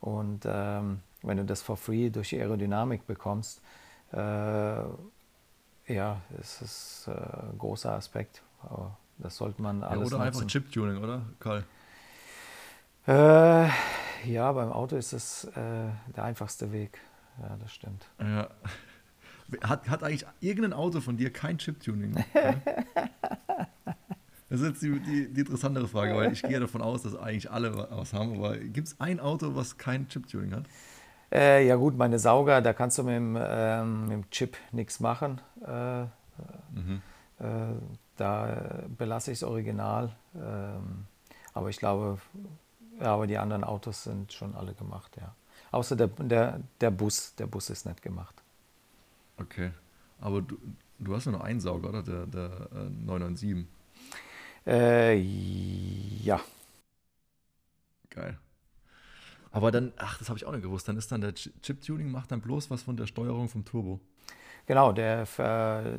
Und 0.00 0.44
ähm, 0.46 1.00
wenn 1.22 1.38
du 1.38 1.44
das 1.44 1.62
for 1.62 1.76
free 1.76 2.10
durch 2.10 2.32
Aerodynamik 2.32 3.06
bekommst, 3.06 3.60
äh, 4.12 4.16
ja, 5.86 6.20
es 6.40 6.62
ist 6.62 7.08
äh, 7.08 7.12
ein 7.12 7.58
großer 7.58 7.92
Aspekt. 7.92 8.42
Aber 8.62 8.96
das 9.18 9.36
sollte 9.36 9.62
man 9.62 9.82
alles 9.82 10.10
ja, 10.10 10.16
Oder 10.16 10.24
nutzen. 10.24 10.40
einfach 10.40 10.46
Chip-Tuning, 10.46 11.02
oder, 11.02 11.22
Karl? 11.38 11.64
Äh, 13.06 13.68
ja, 14.28 14.52
beim 14.52 14.72
Auto 14.72 14.96
ist 14.96 15.12
es 15.12 15.44
äh, 15.44 15.52
der 15.54 16.24
einfachste 16.24 16.72
Weg. 16.72 16.98
Ja, 17.40 17.56
das 17.56 17.72
stimmt. 17.72 18.08
Ja. 18.20 18.48
Hat, 19.62 19.88
hat 19.88 20.02
eigentlich 20.02 20.26
irgendein 20.40 20.72
Auto 20.72 21.00
von 21.00 21.16
dir 21.16 21.32
kein 21.32 21.58
Chip-Tuning? 21.58 22.24
Das 24.48 24.60
ist 24.60 24.66
jetzt 24.68 24.82
die, 24.82 25.00
die, 25.00 25.32
die, 25.32 25.40
interessantere 25.40 25.88
Frage, 25.88 26.14
weil 26.14 26.32
ich 26.32 26.40
gehe 26.40 26.60
davon 26.60 26.80
aus, 26.80 27.02
dass 27.02 27.16
eigentlich 27.16 27.50
alle 27.50 27.76
was 27.76 28.12
haben. 28.12 28.36
Aber 28.36 28.56
gibt 28.56 28.86
es 28.86 29.00
ein 29.00 29.18
Auto, 29.18 29.56
was 29.56 29.76
kein 29.76 30.06
Chip-Tuning 30.08 30.54
hat? 30.54 30.66
Äh, 31.32 31.66
ja 31.66 31.76
gut, 31.76 31.96
meine 31.96 32.18
Sauger, 32.18 32.60
da 32.60 32.72
kannst 32.72 32.98
du 32.98 33.02
mit 33.02 33.14
dem, 33.14 33.36
ähm, 33.40 34.02
mit 34.02 34.12
dem 34.12 34.30
Chip 34.30 34.56
nichts 34.72 35.00
machen. 35.00 35.40
Äh, 35.66 36.02
mhm. 36.02 37.02
äh, 37.38 37.44
da 38.16 38.84
belasse 38.96 39.32
ich 39.32 39.38
es 39.38 39.44
original. 39.44 40.14
Ähm, 40.34 41.06
aber 41.52 41.70
ich 41.70 41.78
glaube, 41.78 42.18
ja, 43.00 43.14
aber 43.14 43.26
die 43.26 43.38
anderen 43.38 43.64
Autos 43.64 44.04
sind 44.04 44.32
schon 44.32 44.54
alle 44.54 44.74
gemacht, 44.74 45.16
ja. 45.20 45.34
Außer 45.72 45.96
der, 45.96 46.08
der, 46.08 46.60
der 46.80 46.90
Bus, 46.90 47.34
der 47.34 47.46
Bus 47.46 47.70
ist 47.70 47.86
nicht 47.86 48.02
gemacht. 48.02 48.34
Okay, 49.36 49.72
aber 50.20 50.40
du, 50.40 50.56
du 50.98 51.14
hast 51.14 51.26
ja 51.26 51.32
nur 51.32 51.44
einen 51.44 51.60
Sauger, 51.60 51.88
oder? 51.88 52.02
Der, 52.02 52.26
der 52.26 52.68
997. 53.04 53.66
Äh, 54.66 55.14
ja. 55.16 56.40
Geil. 58.10 58.38
Aber 59.56 59.70
dann, 59.70 59.94
ach, 59.96 60.18
das 60.18 60.28
habe 60.28 60.38
ich 60.38 60.44
auch 60.44 60.52
nicht 60.52 60.60
gewusst, 60.60 60.86
dann 60.86 60.98
ist 60.98 61.10
dann 61.10 61.22
der 61.22 61.34
Chip-Tuning 61.34 62.10
macht 62.10 62.30
dann 62.30 62.42
bloß 62.42 62.70
was 62.70 62.82
von 62.82 62.94
der 62.98 63.06
Steuerung 63.06 63.48
vom 63.48 63.64
Turbo. 63.64 64.00
Genau, 64.66 64.92
der, 64.92 65.24
der 65.24 65.98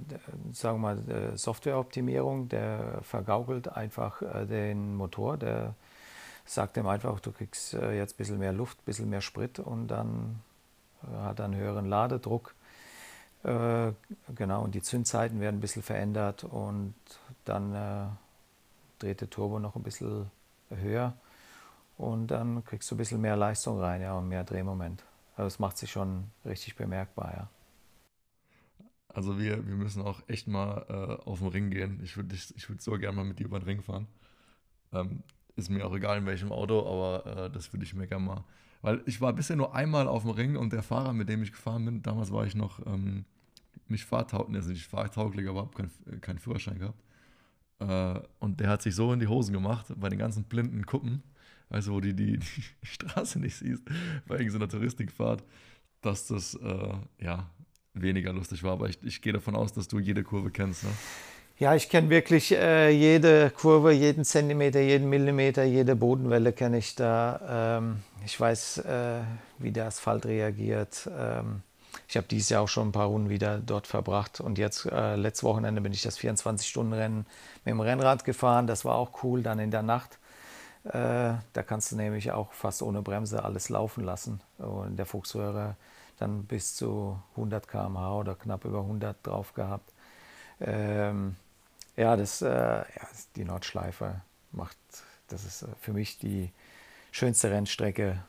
sagen 0.52 0.80
wir 0.82 0.96
mal, 0.96 1.36
Softwareoptimierung, 1.36 2.50
der 2.50 3.00
vergaukelt 3.02 3.68
einfach 3.70 4.22
äh, 4.22 4.46
den 4.46 4.96
Motor, 4.96 5.38
der 5.38 5.74
sagt 6.46 6.76
dem 6.76 6.86
einfach, 6.86 7.20
du 7.20 7.32
kriegst 7.32 7.74
äh, 7.74 7.98
jetzt 7.98 8.14
ein 8.14 8.18
bisschen 8.18 8.38
mehr 8.38 8.54
Luft, 8.54 8.78
ein 8.78 8.86
bisschen 8.86 9.10
mehr 9.10 9.22
Sprit 9.22 9.58
und 9.58 9.88
dann 9.88 10.44
äh, 11.02 11.24
hat 11.24 11.40
er 11.40 11.46
einen 11.46 11.56
höheren 11.56 11.88
Ladedruck. 11.88 12.54
Genau, 13.44 14.64
und 14.64 14.76
die 14.76 14.82
Zündzeiten 14.82 15.40
werden 15.40 15.58
ein 15.58 15.62
bisschen 15.62 15.84
verändert 15.84 16.44
und 16.44 16.96
dann 17.46 18.18
dreht 19.00 19.22
der 19.22 19.30
Turbo 19.30 19.60
noch 19.60 19.76
ein 19.76 19.84
bisschen 19.84 20.30
höher 20.70 21.14
und 21.98 22.28
dann 22.28 22.64
kriegst 22.64 22.90
du 22.90 22.96
ein 22.96 22.98
bisschen 22.98 23.22
mehr 23.22 23.36
Leistung 23.36 23.80
rein 23.80 24.02
ja, 24.02 24.14
und 24.14 24.28
mehr 24.28 24.44
Drehmoment. 24.44 25.04
Also 25.36 25.48
es 25.48 25.60
macht 25.60 25.78
sich 25.78 25.92
schon 25.92 26.32
richtig 26.46 26.76
bemerkbar, 26.76 27.34
ja. 27.36 27.50
Also 29.10 29.40
wir, 29.40 29.68
wir 29.68 29.76
müssen 29.76 30.04
auch 30.04 30.22
echt 30.28 30.48
mal 30.48 30.86
äh, 30.90 31.28
auf 31.28 31.40
den 31.40 31.48
Ring 31.48 31.70
gehen. 31.72 32.00
Ich 32.04 32.18
würde 32.18 32.36
ich 32.36 32.70
würd 32.70 32.82
so 32.82 32.92
gerne 32.98 33.16
mal 33.16 33.26
mit 33.26 33.40
dir 33.40 33.46
über 33.46 33.60
den 33.60 33.66
Ring 33.66 33.82
fahren. 33.82 34.08
Ähm, 34.94 35.24
ist 35.56 35.70
mir 35.70 35.86
auch 35.86 35.96
egal 35.96 36.20
in 36.20 36.26
welchem 36.28 36.52
Auto, 36.52 36.80
aber 36.82 37.46
äh, 37.46 37.50
das 37.50 37.74
würde 37.74 37.84
ich 37.84 37.96
mir 37.96 38.08
gerne 38.08 38.26
mal. 38.26 38.44
Weil 38.84 39.02
ich 39.08 39.20
war 39.20 39.34
bisher 39.34 39.56
nur 39.56 39.74
einmal 39.74 40.08
auf 40.08 40.22
dem 40.22 40.32
Ring 40.32 40.56
und 40.56 40.72
der 40.72 40.84
Fahrer, 40.84 41.14
mit 41.14 41.30
dem 41.30 41.42
ich 41.42 41.52
gefahren 41.52 41.84
bin, 41.86 42.04
damals 42.04 42.32
war 42.32 42.46
ich 42.46 42.54
noch 42.54 42.86
ähm, 42.86 43.26
nicht 43.88 44.06
fahrtauglich, 44.06 44.56
also 44.58 44.70
nicht 44.70 44.86
fahrtauglich, 44.86 45.50
aber 45.50 45.62
habe 45.62 45.74
keinen 45.74 46.22
kein 46.22 46.38
Führerschein 46.38 46.78
gehabt. 46.78 47.02
Äh, 47.80 48.20
und 48.40 48.60
der 48.60 48.70
hat 48.70 48.84
sich 48.84 48.96
so 48.96 49.12
in 49.14 49.20
die 49.20 49.28
Hosen 49.28 49.54
gemacht 49.54 49.88
bei 49.96 50.10
den 50.10 50.20
ganzen 50.20 50.44
blinden 50.44 50.86
Kuppen, 50.86 51.24
weißt 51.70 51.88
du, 51.88 51.94
wo 51.94 52.00
du 52.00 52.14
die, 52.14 52.38
die, 52.40 52.46
Straße 52.84 53.40
nicht 53.40 53.58
siehst, 53.58 53.84
bei 54.28 54.38
irgendeiner 54.38 54.70
Touristikfahrt, 54.70 55.44
dass 56.02 56.28
das 56.28 56.56
äh, 56.56 56.94
ja 57.24 57.50
weniger 57.94 58.34
lustig 58.34 58.64
war. 58.64 58.74
Aber 58.74 58.90
ich, 58.90 59.02
ich 59.04 59.22
gehe 59.22 59.34
davon 59.34 59.56
aus, 59.56 59.74
dass 59.74 59.88
du 59.88 60.00
jede 60.00 60.24
Kurve 60.24 60.52
kennst. 60.52 60.84
Ne? 60.84 60.90
Ja, 61.60 61.74
ich 61.74 61.90
kenne 61.90 62.12
wirklich 62.12 62.52
äh, 62.52 62.92
jede 62.92 63.50
Kurve, 63.50 63.92
jeden 63.92 64.24
Zentimeter, 64.24 64.80
jeden 64.80 65.10
Millimeter, 65.10 65.64
jede 65.64 65.96
Bodenwelle 65.96 66.54
kenne 66.54 66.78
ich 66.78 66.94
da. 66.94 67.80
Ähm, 67.80 68.04
ich 68.24 68.40
weiß, 68.40 68.80
äh, 68.80 69.22
wie 69.58 69.72
der 69.72 69.88
Asphalt 69.88 70.28
reagiert. 70.28 71.10
Ähm, 71.18 71.64
ich 72.08 72.16
habe 72.16 72.28
dieses 72.28 72.50
Jahr 72.50 72.62
auch 72.62 72.68
schon 72.68 72.90
ein 72.90 72.92
paar 72.92 73.08
Runden 73.08 73.30
wieder 73.30 73.58
dort 73.58 73.88
verbracht 73.88 74.40
und 74.40 74.60
jetzt 74.60 74.86
äh, 74.86 75.16
letztes 75.16 75.44
Wochenende 75.44 75.82
bin 75.82 75.94
ich 75.94 76.04
das 76.04 76.20
24-Stunden-Rennen 76.20 77.26
mit 77.66 77.72
dem 77.72 77.80
Rennrad 77.80 78.24
gefahren. 78.24 78.68
Das 78.68 78.86
war 78.86 78.96
auch 78.96 79.24
cool. 79.24 79.42
Dann 79.42 79.58
in 79.58 79.72
der 79.72 79.82
Nacht, 79.82 80.20
da 80.92 81.64
kannst 81.66 81.92
du 81.92 81.96
nämlich 81.96 82.32
auch 82.32 82.52
fast 82.54 82.82
ohne 82.82 83.02
Bremse 83.02 83.44
alles 83.44 83.70
laufen 83.70 84.04
lassen. 84.04 84.42
Und 84.58 84.98
der 84.98 85.06
Fuchshörer 85.06 85.76
dann 86.18 86.46
bis 86.46 86.76
zu 86.76 87.22
100 87.36 87.68
km/h 87.68 88.16
oder 88.16 88.36
knapp 88.36 88.66
über 88.66 88.80
100 88.80 89.26
drauf 89.26 89.54
gehabt. 89.54 89.94
Ähm, 90.60 91.36
ja, 91.96 92.16
das, 92.16 92.42
äh, 92.42 92.48
ja, 92.50 93.08
die 93.36 93.44
Nordschleife 93.44 94.22
macht, 94.52 94.78
das 95.28 95.46
ist 95.46 95.64
äh, 95.64 95.68
für 95.80 95.94
mich 95.94 96.18
die 96.18 96.52
schönste 97.12 97.52
Rennstrecke, 97.52 98.24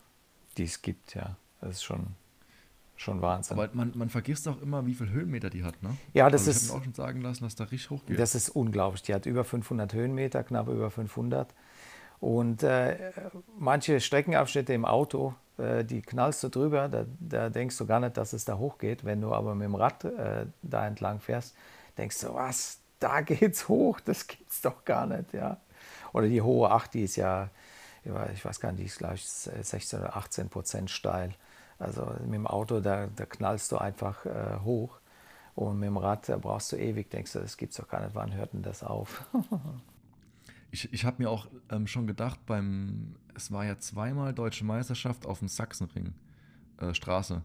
die 0.57 0.65
es 0.65 0.83
gibt. 0.83 1.15
Ja, 1.15 1.37
das 1.61 1.77
ist 1.77 1.85
schon 1.85 2.15
schon 2.97 3.23
Wahnsinn. 3.23 3.59
Aber 3.59 3.71
man, 3.75 3.93
man 3.95 4.09
vergisst 4.09 4.49
auch 4.49 4.61
immer, 4.61 4.85
wie 4.85 4.95
viele 4.95 5.11
Höhenmeter 5.11 5.51
die 5.51 5.63
hat, 5.63 5.81
ne? 5.83 5.97
Ja, 6.15 6.29
das 6.31 6.43
also 6.43 6.51
ich 6.51 6.57
ist. 6.57 6.63
Ich 6.65 6.71
habe 6.71 6.81
auch 6.81 6.85
schon 6.85 6.95
sagen 6.95 7.21
lassen, 7.21 7.45
dass 7.45 7.55
da 7.55 7.65
richtig 7.65 7.91
hoch 7.91 8.05
geht. 8.05 8.19
Das 8.19 8.35
ist 8.35 8.51
unglaublich. 8.51 9.03
Die 9.03 9.15
hat 9.15 9.25
über 9.27 9.45
500 9.45 9.93
Höhenmeter, 9.93 10.43
knapp 10.43 10.69
über 10.69 10.91
500. 10.91 11.55
Und 12.21 12.62
äh, 12.62 13.12
manche 13.59 14.01
Streckenabschnitte 14.01 14.73
im 14.73 14.85
Auto, 14.85 15.35
äh, 15.57 15.85
die 15.85 16.03
knallst 16.03 16.43
du 16.43 16.49
drüber, 16.49 16.89
da, 16.89 17.05
da, 17.21 17.49
denkst 17.49 17.79
du 17.79 17.87
gar 17.87 18.01
nicht, 18.01 18.16
dass 18.16 18.33
es 18.33 18.45
da 18.45 18.59
hochgeht. 18.59 19.05
Wenn 19.05 19.21
du 19.21 19.33
aber 19.33 19.55
mit 19.55 19.66
dem 19.66 19.75
Rad 19.75 20.05
äh, 20.05 20.47
da 20.62 20.87
entlang 20.87 21.21
fährst, 21.21 21.55
denkst 21.97 22.21
du, 22.21 22.35
was, 22.35 22.81
da 22.99 23.21
geht's 23.21 23.69
hoch, 23.69 24.01
das 24.01 24.27
gibt's 24.27 24.61
doch 24.61 24.85
gar 24.85 25.07
nicht, 25.07 25.33
ja. 25.33 25.59
Oder 26.12 26.29
die 26.29 26.43
hohe 26.43 26.71
8, 26.71 26.95
die 26.95 27.05
ist 27.05 27.16
ja, 27.16 27.51
ich 28.33 28.45
weiß 28.45 28.61
gar 28.61 28.73
nicht, 28.73 28.81
die 28.81 28.87
ist 28.87 28.99
gleich 28.99 29.29
16 29.29 30.01
oder 30.01 30.16
18 30.16 30.49
Prozent 30.49 30.91
steil. 30.91 31.35
Also 31.79 32.07
mit 32.25 32.35
dem 32.35 32.47
Auto, 32.47 32.81
da, 32.81 33.07
da 33.14 33.27
knallst 33.27 33.71
du 33.71 33.79
einfach 33.79 34.25
äh, 34.27 34.59
hoch. 34.64 34.99
Und 35.55 35.79
mit 35.79 35.89
dem 35.89 35.97
Rad, 35.97 36.29
da 36.29 36.37
brauchst 36.37 36.73
du 36.73 36.77
ewig, 36.77 37.11
denkst 37.11 37.33
du, 37.33 37.41
das 37.41 37.57
gibt's 37.57 37.77
doch 37.77 37.89
gar 37.89 38.01
nicht, 38.01 38.14
wann 38.14 38.35
hört 38.35 38.53
denn 38.53 38.62
das 38.62 38.83
auf? 38.83 39.25
ich 40.71 40.93
ich 40.93 41.05
habe 41.05 41.23
mir 41.23 41.31
auch 41.31 41.49
ähm, 41.71 41.87
schon 41.87 42.07
gedacht, 42.07 42.45
beim, 42.47 43.14
es 43.35 43.53
war 43.53 43.64
ja 43.64 43.79
zweimal 43.79 44.35
Deutsche 44.35 44.64
Meisterschaft 44.64 45.27
auf 45.27 45.41
dem 45.41 45.49
Sachsenring 45.49 46.14
äh, 46.79 46.95
Straße. 46.95 47.43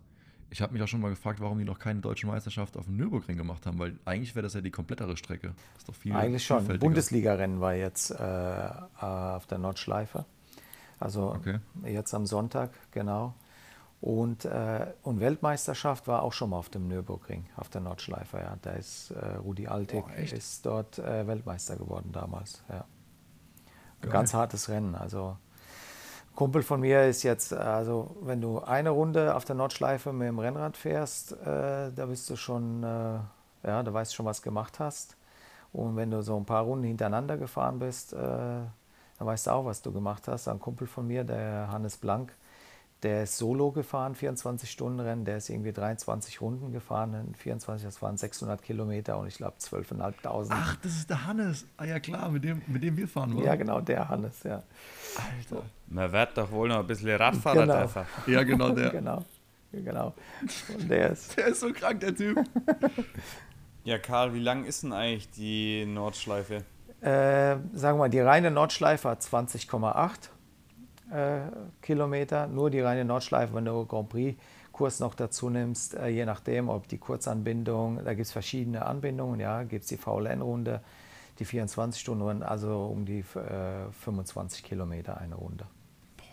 Ich 0.49 0.61
habe 0.61 0.74
mich 0.74 0.84
auch 0.84 0.88
schon 0.88 1.01
mal 1.01 1.09
gefragt, 1.09 1.39
warum 1.41 1.57
die 1.57 1.65
noch 1.65 1.80
keine 1.80 1.99
deutsche 1.99 2.28
Meisterschaft 2.28 2.78
auf 2.78 2.86
dem 2.86 2.95
Nürburgring 2.95 3.38
gemacht 3.38 3.65
haben, 3.65 3.80
weil 3.80 3.97
eigentlich 4.05 4.36
wäre 4.36 4.43
das 4.43 4.53
ja 4.53 4.61
die 4.61 4.69
komplettere 4.69 5.17
Strecke. 5.17 5.55
Das 5.74 5.82
ist 5.82 5.89
doch 5.89 5.95
viel 5.95 6.13
Eigentlich 6.13 6.45
schon. 6.45 6.67
Bundesliga-Rennen 6.78 7.59
war 7.59 7.74
jetzt 7.74 8.11
äh, 8.11 8.69
auf 8.99 9.47
der 9.47 9.57
Nordschleife. 9.57 10.26
Also 10.99 11.32
okay. 11.32 11.59
jetzt 11.86 12.13
am 12.13 12.28
Sonntag, 12.28 12.69
genau. 12.91 13.34
Und, 13.99 14.45
äh, 14.45 14.88
und 15.01 15.21
Weltmeisterschaft 15.21 16.07
war 16.07 16.24
auch 16.24 16.34
schon 16.34 16.49
mal 16.49 16.57
auf 16.57 16.69
dem 16.69 16.88
Nürburgring, 16.88 17.45
auf 17.55 17.69
der 17.69 17.82
Nordschleife. 17.82 18.38
Ja. 18.38 18.57
Da 18.61 18.71
ist 18.71 19.11
äh, 19.11 19.36
Rudi 19.38 19.67
Altig 19.67 20.03
Boah, 20.05 20.13
ist 20.13 20.65
dort 20.65 20.99
äh, 20.99 21.26
Weltmeister 21.26 21.78
geworden 21.78 22.11
damals. 22.11 22.63
Ja. 22.69 22.86
Ein 24.04 24.10
ganz 24.10 24.34
hartes 24.34 24.70
Rennen. 24.70 24.95
Also 24.95 25.38
Kumpel 26.36 26.64
von 26.64 26.82
mir 26.82 27.06
ist 27.06 27.24
jetzt, 27.24 27.54
also 27.54 28.16
wenn 28.22 28.41
du 28.41 28.60
eine 28.60 28.89
Runde 28.89 29.36
auf 29.36 29.45
der 29.45 29.56
Nordschleife 29.56 30.12
mit 30.12 30.28
dem 30.28 30.39
Rennrad 30.39 30.78
fährst, 30.78 31.34
äh, 31.34 31.91
da 31.91 32.06
bist 32.08 32.30
du 32.30 32.36
schon, 32.36 32.84
äh, 32.84 33.20
ja, 33.68 33.84
da 33.84 33.93
weißt 33.93 34.12
du 34.12 34.16
schon, 34.16 34.26
was 34.26 34.41
gemacht 34.41 34.80
hast. 34.80 35.16
Und 35.72 35.95
wenn 35.95 36.12
du 36.12 36.22
so 36.22 36.36
ein 36.38 36.45
paar 36.45 36.64
Runden 36.64 36.86
hintereinander 36.86 37.38
gefahren 37.38 37.80
bist, 37.80 38.14
äh, 38.14 38.18
da 38.18 38.70
weißt 39.20 39.47
du 39.47 39.51
auch, 39.51 39.66
was 39.66 39.82
du 39.82 39.91
gemacht 39.91 40.28
hast. 40.28 40.47
Ein 40.47 40.60
Kumpel 40.60 40.88
von 40.88 41.08
mir, 41.08 41.24
der 41.24 41.70
Hannes 41.72 41.97
Blank, 41.97 42.34
der 43.04 43.24
ist 43.24 43.38
Solo 43.38 43.72
gefahren, 43.72 44.16
24 44.16 44.70
Stunden 44.72 44.99
Rennen, 44.99 45.26
der 45.26 45.38
ist 45.38 45.49
irgendwie 45.49 45.74
23 45.74 46.39
Runden 46.41 46.72
gefahren, 46.72 47.34
24, 47.38 47.86
das 47.86 48.01
waren 48.01 48.18
600 48.18 48.62
Kilometer 48.62 49.18
und 49.18 49.28
ich 49.28 49.36
glaube 49.36 49.56
12.500. 49.60 50.47
Ach, 50.49 50.76
das 50.78 50.93
ist 50.93 51.10
der 51.10 51.26
Hannes. 51.26 51.66
Ah 51.78 51.86
ja 51.86 51.99
klar, 51.99 52.30
mit 52.30 52.43
dem, 52.43 52.62
mit 52.68 52.84
dem 52.84 52.95
wir 52.95 53.08
fahren 53.08 53.36
wollen. 53.36 53.45
Ja, 53.45 53.56
genau, 53.56 53.82
der 53.82 54.08
Hannes, 54.08 54.43
ja. 54.43 54.64
Alter. 55.18 55.64
Man 55.88 56.12
wird 56.12 56.38
doch 56.38 56.51
wohl 56.51 56.70
noch 56.70 56.80
ein 56.80 56.88
bisschen 56.88 57.10
Radfahrer 57.10 57.62
genau. 57.62 57.78
dürfen. 57.80 58.04
Ja, 58.28 58.43
genau, 58.43 58.70
der. 58.70 58.89
genau, 58.91 59.26
genau. 59.72 60.14
Und 60.74 60.89
der 60.89 61.12
ist... 61.12 61.38
der 61.38 61.47
ist 61.47 61.60
so 61.60 61.74
krank, 61.74 61.99
der 61.99 62.16
Typ. 62.16 62.38
ja, 63.84 63.97
Karl, 63.97 64.34
wie 64.34 64.39
lang 64.39 64.64
ist 64.64 64.84
denn 64.84 64.93
eigentlich 64.93 65.30
die 65.32 65.86
Nordschleife? 65.86 66.64
Äh, 67.01 67.58
sagen 67.74 67.97
wir 67.97 68.04
mal, 68.04 68.10
die 68.10 68.22
reine 68.22 68.49
Nordschleife 68.49 69.10
hat 69.10 69.22
20,8 69.22 69.60
äh, 69.60 70.30
Kilometer, 71.82 72.47
nur 72.47 72.70
die 72.70 72.80
reine 72.80 73.05
Nordschleife, 73.05 73.53
wenn 73.53 73.66
du 73.66 73.86
Grand 73.86 74.09
Prix-Kurs 74.09 74.99
noch 74.99 75.16
dazu 75.16 75.49
nimmst, 75.49 75.95
äh, 75.95 76.07
je 76.07 76.26
nachdem, 76.26 76.70
ob 76.70 76.88
die 76.88 76.97
Kurzanbindung, 76.97 78.03
da 78.03 78.14
gibt 78.14 78.26
es 78.26 78.32
verschiedene 78.32 78.86
Anbindungen, 78.86 79.39
ja, 79.39 79.64
gibt 79.64 79.84
es 79.84 79.89
die 79.89 79.97
VLN-Runde, 79.97 80.82
die 81.39 81.45
24 81.45 82.01
Stunden, 82.01 82.43
also 82.43 82.86
um 82.86 83.05
die 83.05 83.20
äh, 83.20 83.91
25 83.91 84.64
Kilometer 84.64 85.18
eine 85.18 85.36
Runde. 85.36 85.66
Boah. 86.18 86.26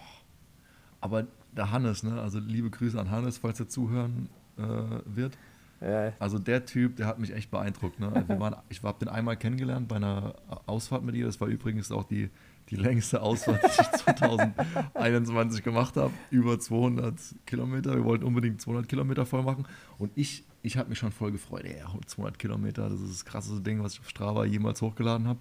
Aber 1.01 1.26
der 1.53 1.70
Hannes, 1.70 2.03
ne, 2.03 2.20
also 2.20 2.39
liebe 2.39 2.70
Grüße 2.70 2.99
an 2.99 3.11
Hannes, 3.11 3.39
falls 3.39 3.61
er 3.61 3.68
zuhören 3.68 4.28
äh, 4.57 4.62
wird. 5.05 5.37
Ja. 5.81 6.12
Also 6.18 6.39
der 6.39 6.66
Typ, 6.66 6.97
der 6.97 7.07
hat 7.07 7.18
mich 7.18 7.33
echt 7.33 7.51
beeindruckt. 7.51 8.01
Ne? 8.01 8.24
Wir 8.26 8.39
waren, 8.39 8.57
ich 8.68 8.83
habe 8.83 8.99
den 8.99 9.09
einmal 9.09 9.37
kennengelernt 9.37 9.89
bei 9.89 9.97
einer 9.97 10.35
Ausfahrt 10.66 11.03
mit 11.03 11.14
ihr. 11.14 11.24
Das 11.24 11.41
war 11.41 11.49
übrigens 11.49 11.91
auch 11.91 12.05
die 12.05 12.28
die 12.71 12.77
längste 12.77 13.21
Ausfahrt, 13.21 13.62
die 13.62 13.66
ich 13.66 13.91
2021 14.05 15.62
gemacht 15.62 15.97
habe. 15.97 16.12
Über 16.31 16.59
200 16.59 17.14
Kilometer. 17.47 17.95
Wir 17.95 18.05
wollten 18.05 18.25
unbedingt 18.25 18.61
200 18.61 18.89
Kilometer 18.89 19.27
voll 19.27 19.43
machen. 19.43 19.66
Und 19.99 20.12
ich, 20.14 20.45
ich 20.62 20.77
habe 20.77 20.89
mich 20.89 20.99
schon 20.99 21.12
voll 21.12 21.33
gefreut. 21.33 21.64
Ey, 21.64 21.83
200 22.07 22.39
Kilometer, 22.39 22.89
das 22.89 23.01
ist 23.01 23.11
das 23.11 23.25
krasseste 23.25 23.61
Ding, 23.61 23.83
was 23.83 23.95
ich 23.95 24.01
auf 24.01 24.09
Strava 24.09 24.45
jemals 24.45 24.83
hochgeladen 24.83 25.27
habe. 25.27 25.41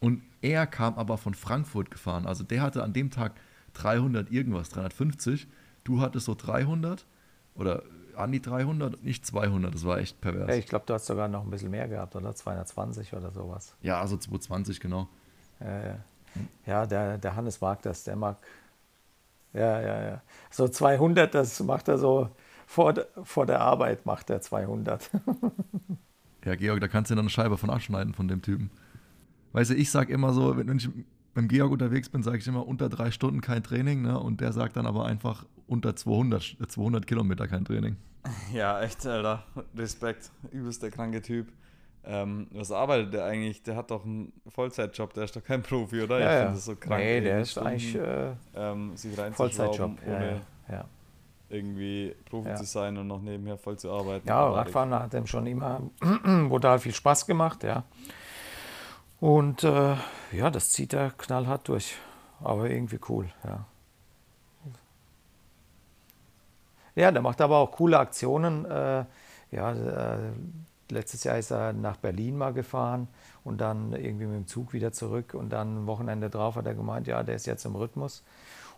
Und 0.00 0.22
er 0.42 0.66
kam 0.66 0.94
aber 0.94 1.18
von 1.18 1.34
Frankfurt 1.34 1.90
gefahren. 1.90 2.26
Also 2.26 2.44
der 2.44 2.62
hatte 2.62 2.82
an 2.82 2.92
dem 2.92 3.10
Tag 3.10 3.34
300 3.74 4.30
irgendwas, 4.30 4.68
350. 4.70 5.46
Du 5.84 6.00
hattest 6.00 6.26
so 6.26 6.34
300 6.34 7.06
oder 7.54 7.82
an 8.16 8.32
die 8.32 8.40
300, 8.40 9.02
nicht 9.02 9.26
200. 9.26 9.74
Das 9.74 9.84
war 9.84 9.98
echt 9.98 10.20
pervers. 10.20 10.48
Ja, 10.48 10.56
ich 10.56 10.66
glaube, 10.66 10.84
du 10.86 10.94
hast 10.94 11.06
sogar 11.06 11.28
noch 11.28 11.44
ein 11.44 11.50
bisschen 11.50 11.70
mehr 11.70 11.86
gehabt, 11.88 12.16
oder? 12.16 12.34
220 12.34 13.12
oder 13.12 13.30
sowas. 13.30 13.74
Ja, 13.82 14.00
also 14.00 14.16
220, 14.16 14.80
genau. 14.80 15.08
Ja, 15.60 15.86
ja. 15.86 16.04
Ja, 16.66 16.86
der, 16.86 17.18
der 17.18 17.36
Hannes 17.36 17.60
mag 17.60 17.82
das, 17.82 18.04
der 18.04 18.16
mag. 18.16 18.36
Ja, 19.52 19.80
ja, 19.80 20.02
ja. 20.02 20.22
So 20.50 20.68
200, 20.68 21.34
das 21.34 21.60
macht 21.60 21.88
er 21.88 21.98
so 21.98 22.30
vor, 22.66 22.94
vor 23.22 23.46
der 23.46 23.60
Arbeit, 23.60 24.04
macht 24.04 24.30
er 24.30 24.40
200. 24.40 25.10
ja, 26.44 26.54
Georg, 26.56 26.80
da 26.80 26.88
kannst 26.88 27.10
du 27.10 27.14
dann 27.14 27.24
eine 27.24 27.30
Scheibe 27.30 27.56
von 27.56 27.70
abschneiden 27.70 28.14
von 28.14 28.28
dem 28.28 28.42
Typen. 28.42 28.70
Weißt 29.52 29.70
du, 29.70 29.74
ich 29.74 29.90
sag 29.90 30.10
immer 30.10 30.32
so, 30.32 30.56
wenn 30.56 30.76
ich 30.76 30.90
beim 31.32 31.48
Georg 31.48 31.70
unterwegs 31.70 32.08
bin, 32.08 32.22
sage 32.22 32.38
ich 32.38 32.46
immer 32.46 32.66
unter 32.66 32.88
drei 32.88 33.10
Stunden 33.10 33.40
kein 33.40 33.62
Training, 33.62 34.02
ne? 34.02 34.18
Und 34.18 34.40
der 34.40 34.52
sagt 34.52 34.76
dann 34.76 34.86
aber 34.86 35.06
einfach 35.06 35.46
unter 35.66 35.96
200, 35.96 36.56
200 36.68 37.06
Kilometer 37.06 37.46
kein 37.46 37.64
Training. 37.64 37.96
Ja, 38.52 38.80
echt, 38.80 39.06
Alter. 39.06 39.44
Respekt. 39.76 40.30
Übelst 40.50 40.82
der 40.82 40.90
kranke 40.90 41.22
Typ. 41.22 41.48
Ähm, 42.08 42.46
was 42.52 42.70
arbeitet 42.70 43.14
der 43.14 43.24
eigentlich? 43.24 43.62
Der 43.62 43.76
hat 43.76 43.90
doch 43.90 44.04
einen 44.04 44.32
Vollzeitjob, 44.48 45.12
der 45.14 45.24
ist 45.24 45.34
doch 45.34 45.42
kein 45.42 45.62
Profi, 45.62 46.02
oder? 46.02 46.20
Ja, 46.20 46.26
ich 46.26 46.38
finde 46.38 46.54
das 46.54 46.64
so 46.64 46.76
krank. 46.76 47.02
Nee, 47.02 47.20
der 47.20 47.40
ist 47.40 47.50
Stunden, 47.50 47.68
eigentlich 47.68 47.96
äh, 47.96 48.32
ähm, 48.54 48.96
sich 48.96 49.16
Vollzeitjob, 49.32 49.98
ohne 50.06 50.40
ja, 50.68 50.74
ja. 50.74 50.84
irgendwie 51.48 52.14
Profi 52.30 52.54
zu 52.54 52.64
sein 52.64 52.96
und 52.96 53.08
noch 53.08 53.20
nebenher 53.20 53.58
voll 53.58 53.76
zu 53.76 53.90
arbeiten. 53.90 54.28
Ja, 54.28 54.48
Radfahren 54.48 54.94
hat 54.94 55.12
dem 55.12 55.26
schon 55.26 55.46
immer 55.46 55.80
brutal 56.48 56.78
viel 56.78 56.94
Spaß 56.94 57.26
gemacht, 57.26 57.64
ja. 57.64 57.82
Und 59.18 59.64
äh, 59.64 59.96
ja, 60.32 60.50
das 60.50 60.70
zieht 60.70 60.92
er 60.92 61.10
knallhart 61.10 61.68
durch. 61.68 61.96
Aber 62.40 62.68
irgendwie 62.68 63.00
cool, 63.08 63.28
ja. 63.44 63.64
Ja, 66.94 67.10
der 67.10 67.22
macht 67.22 67.40
aber 67.40 67.58
auch 67.58 67.72
coole 67.72 67.98
Aktionen. 67.98 68.64
Äh, 68.64 69.04
ja, 69.50 69.72
äh, 69.72 70.32
Letztes 70.90 71.24
Jahr 71.24 71.38
ist 71.38 71.50
er 71.50 71.72
nach 71.72 71.96
Berlin 71.96 72.36
mal 72.36 72.52
gefahren 72.52 73.08
und 73.44 73.60
dann 73.60 73.92
irgendwie 73.92 74.26
mit 74.26 74.36
dem 74.36 74.46
Zug 74.46 74.72
wieder 74.72 74.92
zurück. 74.92 75.34
Und 75.34 75.50
dann 75.50 75.84
ein 75.84 75.86
Wochenende 75.86 76.30
drauf 76.30 76.56
hat 76.56 76.66
er 76.66 76.74
gemeint, 76.74 77.06
ja, 77.06 77.22
der 77.22 77.36
ist 77.36 77.46
jetzt 77.46 77.64
im 77.64 77.74
Rhythmus. 77.76 78.22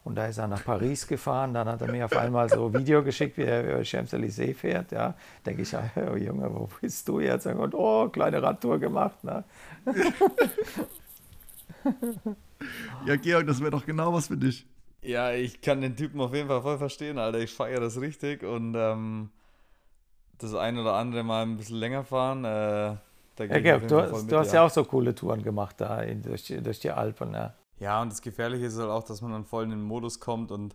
Und 0.04 0.14
da 0.14 0.26
ist 0.26 0.38
er 0.38 0.48
nach 0.48 0.64
Paris 0.64 1.06
gefahren. 1.06 1.52
Dann 1.52 1.68
hat 1.68 1.82
er 1.82 1.90
mir 1.90 2.04
auf 2.04 2.16
einmal 2.16 2.48
so 2.48 2.66
ein 2.66 2.74
Video 2.74 3.02
geschickt, 3.02 3.36
wie 3.36 3.42
er 3.42 3.64
über 3.64 3.84
Champs-Élysées 3.84 4.54
fährt. 4.54 4.92
Ja, 4.92 5.14
denke 5.44 5.62
ich, 5.62 5.74
oh 5.74 6.16
Junge, 6.16 6.54
wo 6.54 6.68
bist 6.80 7.08
du 7.08 7.20
jetzt? 7.20 7.46
Und 7.46 7.74
oh, 7.74 8.08
kleine 8.08 8.42
Radtour 8.42 8.78
gemacht. 8.78 9.22
Ne? 9.22 9.44
ja, 13.06 13.16
Georg, 13.16 13.46
das 13.46 13.60
wäre 13.60 13.70
doch 13.70 13.84
genau 13.84 14.12
was 14.12 14.28
für 14.28 14.36
dich. 14.36 14.66
Ja, 15.02 15.32
ich 15.32 15.60
kann 15.60 15.80
den 15.80 15.96
Typen 15.96 16.20
auf 16.20 16.34
jeden 16.34 16.48
Fall 16.48 16.62
voll 16.62 16.78
verstehen, 16.78 17.18
Alter. 17.18 17.38
Ich 17.38 17.52
feiere 17.52 17.80
das 17.80 18.00
richtig 18.00 18.42
und 18.42 18.74
ähm, 18.76 19.30
das 20.38 20.54
ein 20.54 20.78
oder 20.78 20.94
andere 20.94 21.22
Mal 21.22 21.42
ein 21.42 21.56
bisschen 21.56 21.76
länger 21.76 22.04
fahren. 22.04 22.44
Äh, 22.44 22.96
ja, 23.38 23.58
Georg, 23.58 23.88
du, 23.88 24.00
hast, 24.00 24.30
du 24.30 24.38
hast 24.38 24.52
ja 24.52 24.64
auch 24.64 24.70
so 24.70 24.84
coole 24.84 25.14
Touren 25.14 25.42
gemacht 25.42 25.76
da 25.78 26.00
in, 26.00 26.22
durch, 26.22 26.52
durch 26.62 26.80
die 26.80 26.90
Alpen. 26.90 27.34
Ja. 27.34 27.54
ja, 27.78 28.02
und 28.02 28.10
das 28.10 28.20
Gefährliche 28.20 28.66
ist 28.66 28.78
halt 28.78 28.90
auch, 28.90 29.04
dass 29.04 29.20
man 29.20 29.32
dann 29.32 29.44
voll 29.44 29.64
in 29.64 29.70
den 29.70 29.82
Modus 29.82 30.18
kommt 30.18 30.50
und 30.50 30.74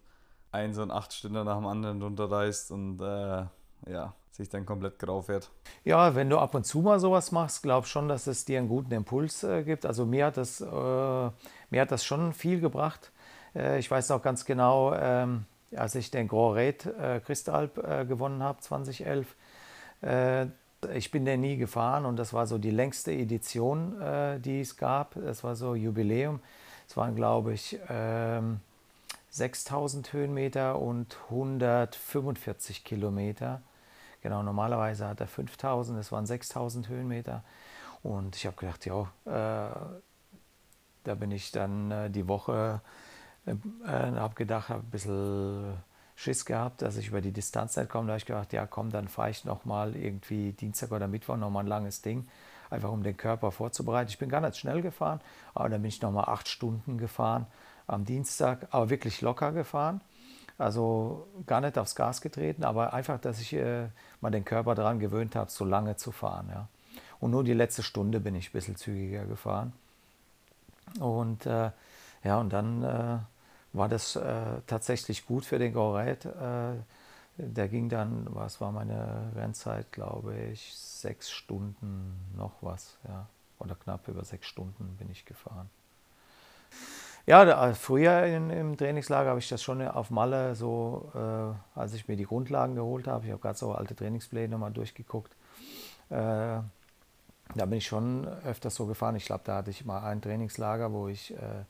ein 0.52 0.74
so 0.74 0.82
ein 0.82 0.92
acht 0.92 1.14
Stunden 1.14 1.44
nach 1.44 1.58
dem 1.58 1.66
anderen 1.66 2.02
runterreist 2.02 2.72
und 2.72 3.02
äh, 3.02 3.46
ja, 3.92 4.14
sich 4.32 4.50
dann 4.50 4.66
komplett 4.66 5.00
grau 5.00 5.22
fährt. 5.22 5.50
Ja, 5.84 6.16
wenn 6.16 6.30
du 6.30 6.38
ab 6.38 6.56
und 6.56 6.66
zu 6.66 6.80
mal 6.80 7.00
sowas 7.00 7.32
machst, 7.32 7.64
glaub 7.64 7.86
schon, 7.86 8.08
dass 8.08 8.28
es 8.28 8.46
dir 8.46 8.60
einen 8.60 8.70
guten 8.70 8.94
Impuls 8.94 9.44
äh, 9.44 9.64
gibt. 9.64 9.86
Also 9.86 10.06
mir 10.06 10.28
hat 10.28 10.38
das, 10.38 10.62
äh, 10.62 10.66
mir 10.68 11.82
hat 11.82 11.92
das 11.92 12.06
schon 12.06 12.34
viel 12.34 12.60
gebracht. 12.62 13.12
Äh, 13.56 13.80
ich 13.80 13.90
weiß 13.90 14.10
noch 14.10 14.22
ganz 14.22 14.46
genau, 14.46 14.94
ähm, 14.94 15.46
als 15.76 15.96
ich 15.96 16.12
den 16.12 16.28
Grand 16.28 16.56
Raid 16.56 16.86
äh, 16.86 17.20
Christalp 17.20 17.78
äh, 17.78 18.06
gewonnen 18.06 18.44
habe 18.44 18.60
2011, 18.60 19.28
äh, 19.28 19.36
ich 20.94 21.12
bin 21.12 21.26
den 21.26 21.42
nie 21.42 21.58
gefahren 21.58 22.06
und 22.06 22.18
das 22.18 22.34
war 22.34 22.48
so 22.48 22.58
die 22.58 22.72
längste 22.72 23.12
Edition, 23.12 24.02
äh, 24.02 24.40
die 24.40 24.62
es 24.62 24.76
gab. 24.78 25.16
Das 25.16 25.44
war 25.44 25.56
so 25.56 25.76
Jubiläum. 25.76 26.40
Es 26.88 26.98
waren, 26.98 27.16
glaube 27.16 27.54
ich, 27.54 27.80
6000 29.30 30.08
ähm, 30.08 30.14
Höhenmeter 30.14 30.80
und 30.80 31.18
145 31.30 32.84
Kilometer. 32.84 33.62
Genau, 34.22 34.44
normalerweise 34.44 35.08
hat 35.08 35.20
er 35.22 35.28
5000, 35.28 36.00
es 36.00 36.12
waren 36.12 36.26
6000 36.26 36.90
Höhenmeter. 36.90 37.44
Und 38.04 38.36
ich 38.36 38.46
habe 38.46 38.56
gedacht, 38.58 38.86
ja, 38.86 39.02
äh, 39.26 39.76
da 41.04 41.16
bin 41.16 41.32
ich 41.32 41.52
dann 41.52 41.92
äh, 41.92 42.10
die 42.10 42.28
Woche, 42.28 42.82
äh, 43.46 43.56
habe 43.88 44.36
gedacht, 44.36 44.70
habe 44.70 44.84
ein 44.84 44.92
bisschen 44.92 45.74
Schiss 46.16 46.46
gehabt, 46.46 46.82
dass 46.82 46.98
ich 46.98 47.08
über 47.08 47.22
die 47.22 47.32
Distanz 47.32 47.76
nicht 47.76 47.90
komme. 47.90 48.08
Da 48.08 48.14
habe 48.14 48.18
ich 48.20 48.26
gedacht, 48.26 48.54
ja 48.54 48.66
komm, 48.66 48.92
dann 48.92 49.08
fahre 49.08 49.32
ich 49.32 49.46
nochmal 49.46 49.96
irgendwie 49.96 50.52
Dienstag 50.52 50.92
oder 50.92 51.08
Mittwoch 51.08 51.38
nochmal 51.38 51.64
ein 51.64 51.68
langes 51.68 52.02
Ding, 52.02 52.28
einfach 52.70 52.92
um 52.92 53.04
den 53.04 53.18
Körper 53.18 53.52
vorzubereiten. 53.52 54.10
Ich 54.10 54.20
bin 54.20 54.30
gar 54.30 54.42
nicht 54.42 54.58
schnell 54.58 54.82
gefahren, 54.82 55.22
aber 55.54 55.70
dann 55.70 55.82
bin 55.82 55.90
ich 55.90 56.02
nochmal 56.02 56.26
acht 56.28 56.48
Stunden 56.48 56.98
gefahren 56.98 57.48
am 57.88 58.06
Dienstag, 58.06 58.68
aber 58.72 58.90
wirklich 58.90 59.22
locker 59.22 59.52
gefahren. 59.52 60.02
Also 60.58 61.28
gar 61.48 61.62
nicht 61.62 61.78
aufs 61.78 61.96
Gas 61.96 62.22
getreten, 62.22 62.64
aber 62.64 62.94
einfach, 62.94 63.20
dass 63.20 63.42
ich 63.42 63.54
äh, 63.54 63.88
mal 64.22 64.30
den 64.30 64.46
Körper 64.46 64.76
daran 64.76 65.00
gewöhnt 65.00 65.36
habe, 65.36 65.50
so 65.50 65.66
lange 65.66 65.96
zu 65.96 66.12
fahren. 66.12 66.48
Ja. 66.52 66.68
Und 67.20 67.32
nur 67.32 67.44
die 67.44 67.54
letzte 67.54 67.82
Stunde 67.82 68.20
bin 68.20 68.36
ich 68.36 68.50
ein 68.50 68.54
bisschen 68.54 68.76
zügiger 68.76 69.26
gefahren. 69.26 69.74
Und 71.00 71.46
äh, 71.48 71.72
ja, 72.24 72.40
und 72.40 72.54
dann 72.54 72.84
äh, 72.84 73.18
war 73.74 73.90
das 73.90 74.16
äh, 74.16 74.62
tatsächlich 74.68 75.26
gut 75.26 75.46
für 75.46 75.60
den 75.60 75.74
Goreit. 75.74 76.26
Äh, 76.26 76.76
der 77.38 77.68
ging 77.68 77.90
dann, 77.90 78.28
was 78.30 78.62
war 78.62 78.72
meine 78.72 79.32
Rennzeit, 79.36 79.92
glaube 79.92 80.36
ich, 80.36 80.76
sechs 80.76 81.32
Stunden 81.32 82.16
noch 82.38 82.54
was, 82.62 82.98
ja. 83.08 83.28
Oder 83.60 83.76
knapp 83.76 84.08
über 84.08 84.24
sechs 84.24 84.48
Stunden 84.48 84.96
bin 84.98 85.10
ich 85.10 85.26
gefahren. 85.26 85.70
Ja, 87.26 87.46
da, 87.46 87.70
äh, 87.70 87.74
früher 87.74 88.26
in, 88.26 88.50
im 88.50 88.78
Trainingslager 88.78 89.30
habe 89.30 89.40
ich 89.40 89.48
das 89.48 89.64
schon 89.64 89.82
auf 89.88 90.10
Malle 90.10 90.56
so, 90.56 91.12
äh, 91.16 91.80
als 91.80 91.94
ich 91.94 92.08
mir 92.08 92.18
die 92.18 92.26
Grundlagen 92.26 92.76
geholt 92.76 93.08
habe, 93.08 93.26
ich 93.26 93.32
habe 93.32 93.42
gerade 93.42 93.58
so 93.58 93.74
alte 93.74 93.96
Trainingspläne 93.96 94.50
nochmal 94.50 94.72
durchgeguckt. 94.72 95.32
Äh, 96.10 96.60
da 97.56 97.66
bin 97.66 97.74
ich 97.74 97.88
schon 97.88 98.28
öfters 98.46 98.76
so 98.76 98.86
gefahren. 98.86 99.16
Ich 99.16 99.26
glaube, 99.26 99.44
da 99.46 99.58
hatte 99.58 99.70
ich 99.70 99.86
mal 99.86 100.04
ein 100.04 100.22
Trainingslager, 100.22 100.92
wo 100.92 101.08
ich 101.08 101.34
äh, 101.34 101.64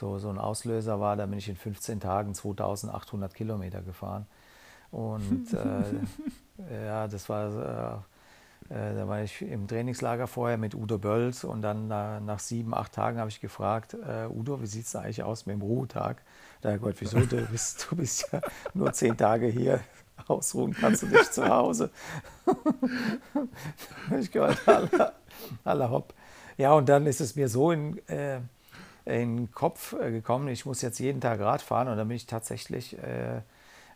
so, 0.00 0.18
so 0.18 0.30
ein 0.30 0.38
Auslöser 0.38 0.98
war, 0.98 1.16
da 1.16 1.26
bin 1.26 1.38
ich 1.38 1.48
in 1.48 1.56
15 1.56 2.00
Tagen 2.00 2.34
2800 2.34 3.34
Kilometer 3.34 3.82
gefahren. 3.82 4.26
Und 4.90 5.52
äh, 6.70 6.86
ja, 6.86 7.06
das 7.06 7.28
war 7.28 8.04
Äh, 8.70 8.94
da 8.94 9.08
war 9.08 9.22
ich 9.22 9.42
im 9.42 9.66
Trainingslager 9.66 10.28
vorher 10.28 10.56
mit 10.56 10.76
Udo 10.76 10.96
Bölls 10.96 11.42
und 11.42 11.60
dann 11.60 11.88
nach, 11.88 12.20
nach 12.20 12.38
sieben, 12.38 12.72
acht 12.72 12.92
Tagen 12.92 13.18
habe 13.18 13.28
ich 13.28 13.40
gefragt, 13.40 13.94
äh, 13.94 14.26
Udo, 14.28 14.62
wie 14.62 14.66
sieht 14.66 14.86
es 14.86 14.94
eigentlich 14.94 15.24
aus 15.24 15.44
mit 15.46 15.56
dem 15.56 15.62
Ruhetag? 15.62 16.22
Da 16.60 16.76
Gott, 16.76 16.94
wieso? 17.00 17.18
Du 17.18 17.44
bist, 17.46 17.88
du 17.90 17.96
bist 17.96 18.30
ja 18.30 18.40
nur 18.72 18.92
zehn 18.92 19.16
Tage 19.16 19.48
hier. 19.48 19.80
Ausruhen 20.28 20.72
kannst 20.72 21.02
du 21.02 21.06
dich 21.06 21.30
zu 21.32 21.48
Hause. 21.48 21.90
ich 24.20 24.30
gehört, 24.30 24.60
alle, 24.68 25.12
alle 25.64 25.90
hopp. 25.90 26.14
Ja, 26.56 26.72
und 26.74 26.88
dann 26.88 27.06
ist 27.06 27.20
es 27.20 27.34
mir 27.34 27.48
so 27.48 27.72
in, 27.72 27.98
äh, 28.06 28.40
in 29.04 29.36
den 29.36 29.52
Kopf 29.52 29.94
äh, 29.94 30.10
gekommen, 30.10 30.48
ich 30.48 30.66
muss 30.66 30.82
jetzt 30.82 30.98
jeden 30.98 31.20
Tag 31.20 31.40
Rad 31.40 31.62
fahren 31.62 31.88
und 31.88 31.96
dann 31.96 32.08
bin 32.08 32.16
ich 32.16 32.26
tatsächlich 32.26 32.98
äh, 32.98 33.42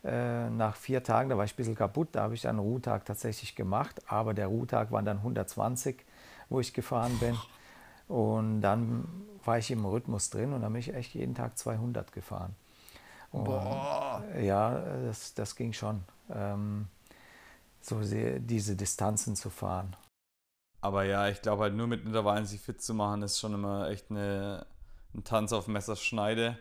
äh, 0.05 0.51
nach 0.51 0.77
vier 0.77 1.03
Tagen, 1.03 1.31
da 1.31 1.39
war 1.39 1.45
ich 1.45 1.55
ein 1.55 1.57
bisschen 1.57 1.75
kaputt, 1.75 2.09
da 2.13 2.23
habe 2.23 2.35
ich 2.35 2.43
dann 2.43 2.59
einen 2.59 2.69
Ruhetag 2.69 3.05
tatsächlich 3.05 3.55
gemacht, 3.55 4.03
aber 4.07 4.35
der 4.35 4.49
Ruhetag 4.49 4.91
waren 4.93 5.05
dann 5.05 5.19
120, 5.19 6.05
wo 6.49 6.61
ich 6.61 6.75
gefahren 6.75 7.19
bin. 7.19 7.37
Und 8.07 8.61
dann 8.61 9.09
war 9.45 9.59
ich 9.59 9.71
im 9.71 9.85
Rhythmus 9.87 10.29
drin 10.29 10.53
und 10.53 10.61
dann 10.61 10.73
bin 10.73 10.81
ich 10.81 10.95
echt 10.95 11.15
jeden 11.15 11.35
Tag 11.35 11.57
200 11.57 12.13
gefahren. 12.13 12.55
Und, 13.33 13.45
Boah. 13.45 14.23
Ja, 14.41 14.79
das, 15.07 15.33
das 15.33 15.57
ging 15.57 15.73
schon, 15.73 16.05
ähm, 16.31 16.89
so 17.81 18.01
diese 18.03 18.77
Distanzen 18.77 19.37
zu 19.37 19.49
fahren. 19.49 19.97
Aber 20.83 21.05
ja, 21.05 21.29
ich 21.29 21.41
glaube 21.41 21.63
halt 21.63 21.75
nur 21.75 21.87
mit 21.87 22.05
Intervallen 22.05 22.45
sich 22.45 22.61
fit 22.61 22.83
zu 22.83 22.93
machen, 22.93 23.23
ist 23.23 23.41
schon 23.41 23.55
immer 23.55 23.89
echt 23.89 24.11
eine, 24.11 24.67
ein 25.15 25.25
Tanz 25.25 25.53
auf 25.53 25.69
Messerschneide. 25.69 26.59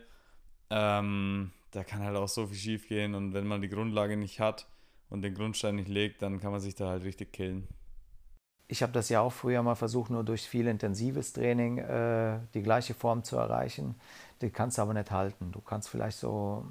Ähm, 0.70 1.52
da 1.70 1.84
kann 1.84 2.02
halt 2.02 2.16
auch 2.16 2.28
so 2.28 2.46
viel 2.46 2.56
schief 2.56 2.88
gehen 2.88 3.14
und 3.14 3.34
wenn 3.34 3.46
man 3.46 3.60
die 3.60 3.68
Grundlage 3.68 4.16
nicht 4.16 4.40
hat 4.40 4.66
und 5.10 5.22
den 5.22 5.34
Grundstein 5.34 5.76
nicht 5.76 5.88
legt, 5.88 6.22
dann 6.22 6.40
kann 6.40 6.52
man 6.52 6.60
sich 6.60 6.74
da 6.74 6.88
halt 6.88 7.04
richtig 7.04 7.32
killen. 7.32 7.68
Ich 8.66 8.82
habe 8.82 8.92
das 8.92 9.08
ja 9.08 9.20
auch 9.20 9.32
früher 9.32 9.62
mal 9.62 9.74
versucht, 9.74 10.10
nur 10.10 10.24
durch 10.24 10.48
viel 10.48 10.66
intensives 10.66 11.32
Training 11.32 11.78
äh, 11.78 12.38
die 12.54 12.62
gleiche 12.62 12.94
Form 12.94 13.22
zu 13.22 13.36
erreichen. 13.36 13.96
Die 14.40 14.50
kannst 14.50 14.78
du 14.78 14.82
aber 14.82 14.94
nicht 14.94 15.10
halten. 15.10 15.52
Du 15.52 15.60
kannst 15.60 15.88
vielleicht 15.90 16.18
so, 16.18 16.64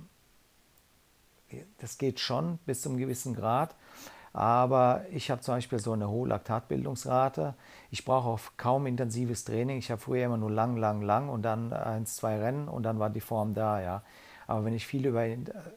das 1.77 1.97
geht 1.97 2.19
schon 2.19 2.57
bis 2.65 2.81
zu 2.81 2.89
einem 2.89 2.97
gewissen 2.97 3.35
Grad, 3.35 3.75
aber 4.33 5.05
ich 5.11 5.29
habe 5.29 5.41
zum 5.41 5.55
Beispiel 5.55 5.77
so 5.77 5.93
eine 5.93 6.09
hohe 6.09 6.27
Laktatbildungsrate. 6.27 7.53
Ich 7.91 8.03
brauche 8.03 8.29
auch 8.29 8.39
kaum 8.57 8.87
intensives 8.87 9.45
Training. 9.45 9.77
Ich 9.77 9.91
habe 9.91 10.01
früher 10.01 10.25
immer 10.25 10.37
nur 10.37 10.49
lang, 10.49 10.75
lang, 10.75 11.03
lang 11.03 11.29
und 11.29 11.43
dann 11.43 11.71
eins, 11.71 12.15
zwei 12.15 12.39
Rennen 12.39 12.67
und 12.67 12.81
dann 12.81 12.97
war 12.97 13.11
die 13.11 13.21
Form 13.21 13.53
da. 13.53 13.79
Ja. 13.79 14.01
Aber 14.47 14.65
wenn 14.65 14.73
ich 14.73 14.87
viel 14.87 15.05
über 15.05 15.23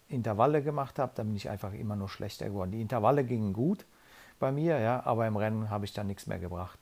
Intervalle 0.08 0.62
gemacht 0.62 0.98
habe, 0.98 1.12
dann 1.14 1.28
bin 1.28 1.36
ich 1.36 1.50
einfach 1.50 1.74
immer 1.74 1.96
nur 1.96 2.08
schlechter 2.08 2.46
geworden. 2.46 2.72
Die 2.72 2.80
Intervalle 2.80 3.24
gingen 3.24 3.52
gut 3.52 3.84
bei 4.38 4.50
mir, 4.52 4.78
ja, 4.78 5.04
aber 5.04 5.26
im 5.26 5.36
Rennen 5.36 5.68
habe 5.68 5.84
ich 5.84 5.92
dann 5.92 6.06
nichts 6.06 6.26
mehr 6.26 6.38
gebracht, 6.38 6.78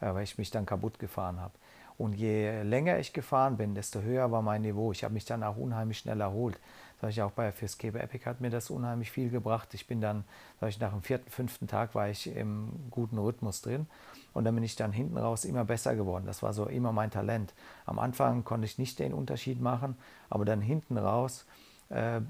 äh, 0.00 0.12
weil 0.14 0.24
ich 0.24 0.38
mich 0.38 0.50
dann 0.50 0.66
kaputt 0.66 0.98
gefahren 0.98 1.40
habe. 1.40 1.54
Und 1.98 2.14
je 2.14 2.62
länger 2.62 2.98
ich 2.98 3.12
gefahren 3.12 3.58
bin, 3.58 3.74
desto 3.74 4.00
höher 4.00 4.32
war 4.32 4.42
mein 4.42 4.62
Niveau. 4.62 4.92
Ich 4.92 5.04
habe 5.04 5.14
mich 5.14 5.26
dann 5.26 5.42
auch 5.42 5.56
unheimlich 5.56 5.98
schnell 5.98 6.20
erholt. 6.20 6.58
Sag 7.02 7.10
ich 7.10 7.20
auch 7.20 7.32
bei 7.32 7.50
Cape 7.50 8.00
Epic 8.00 8.24
hat 8.26 8.40
mir 8.40 8.48
das 8.48 8.70
unheimlich 8.70 9.10
viel 9.10 9.28
gebracht. 9.28 9.74
Ich 9.74 9.88
bin 9.88 10.00
dann, 10.00 10.22
sag 10.60 10.68
ich, 10.68 10.78
nach 10.78 10.92
dem 10.92 11.02
vierten, 11.02 11.28
fünften 11.28 11.66
Tag 11.66 11.96
war 11.96 12.08
ich 12.08 12.28
im 12.28 12.68
guten 12.92 13.18
Rhythmus 13.18 13.60
drin. 13.60 13.88
Und 14.32 14.44
dann 14.44 14.54
bin 14.54 14.62
ich 14.62 14.76
dann 14.76 14.92
hinten 14.92 15.18
raus 15.18 15.44
immer 15.44 15.64
besser 15.64 15.96
geworden. 15.96 16.26
Das 16.26 16.44
war 16.44 16.52
so 16.52 16.66
immer 16.66 16.92
mein 16.92 17.10
Talent. 17.10 17.54
Am 17.86 17.98
Anfang 17.98 18.44
konnte 18.44 18.66
ich 18.66 18.78
nicht 18.78 19.00
den 19.00 19.14
Unterschied 19.14 19.60
machen, 19.60 19.96
aber 20.30 20.44
dann 20.44 20.60
hinten 20.60 20.96
raus 20.96 21.44
äh, 21.88 22.20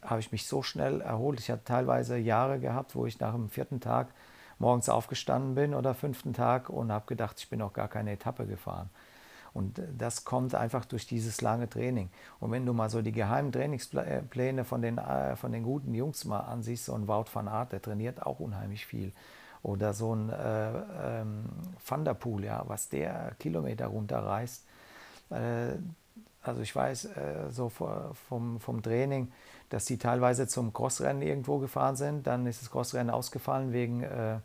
habe 0.00 0.20
ich 0.20 0.32
mich 0.32 0.46
so 0.46 0.62
schnell 0.62 1.02
erholt. 1.02 1.38
Ich 1.38 1.50
hatte 1.50 1.64
teilweise 1.64 2.16
Jahre 2.16 2.58
gehabt, 2.58 2.94
wo 2.94 3.04
ich 3.04 3.20
nach 3.20 3.34
dem 3.34 3.50
vierten 3.50 3.80
Tag 3.80 4.14
morgens 4.58 4.88
aufgestanden 4.88 5.54
bin 5.54 5.74
oder 5.74 5.92
fünften 5.92 6.32
Tag 6.32 6.70
und 6.70 6.90
habe 6.90 7.04
gedacht, 7.04 7.38
ich 7.38 7.50
bin 7.50 7.58
noch 7.58 7.74
gar 7.74 7.88
keine 7.88 8.12
Etappe 8.12 8.46
gefahren. 8.46 8.88
Und 9.54 9.80
das 9.98 10.24
kommt 10.24 10.54
einfach 10.54 10.84
durch 10.84 11.06
dieses 11.06 11.40
lange 11.40 11.68
Training. 11.68 12.08
Und 12.40 12.50
wenn 12.52 12.64
du 12.64 12.72
mal 12.72 12.88
so 12.88 13.02
die 13.02 13.12
geheimen 13.12 13.52
Trainingspläne 13.52 14.64
von 14.64 14.80
den, 14.80 14.98
äh, 14.98 15.36
von 15.36 15.52
den 15.52 15.62
guten 15.62 15.94
Jungs 15.94 16.24
mal 16.24 16.40
ansiehst, 16.40 16.86
so 16.86 16.94
ein 16.94 17.06
Wout 17.06 17.26
van 17.32 17.48
Aert, 17.48 17.72
der 17.72 17.82
trainiert 17.82 18.22
auch 18.24 18.40
unheimlich 18.40 18.86
viel 18.86 19.12
oder 19.62 19.92
so 19.92 20.14
ein 20.14 20.30
äh, 20.30 21.20
ähm, 21.20 21.44
Thunderpool, 21.86 22.44
ja, 22.44 22.64
was 22.66 22.88
der 22.88 23.34
Kilometer 23.38 23.86
runterreißt. 23.86 24.64
Äh, 25.30 25.76
also 26.42 26.60
ich 26.60 26.74
weiß 26.74 27.04
äh, 27.04 27.50
so 27.50 27.68
vom, 27.68 28.58
vom 28.58 28.82
Training, 28.82 29.30
dass 29.70 29.84
die 29.84 29.98
teilweise 29.98 30.48
zum 30.48 30.72
Crossrennen 30.72 31.22
irgendwo 31.22 31.58
gefahren 31.58 31.96
sind. 31.96 32.26
Dann 32.26 32.46
ist 32.46 32.62
das 32.62 32.70
Crossrennen 32.70 33.10
ausgefallen 33.10 33.72
wegen 33.72 34.02
äh, 34.02 34.38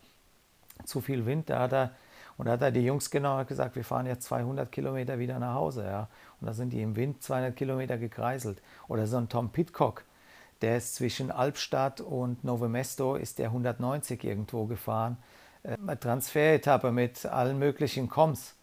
zu 0.86 1.02
viel 1.02 1.26
Wind. 1.26 1.50
Da 1.50 1.60
hat 1.60 1.74
er, 1.74 1.92
und 2.38 2.46
da 2.46 2.54
hat 2.54 2.62
er 2.62 2.72
die 2.72 2.86
Jungs 2.86 3.10
genau 3.10 3.44
gesagt, 3.46 3.76
wir 3.76 3.84
fahren 3.84 4.06
jetzt 4.06 4.24
200 4.28 4.72
Kilometer 4.72 5.18
wieder 5.18 5.40
nach 5.40 5.56
Hause. 5.56 5.84
Ja. 5.86 6.08
Und 6.40 6.48
da 6.48 6.54
sind 6.54 6.72
die 6.72 6.82
im 6.82 6.96
Wind 6.96 7.24
200 7.24 7.56
Kilometer 7.56 7.98
gekreiselt. 7.98 8.62
Oder 8.88 9.08
so 9.08 9.18
ein 9.18 9.28
Tom 9.28 9.50
Pitcock, 9.50 10.04
der 10.62 10.78
ist 10.78 10.96
zwischen 10.96 11.32
Albstadt 11.32 12.00
und 12.00 12.44
Novemesto 12.44 13.16
ist 13.16 13.40
der 13.40 13.48
190 13.48 14.24
irgendwo 14.24 14.66
gefahren. 14.66 15.18
Äh, 15.64 15.78
eine 15.82 16.00
Transferetappe 16.00 16.92
mit 16.92 17.26
allen 17.26 17.58
möglichen 17.58 18.08
Koms. 18.08 18.54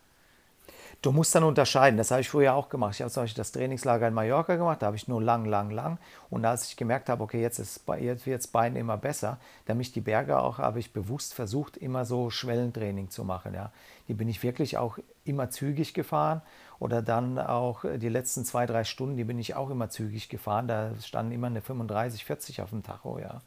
Du 1.05 1.13
musst 1.13 1.35
dann 1.35 1.45
unterscheiden, 1.45 1.99
das 1.99 2.11
habe 2.11 2.23
ich 2.23 2.31
früher 2.31 2.55
auch 2.55 2.71
gemacht. 2.71 2.95
Ich 2.95 3.03
habe 3.03 3.11
zum 3.11 3.25
Beispiel 3.25 3.37
das 3.37 3.53
Trainingslager 3.53 4.09
in 4.09 4.15
Mallorca 4.15 4.57
gemacht, 4.57 4.81
da 4.81 4.87
habe 4.87 4.97
ich 4.97 5.07
nur 5.07 5.21
lang, 5.21 5.45
lang, 5.45 5.69
lang. 5.69 5.99
Und 6.31 6.47
als 6.47 6.67
ich 6.67 6.79
gemerkt 6.79 7.11
habe, 7.11 7.23
okay, 7.23 7.43
jetzt, 7.43 7.59
ist, 7.59 7.83
jetzt 8.01 8.25
wird 8.25 8.39
das 8.41 8.47
Bein 8.47 8.75
immer 8.75 8.97
besser, 8.97 9.37
damit 9.67 9.95
die 9.95 10.01
Berge 10.01 10.41
auch, 10.41 10.57
habe 10.57 10.79
ich 10.79 10.95
bewusst 10.95 11.35
versucht, 11.35 11.77
immer 11.77 12.07
so 12.07 12.31
Schwellentraining 12.31 13.11
zu 13.11 13.23
machen. 13.23 13.53
Ja. 13.53 13.71
Die 14.09 14.15
bin 14.15 14.31
ich 14.31 14.43
wirklich 14.43 14.79
auch 14.79 14.97
immer 15.27 15.51
zügig 15.51 15.93
gefahren 15.93 16.41
oder 16.79 17.03
dann 17.03 17.39
auch 17.39 17.85
die 17.85 18.09
letzten 18.09 18.47
zwei, 18.47 18.65
drei 18.65 18.85
Stunden, 18.85 19.19
die 19.19 19.25
bin 19.25 19.39
ich 19.39 19.55
auch 19.57 19.69
immer 19.69 19.91
zügig 19.91 20.31
gefahren. 20.31 20.69
Da 20.69 20.93
standen 21.03 21.33
immer 21.33 21.49
eine 21.49 21.61
35, 21.61 22.25
40 22.25 22.63
auf 22.63 22.71
dem 22.71 22.83
Tacho, 22.83 23.19
ja. 23.19 23.43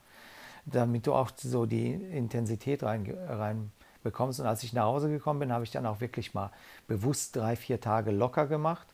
Damit 0.67 1.07
du 1.07 1.13
auch 1.15 1.31
so 1.35 1.65
die 1.65 1.91
Intensität 1.91 2.83
rein, 2.83 3.11
rein 3.27 3.71
bekommst. 4.07 4.39
Und 4.39 4.47
als 4.47 4.63
ich 4.63 4.73
nach 4.73 4.85
Hause 4.85 5.09
gekommen 5.09 5.39
bin, 5.39 5.51
habe 5.51 5.63
ich 5.63 5.71
dann 5.71 5.85
auch 5.85 6.01
wirklich 6.01 6.33
mal 6.33 6.51
bewusst 6.87 7.35
drei, 7.35 7.55
vier 7.55 7.81
Tage 7.81 8.11
locker 8.11 8.47
gemacht. 8.47 8.87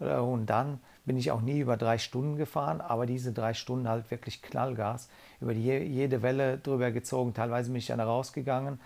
Äh, 0.00 0.16
und 0.16 0.46
dann 0.46 0.80
bin 1.04 1.16
ich 1.16 1.30
auch 1.30 1.40
nie 1.40 1.60
über 1.60 1.76
drei 1.76 1.98
Stunden 1.98 2.36
gefahren, 2.36 2.80
aber 2.80 3.06
diese 3.06 3.32
drei 3.32 3.54
Stunden 3.54 3.88
halt 3.88 4.10
wirklich 4.10 4.42
Knallgas, 4.42 5.08
über 5.40 5.54
die, 5.54 5.70
jede 5.70 6.22
Welle 6.22 6.58
drüber 6.58 6.90
gezogen. 6.90 7.32
Teilweise 7.32 7.70
bin 7.70 7.78
ich 7.78 7.86
dann 7.86 8.00
rausgegangen, 8.00 8.80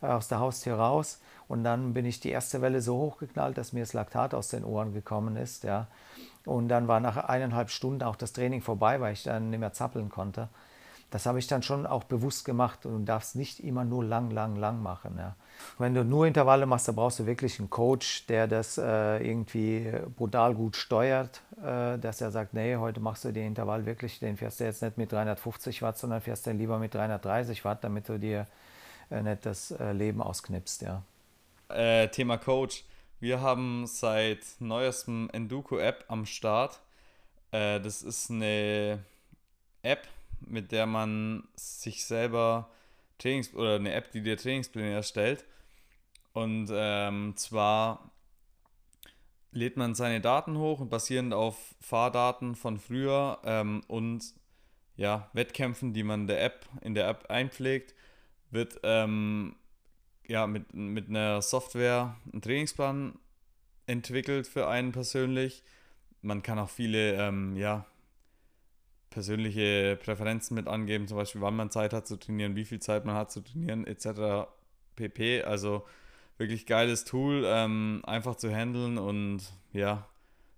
äh, 0.00 0.06
aus 0.06 0.28
der 0.28 0.38
Haustür 0.38 0.76
raus 0.76 1.20
und 1.48 1.64
dann 1.64 1.94
bin 1.94 2.04
ich 2.04 2.20
die 2.20 2.30
erste 2.30 2.62
Welle 2.62 2.80
so 2.80 2.96
hochgeknallt, 2.96 3.58
dass 3.58 3.72
mir 3.72 3.80
das 3.80 3.92
Laktat 3.92 4.34
aus 4.34 4.48
den 4.48 4.64
Ohren 4.64 4.94
gekommen 4.94 5.36
ist. 5.36 5.64
Ja. 5.64 5.88
Und 6.44 6.68
dann 6.68 6.88
war 6.88 7.00
nach 7.00 7.16
eineinhalb 7.16 7.70
Stunden 7.70 8.02
auch 8.02 8.16
das 8.16 8.32
Training 8.32 8.60
vorbei, 8.60 9.00
weil 9.00 9.14
ich 9.14 9.24
dann 9.24 9.50
nicht 9.50 9.60
mehr 9.60 9.72
zappeln 9.72 10.10
konnte. 10.10 10.48
Das 11.14 11.26
habe 11.26 11.38
ich 11.38 11.46
dann 11.46 11.62
schon 11.62 11.86
auch 11.86 12.02
bewusst 12.02 12.44
gemacht 12.44 12.84
und 12.86 12.92
du 12.92 13.04
darfst 13.04 13.36
nicht 13.36 13.60
immer 13.60 13.84
nur 13.84 14.02
lang, 14.02 14.32
lang, 14.32 14.56
lang 14.56 14.82
machen. 14.82 15.14
Ja. 15.16 15.36
Wenn 15.78 15.94
du 15.94 16.04
nur 16.04 16.26
Intervalle 16.26 16.66
machst, 16.66 16.88
dann 16.88 16.96
brauchst 16.96 17.20
du 17.20 17.26
wirklich 17.26 17.60
einen 17.60 17.70
Coach, 17.70 18.26
der 18.26 18.48
das 18.48 18.78
äh, 18.78 19.18
irgendwie 19.24 19.92
brutal 20.16 20.56
gut 20.56 20.74
steuert, 20.74 21.40
äh, 21.62 22.00
dass 22.00 22.20
er 22.20 22.32
sagt, 22.32 22.52
nee, 22.52 22.74
heute 22.74 22.98
machst 22.98 23.24
du 23.24 23.30
den 23.30 23.46
Intervall 23.46 23.86
wirklich, 23.86 24.18
den 24.18 24.36
fährst 24.36 24.58
du 24.58 24.64
jetzt 24.64 24.82
nicht 24.82 24.98
mit 24.98 25.12
350 25.12 25.82
Watt, 25.82 25.98
sondern 25.98 26.20
fährst 26.20 26.48
du 26.48 26.50
lieber 26.50 26.80
mit 26.80 26.92
330 26.96 27.64
Watt, 27.64 27.84
damit 27.84 28.08
du 28.08 28.18
dir 28.18 28.48
äh, 29.08 29.22
nicht 29.22 29.46
das 29.46 29.70
äh, 29.70 29.92
Leben 29.92 30.20
ausknipst. 30.20 30.82
Ja. 30.82 31.04
Äh, 31.68 32.08
Thema 32.08 32.38
Coach. 32.38 32.84
Wir 33.20 33.40
haben 33.40 33.86
seit 33.86 34.40
neuestem 34.58 35.30
Enduko-App 35.32 36.06
am 36.08 36.26
Start. 36.26 36.80
Äh, 37.52 37.78
das 37.80 38.02
ist 38.02 38.32
eine 38.32 38.98
App, 39.84 40.08
mit 40.48 40.72
der 40.72 40.86
man 40.86 41.48
sich 41.56 42.04
selber 42.04 42.70
Trainings 43.18 43.54
oder 43.54 43.76
eine 43.76 43.92
App, 43.92 44.10
die 44.12 44.22
dir 44.22 44.36
Trainingspläne 44.36 44.92
erstellt. 44.92 45.44
Und 46.32 46.68
ähm, 46.72 47.34
zwar 47.36 48.10
lädt 49.52 49.76
man 49.76 49.94
seine 49.94 50.20
Daten 50.20 50.58
hoch 50.58 50.80
und 50.80 50.90
basierend 50.90 51.32
auf 51.32 51.74
Fahrdaten 51.80 52.56
von 52.56 52.78
früher 52.78 53.38
ähm, 53.44 53.82
und 53.86 54.34
ja, 54.96 55.30
Wettkämpfen, 55.32 55.92
die 55.92 56.02
man 56.02 56.26
der 56.26 56.42
App, 56.42 56.66
in 56.80 56.94
der 56.94 57.08
App 57.08 57.30
einpflegt, 57.30 57.94
wird 58.50 58.80
ähm, 58.82 59.56
ja, 60.26 60.46
mit, 60.46 60.72
mit 60.74 61.08
einer 61.08 61.42
Software 61.42 62.16
einen 62.32 62.42
Trainingsplan 62.42 63.18
entwickelt 63.86 64.46
für 64.46 64.68
einen 64.68 64.92
persönlich. 64.92 65.62
Man 66.22 66.42
kann 66.42 66.58
auch 66.58 66.70
viele 66.70 67.14
ähm, 67.14 67.56
ja, 67.56 67.86
persönliche 69.14 69.96
Präferenzen 70.02 70.56
mit 70.56 70.66
angeben, 70.66 71.06
zum 71.06 71.16
Beispiel 71.16 71.40
wann 71.40 71.54
man 71.54 71.70
Zeit 71.70 71.92
hat 71.92 72.06
zu 72.08 72.16
trainieren, 72.16 72.56
wie 72.56 72.64
viel 72.64 72.80
Zeit 72.80 73.04
man 73.04 73.14
hat 73.14 73.30
zu 73.30 73.42
trainieren, 73.42 73.86
etc. 73.86 74.50
pp. 74.96 75.44
Also 75.44 75.84
wirklich 76.36 76.66
geiles 76.66 77.04
Tool, 77.04 77.44
ähm, 77.46 78.02
einfach 78.04 78.34
zu 78.34 78.52
handeln 78.52 78.98
und 78.98 79.40
ja, 79.72 80.08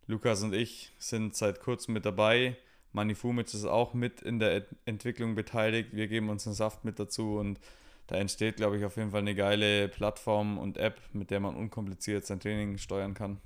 Lukas 0.06 0.42
und 0.42 0.54
ich 0.54 0.90
sind 0.98 1.36
seit 1.36 1.60
kurzem 1.60 1.92
mit 1.92 2.06
dabei. 2.06 2.56
Manifumic 2.92 3.52
ist 3.52 3.66
auch 3.66 3.92
mit 3.92 4.22
in 4.22 4.38
der 4.38 4.64
Entwicklung 4.86 5.34
beteiligt. 5.34 5.90
Wir 5.92 6.08
geben 6.08 6.30
uns 6.30 6.46
einen 6.46 6.54
Saft 6.54 6.82
mit 6.82 6.98
dazu 6.98 7.36
und 7.36 7.60
da 8.06 8.16
entsteht, 8.16 8.56
glaube 8.56 8.78
ich, 8.78 8.86
auf 8.86 8.96
jeden 8.96 9.10
Fall 9.10 9.20
eine 9.20 9.34
geile 9.34 9.88
Plattform 9.88 10.56
und 10.56 10.78
App, 10.78 10.98
mit 11.12 11.30
der 11.30 11.40
man 11.40 11.56
unkompliziert 11.56 12.24
sein 12.24 12.40
Training 12.40 12.78
steuern 12.78 13.12
kann. 13.12 13.38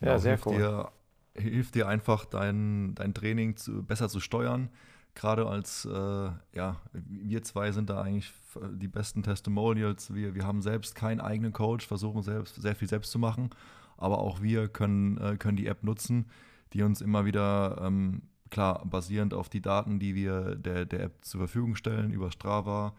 Ja, 0.00 0.08
ja 0.08 0.18
sehr 0.20 0.38
cool. 0.46 0.58
Dir, 0.58 0.92
hilft 1.38 1.74
dir 1.74 1.88
einfach, 1.88 2.24
dein, 2.24 2.94
dein 2.94 3.14
Training 3.14 3.56
zu, 3.56 3.82
besser 3.82 4.08
zu 4.08 4.20
steuern. 4.20 4.68
Gerade 5.14 5.46
als, 5.46 5.84
äh, 5.84 6.30
ja, 6.54 6.76
wir 6.92 7.42
zwei 7.42 7.72
sind 7.72 7.90
da 7.90 8.02
eigentlich 8.02 8.32
die 8.72 8.88
besten 8.88 9.22
Testimonials. 9.22 10.14
Wir, 10.14 10.34
wir 10.34 10.46
haben 10.46 10.62
selbst 10.62 10.94
keinen 10.94 11.20
eigenen 11.20 11.52
Coach, 11.52 11.86
versuchen 11.86 12.22
selbst 12.22 12.56
sehr 12.56 12.76
viel 12.76 12.88
selbst 12.88 13.10
zu 13.10 13.18
machen. 13.18 13.50
Aber 13.96 14.18
auch 14.18 14.42
wir 14.42 14.68
können, 14.68 15.18
äh, 15.18 15.36
können 15.36 15.56
die 15.56 15.66
App 15.66 15.82
nutzen, 15.82 16.26
die 16.72 16.82
uns 16.82 17.00
immer 17.00 17.24
wieder 17.24 17.80
ähm, 17.82 18.22
klar, 18.50 18.84
basierend 18.86 19.34
auf 19.34 19.48
die 19.48 19.60
Daten, 19.60 19.98
die 19.98 20.14
wir 20.14 20.54
der, 20.54 20.84
der 20.86 21.00
App 21.04 21.24
zur 21.24 21.40
Verfügung 21.40 21.74
stellen, 21.74 22.12
über 22.12 22.30
Strava, 22.30 22.94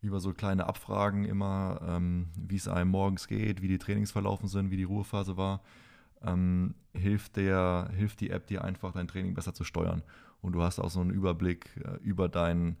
über 0.00 0.20
so 0.20 0.32
kleine 0.32 0.66
Abfragen 0.66 1.24
immer, 1.24 1.80
ähm, 1.86 2.28
wie 2.36 2.56
es 2.56 2.68
einem 2.68 2.90
morgens 2.90 3.28
geht, 3.28 3.62
wie 3.62 3.68
die 3.68 3.78
Trainings 3.78 4.10
verlaufen 4.10 4.48
sind, 4.48 4.70
wie 4.70 4.76
die 4.76 4.82
Ruhephase 4.84 5.36
war, 5.36 5.62
ähm, 6.24 6.74
hilft, 6.94 7.36
der, 7.36 7.90
hilft 7.94 8.20
die 8.20 8.30
App 8.30 8.46
dir 8.46 8.64
einfach, 8.64 8.92
dein 8.92 9.08
Training 9.08 9.34
besser 9.34 9.54
zu 9.54 9.64
steuern. 9.64 10.02
Und 10.40 10.52
du 10.52 10.62
hast 10.62 10.78
auch 10.80 10.90
so 10.90 11.00
einen 11.00 11.10
Überblick 11.10 11.70
äh, 11.84 11.96
über 12.02 12.28
dein 12.28 12.76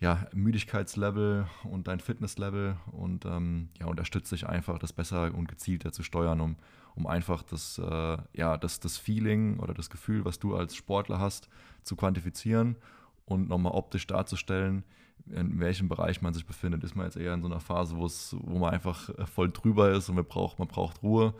ja, 0.00 0.26
Müdigkeitslevel 0.32 1.46
und 1.64 1.88
dein 1.88 1.98
Fitnesslevel 1.98 2.76
und 2.92 3.24
ähm, 3.24 3.70
ja, 3.80 3.86
unterstützt 3.86 4.30
dich 4.30 4.46
einfach, 4.46 4.78
das 4.78 4.92
besser 4.92 5.34
und 5.34 5.48
gezielter 5.48 5.92
zu 5.92 6.04
steuern, 6.04 6.40
um 6.40 6.56
um 6.98 7.06
einfach 7.06 7.44
das, 7.44 7.78
äh, 7.78 8.18
ja, 8.32 8.56
das, 8.56 8.80
das 8.80 8.98
Feeling 8.98 9.60
oder 9.60 9.72
das 9.72 9.88
Gefühl, 9.88 10.24
was 10.24 10.40
du 10.40 10.56
als 10.56 10.74
Sportler 10.74 11.20
hast, 11.20 11.48
zu 11.84 11.94
quantifizieren 11.94 12.76
und 13.24 13.48
nochmal 13.48 13.72
optisch 13.72 14.06
darzustellen, 14.06 14.82
in 15.30 15.60
welchem 15.60 15.88
Bereich 15.88 16.22
man 16.22 16.34
sich 16.34 16.44
befindet. 16.44 16.82
Ist 16.82 16.96
man 16.96 17.06
jetzt 17.06 17.16
eher 17.16 17.34
in 17.34 17.42
so 17.42 17.46
einer 17.46 17.60
Phase, 17.60 17.96
wo 17.96 18.58
man 18.58 18.72
einfach 18.72 19.10
äh, 19.10 19.26
voll 19.26 19.50
drüber 19.50 19.92
ist 19.92 20.08
und 20.08 20.16
man 20.16 20.24
braucht, 20.24 20.58
man 20.58 20.66
braucht 20.66 21.02
Ruhe 21.02 21.34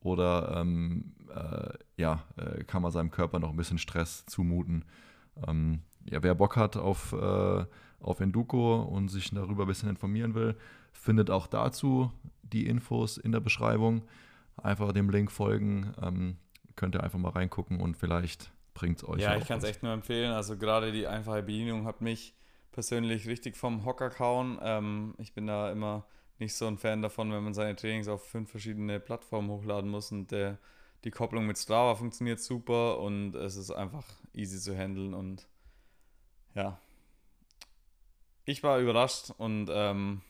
oder 0.00 0.56
ähm, 0.56 1.12
äh, 1.34 1.70
ja, 1.96 2.24
äh, 2.36 2.64
kann 2.64 2.82
man 2.82 2.92
seinem 2.92 3.10
Körper 3.10 3.38
noch 3.38 3.50
ein 3.50 3.56
bisschen 3.56 3.78
Stress 3.78 4.24
zumuten. 4.26 4.84
Ähm, 5.46 5.80
ja, 6.08 6.22
wer 6.22 6.34
Bock 6.34 6.56
hat 6.56 6.76
auf, 6.76 7.12
äh, 7.12 7.64
auf 8.00 8.20
Enduko 8.20 8.82
und 8.82 9.08
sich 9.08 9.30
darüber 9.30 9.64
ein 9.64 9.68
bisschen 9.68 9.88
informieren 9.88 10.34
will, 10.34 10.56
findet 10.92 11.30
auch 11.30 11.46
dazu 11.46 12.10
die 12.42 12.66
Infos 12.66 13.18
in 13.18 13.32
der 13.32 13.40
Beschreibung 13.40 14.02
einfach 14.56 14.92
dem 14.92 15.10
Link 15.10 15.30
folgen. 15.30 15.92
Ähm, 16.02 16.36
könnt 16.76 16.94
ihr 16.94 17.02
einfach 17.02 17.18
mal 17.18 17.30
reingucken 17.30 17.80
und 17.80 17.96
vielleicht 17.96 18.50
bringt 18.74 18.98
es 18.98 19.08
euch. 19.08 19.20
Ja, 19.20 19.36
ich 19.36 19.46
kann 19.46 19.58
es 19.58 19.64
echt 19.64 19.82
nur 19.82 19.92
empfehlen. 19.92 20.32
Also 20.32 20.56
gerade 20.56 20.92
die 20.92 21.06
einfache 21.06 21.42
Bedienung 21.42 21.84
hat 21.84 22.00
mich 22.00 22.34
persönlich 22.72 23.26
richtig 23.26 23.56
vom 23.56 23.84
Hocker 23.84 24.10
kauen. 24.10 24.58
Ähm, 24.62 25.14
ich 25.18 25.34
bin 25.34 25.46
da 25.46 25.70
immer 25.70 26.06
nicht 26.40 26.54
so 26.54 26.66
ein 26.66 26.78
Fan 26.78 27.02
davon, 27.02 27.32
wenn 27.32 27.44
man 27.44 27.54
seine 27.54 27.76
Trainings 27.76 28.08
auf 28.08 28.26
fünf 28.26 28.50
verschiedene 28.50 28.98
Plattformen 28.98 29.50
hochladen 29.50 29.90
muss 29.90 30.10
und 30.10 30.30
der, 30.30 30.58
die 31.04 31.10
Kopplung 31.10 31.46
mit 31.46 31.58
Strava 31.58 31.94
funktioniert 31.94 32.40
super 32.40 32.98
und 33.00 33.34
es 33.34 33.56
ist 33.56 33.70
einfach 33.70 34.04
easy 34.34 34.58
zu 34.58 34.76
handeln 34.76 35.14
und 35.14 35.46
ja. 36.54 36.80
Ich 38.44 38.62
war 38.62 38.80
überrascht 38.80 39.32
und 39.38 39.70
ähm, 39.72 40.22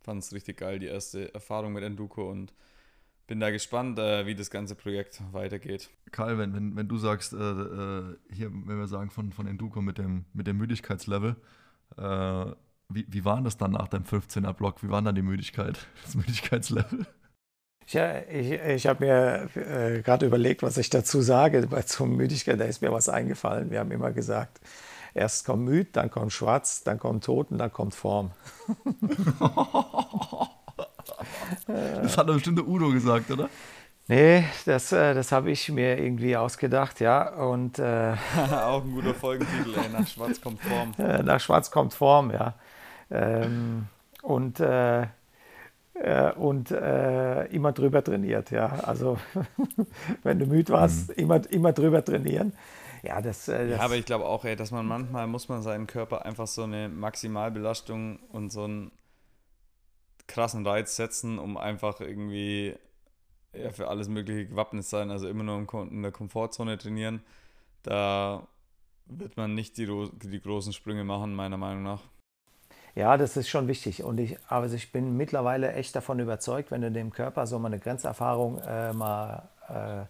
fand 0.00 0.22
es 0.22 0.32
richtig 0.32 0.58
geil, 0.58 0.78
die 0.78 0.86
erste 0.86 1.34
Erfahrung 1.34 1.72
mit 1.72 1.82
Enduko 1.82 2.30
und 2.30 2.52
bin 3.26 3.40
da 3.40 3.50
gespannt, 3.50 3.98
äh, 3.98 4.24
wie 4.26 4.36
das 4.36 4.50
ganze 4.50 4.76
Projekt 4.76 5.20
weitergeht. 5.32 5.90
Karl, 6.12 6.38
wenn, 6.38 6.54
wenn, 6.54 6.76
wenn 6.76 6.86
du 6.86 6.96
sagst, 6.96 7.32
äh, 7.32 7.36
äh, 7.36 8.16
hier, 8.32 8.52
wenn 8.52 8.78
wir 8.78 8.86
sagen 8.86 9.10
von, 9.10 9.32
von 9.32 9.48
Enduko 9.48 9.82
mit 9.82 9.98
dem, 9.98 10.26
mit 10.32 10.46
dem 10.46 10.58
Müdigkeitslevel, 10.58 11.34
äh, 11.96 12.52
wie, 12.88 13.06
wie 13.08 13.24
war 13.24 13.40
das 13.40 13.56
dann 13.56 13.72
nach 13.72 13.88
deinem 13.88 14.04
15er-Block? 14.04 14.82
Wie 14.82 14.90
war 14.90 15.02
dann 15.02 15.14
die 15.14 15.22
Müdigkeit, 15.22 15.86
das 16.04 16.14
Müdigkeitslevel? 16.14 17.06
Ja, 17.88 18.20
ich, 18.22 18.50
ich 18.52 18.86
habe 18.86 19.04
mir 19.04 19.48
äh, 19.54 20.02
gerade 20.02 20.26
überlegt, 20.26 20.62
was 20.62 20.76
ich 20.76 20.90
dazu 20.90 21.20
sage. 21.20 21.66
Bei 21.68 21.82
zum 21.82 22.16
Müdigkeit, 22.16 22.58
da 22.58 22.64
ist 22.64 22.82
mir 22.82 22.90
was 22.90 23.08
eingefallen. 23.08 23.70
Wir 23.70 23.78
haben 23.78 23.92
immer 23.92 24.10
gesagt, 24.10 24.60
erst 25.14 25.46
kommt 25.46 25.64
müd, 25.64 25.94
dann 25.94 26.10
kommt 26.10 26.32
schwarz, 26.32 26.82
dann 26.82 26.98
kommt 26.98 27.24
tot 27.24 27.52
und 27.52 27.58
dann 27.58 27.72
kommt 27.72 27.94
Form. 27.94 28.32
Das 31.66 32.16
hat 32.16 32.28
doch 32.28 32.34
bestimmt 32.34 32.58
der 32.58 32.66
Udo 32.66 32.90
gesagt, 32.90 33.30
oder? 33.30 33.48
Nee, 34.08 34.44
das, 34.66 34.92
äh, 34.92 35.14
das 35.14 35.32
habe 35.32 35.50
ich 35.50 35.68
mir 35.68 35.98
irgendwie 35.98 36.36
ausgedacht, 36.36 37.00
ja. 37.00 37.34
Und, 37.34 37.78
äh, 37.78 38.14
Auch 38.52 38.84
ein 38.84 38.92
guter 38.92 39.14
Folgentitel, 39.14 39.74
ey. 39.74 39.88
Nach 39.92 40.06
Schwarz 40.06 40.40
kommt 40.40 40.60
Form. 40.60 40.92
Äh, 40.98 41.22
nach 41.22 41.40
Schwarz 41.40 41.70
kommt 41.70 41.92
Form, 41.92 42.30
ja. 42.30 42.54
Ähm, 43.10 43.86
und 44.22 44.60
äh, 44.60 45.02
äh 45.94 46.32
und 46.34 46.70
äh, 46.70 47.44
immer 47.46 47.72
drüber 47.72 48.02
trainiert, 48.02 48.50
ja. 48.50 48.66
Also, 48.82 49.18
wenn 50.22 50.38
du 50.38 50.46
müde 50.46 50.72
warst, 50.72 51.08
mhm. 51.08 51.14
immer, 51.16 51.50
immer 51.50 51.72
drüber 51.72 52.04
trainieren. 52.04 52.52
Ja, 53.02 53.20
das, 53.20 53.46
das 53.46 53.70
ja, 53.70 53.80
aber 53.80 53.94
ich 53.94 54.04
glaube 54.04 54.24
auch, 54.24 54.44
ey, 54.44 54.56
dass 54.56 54.70
man 54.70 54.86
manchmal 54.86 55.26
muss 55.26 55.48
man 55.48 55.62
seinen 55.62 55.86
Körper 55.86 56.24
einfach 56.24 56.46
so 56.46 56.64
eine 56.64 56.88
Maximalbelastung 56.88 58.18
und 58.32 58.50
so 58.50 58.66
ein 58.66 58.90
krassen 60.26 60.66
Reiz 60.66 60.96
setzen, 60.96 61.38
um 61.38 61.56
einfach 61.56 62.00
irgendwie 62.00 62.74
ja, 63.52 63.70
für 63.70 63.88
alles 63.88 64.08
Mögliche 64.08 64.46
gewappnet 64.46 64.84
sein. 64.84 65.10
Also 65.10 65.28
immer 65.28 65.44
nur 65.44 65.66
in 65.90 66.02
der 66.02 66.12
Komfortzone 66.12 66.78
trainieren. 66.78 67.22
Da 67.82 68.46
wird 69.06 69.36
man 69.36 69.54
nicht 69.54 69.78
die, 69.78 69.86
die 69.86 70.40
großen 70.40 70.72
Sprünge 70.72 71.04
machen, 71.04 71.34
meiner 71.34 71.56
Meinung 71.56 71.82
nach. 71.82 72.02
Ja, 72.96 73.18
das 73.18 73.36
ist 73.36 73.48
schon 73.50 73.68
wichtig. 73.68 74.02
Und 74.04 74.18
ich, 74.18 74.38
aber 74.48 74.66
ich 74.72 74.90
bin 74.90 75.18
mittlerweile 75.18 75.72
echt 75.74 75.94
davon 75.94 76.18
überzeugt, 76.18 76.70
wenn 76.70 76.80
du 76.80 76.90
dem 76.90 77.12
Körper 77.12 77.46
so 77.46 77.58
mal 77.58 77.68
eine 77.68 77.78
Grenzerfahrung 77.78 78.58
äh, 78.66 78.94
mal 78.94 79.42
äh, 79.68 80.06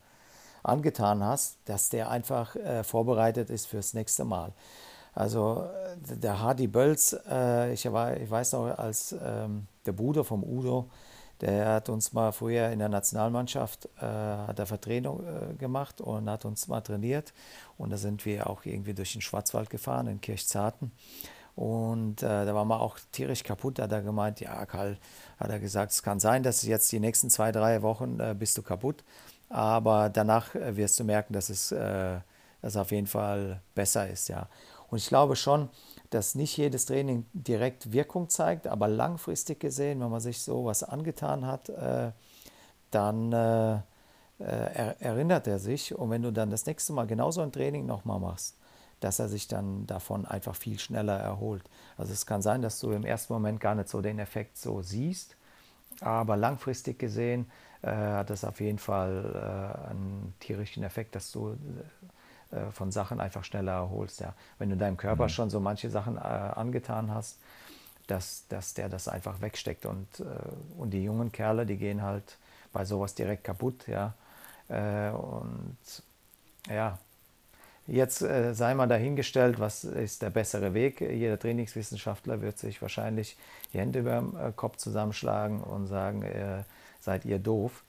angetan 0.63 1.25
hast, 1.25 1.59
dass 1.65 1.89
der 1.89 2.11
einfach 2.11 2.55
äh, 2.55 2.85
vorbereitet 2.85 3.51
ist 3.51 3.67
fürs 3.67 3.93
nächste 3.93 4.25
Mal. 4.25 4.53
Also 5.15 5.65
äh, 6.11 6.17
der 6.17 6.41
Hardy 6.41 6.69
Bölz, 6.69 7.17
äh, 7.29 7.73
ich, 7.73 7.91
war, 7.93 8.17
ich 8.17 8.31
weiß 8.31 8.53
noch, 8.53 8.79
als 8.79 9.17
ähm, 9.21 9.67
der 9.85 9.93
Bruder 9.93 10.23
vom 10.23 10.45
Udo, 10.45 10.89
der 11.41 11.67
hat 11.75 11.89
uns 11.89 12.13
mal 12.13 12.31
früher 12.31 12.69
in 12.71 12.79
der 12.79 12.89
Nationalmannschaft, 12.89 13.87
äh, 14.01 14.05
hat 14.07 14.61
er 14.61 14.67
Vertretung 14.67 15.25
äh, 15.27 15.55
gemacht 15.55 16.01
und 16.01 16.31
hat 16.31 16.45
uns 16.45 16.69
mal 16.69 16.83
trainiert. 16.83 17.33
Und 17.79 17.91
da 17.91 17.97
sind 17.97 18.25
wir 18.25 18.49
auch 18.49 18.65
irgendwie 18.65 18.95
durch 18.95 19.13
den 19.13 19.23
Schwarzwald 19.23 19.71
gefahren, 19.71 20.07
in 20.07 20.21
Kirchzarten. 20.21 20.93
Und 21.57 22.23
äh, 22.23 22.45
da 22.45 22.55
war 22.55 22.65
man 22.65 22.81
auch 22.81 22.99
tierisch 23.13 23.43
kaputt. 23.43 23.79
Da 23.79 23.85
hat 23.85 23.93
er 23.93 24.03
gemeint, 24.03 24.41
ja, 24.41 24.65
Karl, 24.67 24.99
hat 25.39 25.51
er 25.51 25.59
gesagt, 25.59 25.93
es 25.93 26.03
kann 26.03 26.21
sein, 26.21 26.43
dass 26.43 26.63
jetzt 26.63 26.93
die 26.93 27.01
nächsten 27.01 27.31
zwei, 27.31 27.51
drei 27.51 27.83
Wochen 27.83 28.21
äh, 28.21 28.35
bist 28.39 28.57
du 28.59 28.63
kaputt. 28.63 29.03
Aber 29.49 30.11
danach 30.11 30.55
wirst 30.55 31.01
du 31.01 31.05
merken, 31.05 31.33
dass 31.33 31.51
es 31.51 31.73
dass 32.67 32.77
auf 32.77 32.91
jeden 32.91 33.07
Fall 33.07 33.61
besser 33.77 34.09
ist, 34.09 34.29
ja. 34.29 34.49
Und 34.89 34.99
ich 34.99 35.09
glaube 35.09 35.37
schon, 35.37 35.69
dass 36.11 36.35
nicht 36.35 36.57
jedes 36.57 36.87
Training 36.87 37.27
direkt 37.33 37.93
Wirkung 37.93 38.29
zeigt, 38.29 38.67
aber 38.67 38.89
langfristig 38.89 39.61
gesehen, 39.61 40.01
wenn 40.01 40.11
man 40.11 40.21
sich 40.21 40.43
sowas 40.43 40.83
angetan 40.83 41.47
hat, 41.47 41.69
äh, 41.69 42.13
dann 42.91 43.33
äh, 43.33 43.75
äh, 43.75 43.83
er, 44.39 45.01
erinnert 45.01 45.47
er 45.47 45.59
sich. 45.59 45.95
Und 45.95 46.11
wenn 46.11 46.23
du 46.23 46.33
dann 46.33 46.51
das 46.51 46.67
nächste 46.67 46.93
Mal 46.93 47.07
genauso 47.07 47.41
ein 47.41 47.53
Training 47.53 47.87
nochmal 47.87 48.21
machst, 48.21 48.57
dass 49.01 49.19
er 49.19 49.29
sich 49.29 49.49
dann 49.49 49.87
davon 49.87 50.27
einfach 50.27 50.55
viel 50.55 50.79
schneller 50.79 51.19
erholt. 51.19 51.63
Also 51.97 52.13
es 52.13 52.27
kann 52.27 52.43
sein, 52.43 52.63
dass 52.63 52.81
du 52.81 52.93
im 52.93 53.05
ersten 53.05 53.33
Moment 53.33 53.61
gar 53.61 53.75
nicht 53.75 53.89
so 53.89 54.01
den 54.01 54.19
Effekt 54.19 54.57
so 54.57 54.83
siehst, 54.83 55.37
aber 56.01 56.37
langfristig 56.37 56.99
gesehen 56.99 57.51
äh, 57.83 57.91
hat 57.91 58.31
das 58.31 58.45
auf 58.45 58.61
jeden 58.61 58.79
Fall 58.79 59.33
äh, 59.35 59.91
einen 59.91 60.35
tierischen 60.41 60.83
Effekt, 60.83 61.15
dass 61.15 61.31
du 61.33 61.57
äh, 62.51 62.71
von 62.71 62.91
Sachen 62.93 63.21
einfach 63.21 63.45
schneller 63.45 63.73
erholst. 63.73 64.21
Ja. 64.21 64.35
Wenn 64.59 64.71
du 64.71 64.77
deinem 64.77 64.97
Körper 64.97 65.25
mhm. 65.25 65.31
schon 65.31 65.51
so 65.51 65.61
manche 65.61 65.91
Sachen 65.91 66.17
äh, 66.17 66.21
angetan 66.21 67.13
hast, 67.13 67.39
dass, 68.07 68.47
dass 68.49 68.75
der 68.75 68.89
das 68.89 69.09
einfach 69.09 69.41
wegsteckt. 69.41 69.87
Und, 69.87 70.21
äh, 70.21 70.25
und 70.79 70.91
die 70.91 71.03
jungen 71.03 71.33
Kerle, 71.33 71.67
die 71.67 71.77
gehen 71.77 72.03
halt 72.03 72.39
bei 72.73 72.85
sowas 72.85 73.15
direkt 73.15 73.45
kaputt. 73.45 73.87
Ja. 73.89 74.15
Äh, 74.69 75.11
und 75.11 75.77
ja, 76.69 76.99
jetzt 77.87 78.23
äh, 78.23 78.55
sei 78.55 78.75
mal 78.75 78.87
dahingestellt, 78.87 79.59
was 79.59 79.85
ist 79.85 80.23
der 80.23 80.31
bessere 80.31 80.75
Weg. 80.75 81.01
Jeder 81.01 81.39
Trainingswissenschaftler 81.39 82.41
wird 82.41 82.59
sich 82.59 82.81
wahrscheinlich 82.83 83.37
die 83.73 83.79
Hände 83.79 84.01
über 84.01 84.17
dem 84.17 84.37
äh, 84.37 84.53
Kopf 84.53 84.77
zusammenschlagen 84.77 85.63
und 85.63 85.87
sagen, 85.87 86.25
seid 87.01 87.25
ihr 87.25 87.39
doof. 87.39 87.83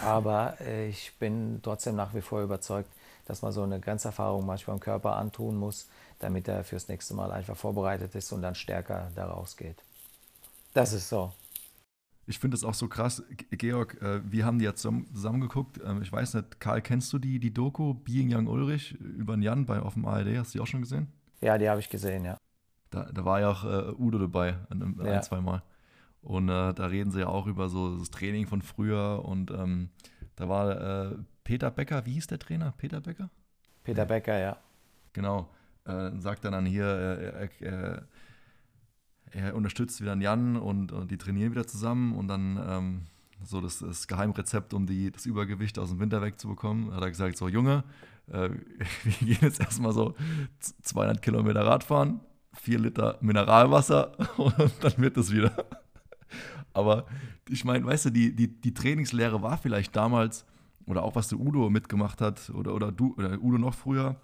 Aber 0.00 0.56
ich 0.88 1.12
bin 1.18 1.60
trotzdem 1.62 1.96
nach 1.96 2.14
wie 2.14 2.20
vor 2.20 2.42
überzeugt, 2.42 2.88
dass 3.26 3.42
man 3.42 3.52
so 3.52 3.62
eine 3.62 3.80
Grenzerfahrung 3.80 4.46
manchmal 4.46 4.76
im 4.76 4.80
Körper 4.80 5.16
antun 5.16 5.56
muss, 5.56 5.88
damit 6.20 6.48
er 6.48 6.64
fürs 6.64 6.88
nächste 6.88 7.14
Mal 7.14 7.32
einfach 7.32 7.56
vorbereitet 7.56 8.14
ist 8.14 8.32
und 8.32 8.42
dann 8.42 8.54
stärker 8.54 9.10
da 9.14 9.26
rausgeht. 9.26 9.76
Das 10.74 10.92
ist 10.92 11.08
so. 11.08 11.32
Ich 12.28 12.38
finde 12.38 12.56
es 12.56 12.62
auch 12.62 12.74
so 12.74 12.88
krass, 12.88 13.22
Georg, 13.50 14.00
äh, 14.02 14.20
wir 14.30 14.44
haben 14.44 14.58
die 14.58 14.66
ja 14.66 14.74
zusammen, 14.74 15.40
geguckt. 15.40 15.80
Ähm, 15.82 16.02
ich 16.02 16.12
weiß 16.12 16.34
nicht, 16.34 16.60
Karl, 16.60 16.82
kennst 16.82 17.10
du 17.14 17.18
die, 17.18 17.38
die 17.38 17.52
Doku 17.54 17.94
Being 17.94 18.32
Young 18.32 18.46
Ulrich 18.48 18.92
über 19.00 19.34
den 19.34 19.42
Jan 19.42 19.64
bei 19.64 19.80
auf 19.80 19.94
dem 19.94 20.04
ARD? 20.04 20.36
Hast 20.36 20.54
du 20.54 20.58
die 20.58 20.62
auch 20.62 20.66
schon 20.66 20.82
gesehen? 20.82 21.08
Ja, 21.40 21.56
die 21.56 21.68
habe 21.70 21.80
ich 21.80 21.88
gesehen, 21.88 22.26
ja. 22.26 22.36
Da, 22.90 23.10
da 23.10 23.24
war 23.24 23.40
ja 23.40 23.50
auch 23.50 23.64
äh, 23.64 23.94
Udo 23.98 24.18
dabei, 24.18 24.58
ein, 24.68 24.82
ein 25.00 25.06
Ja. 25.06 25.22
zwei 25.22 25.40
Mal. 25.40 25.62
Und 26.20 26.50
äh, 26.50 26.74
da 26.74 26.86
reden 26.86 27.10
sie 27.10 27.20
ja 27.20 27.28
auch 27.28 27.46
über 27.46 27.70
so 27.70 27.96
das 27.96 28.10
Training 28.10 28.46
von 28.46 28.60
früher. 28.60 29.24
Und 29.24 29.50
ähm, 29.50 29.88
da 30.36 30.50
war 30.50 31.10
äh, 31.12 31.16
Peter 31.44 31.70
Becker, 31.70 32.04
wie 32.04 32.12
hieß 32.12 32.26
der 32.26 32.38
Trainer? 32.38 32.74
Peter 32.76 33.00
Becker? 33.00 33.30
Peter 33.84 34.04
Becker, 34.04 34.38
ja. 34.38 34.58
Genau. 35.14 35.48
Äh, 35.86 36.10
sagt 36.18 36.44
dann, 36.44 36.52
dann 36.52 36.66
hier, 36.66 37.48
äh, 37.62 38.02
er, 39.32 39.40
er, 39.40 39.46
er 39.48 39.54
unterstützt 39.56 40.00
wieder 40.00 40.16
Jan 40.16 40.56
und, 40.56 40.92
und 40.92 41.10
die 41.10 41.18
trainieren 41.18 41.52
wieder 41.52 41.66
zusammen 41.66 42.14
und 42.14 42.28
dann 42.28 42.60
ähm, 42.68 43.00
so 43.44 43.60
das, 43.60 43.78
das 43.78 44.08
Geheimrezept, 44.08 44.74
um 44.74 44.86
die, 44.86 45.10
das 45.10 45.26
Übergewicht 45.26 45.78
aus 45.78 45.90
dem 45.90 46.00
Winter 46.00 46.20
wegzubekommen, 46.22 46.92
hat 46.94 47.02
er 47.02 47.08
gesagt, 47.08 47.36
so 47.36 47.48
Junge, 47.48 47.84
äh, 48.28 48.50
wir 49.04 49.12
gehen 49.26 49.38
jetzt 49.42 49.60
erstmal 49.60 49.92
so 49.92 50.14
z- 50.60 50.74
200 50.82 51.22
Kilometer 51.22 51.64
Radfahren, 51.64 52.20
4 52.54 52.78
Liter 52.78 53.18
Mineralwasser 53.20 54.12
und 54.38 54.54
dann 54.80 54.98
wird 54.98 55.16
das 55.16 55.32
wieder. 55.32 55.52
Aber 56.72 57.06
ich 57.48 57.64
meine, 57.64 57.84
weißt 57.84 58.06
du, 58.06 58.10
die, 58.10 58.34
die, 58.34 58.48
die 58.60 58.74
Trainingslehre 58.74 59.42
war 59.42 59.56
vielleicht 59.58 59.96
damals, 59.96 60.44
oder 60.86 61.02
auch 61.02 61.14
was 61.14 61.28
der 61.28 61.38
Udo 61.38 61.70
mitgemacht 61.70 62.20
hat, 62.20 62.50
oder, 62.50 62.74
oder 62.74 62.92
du, 62.92 63.14
oder 63.16 63.38
Udo 63.40 63.58
noch 63.58 63.74
früher, 63.74 64.16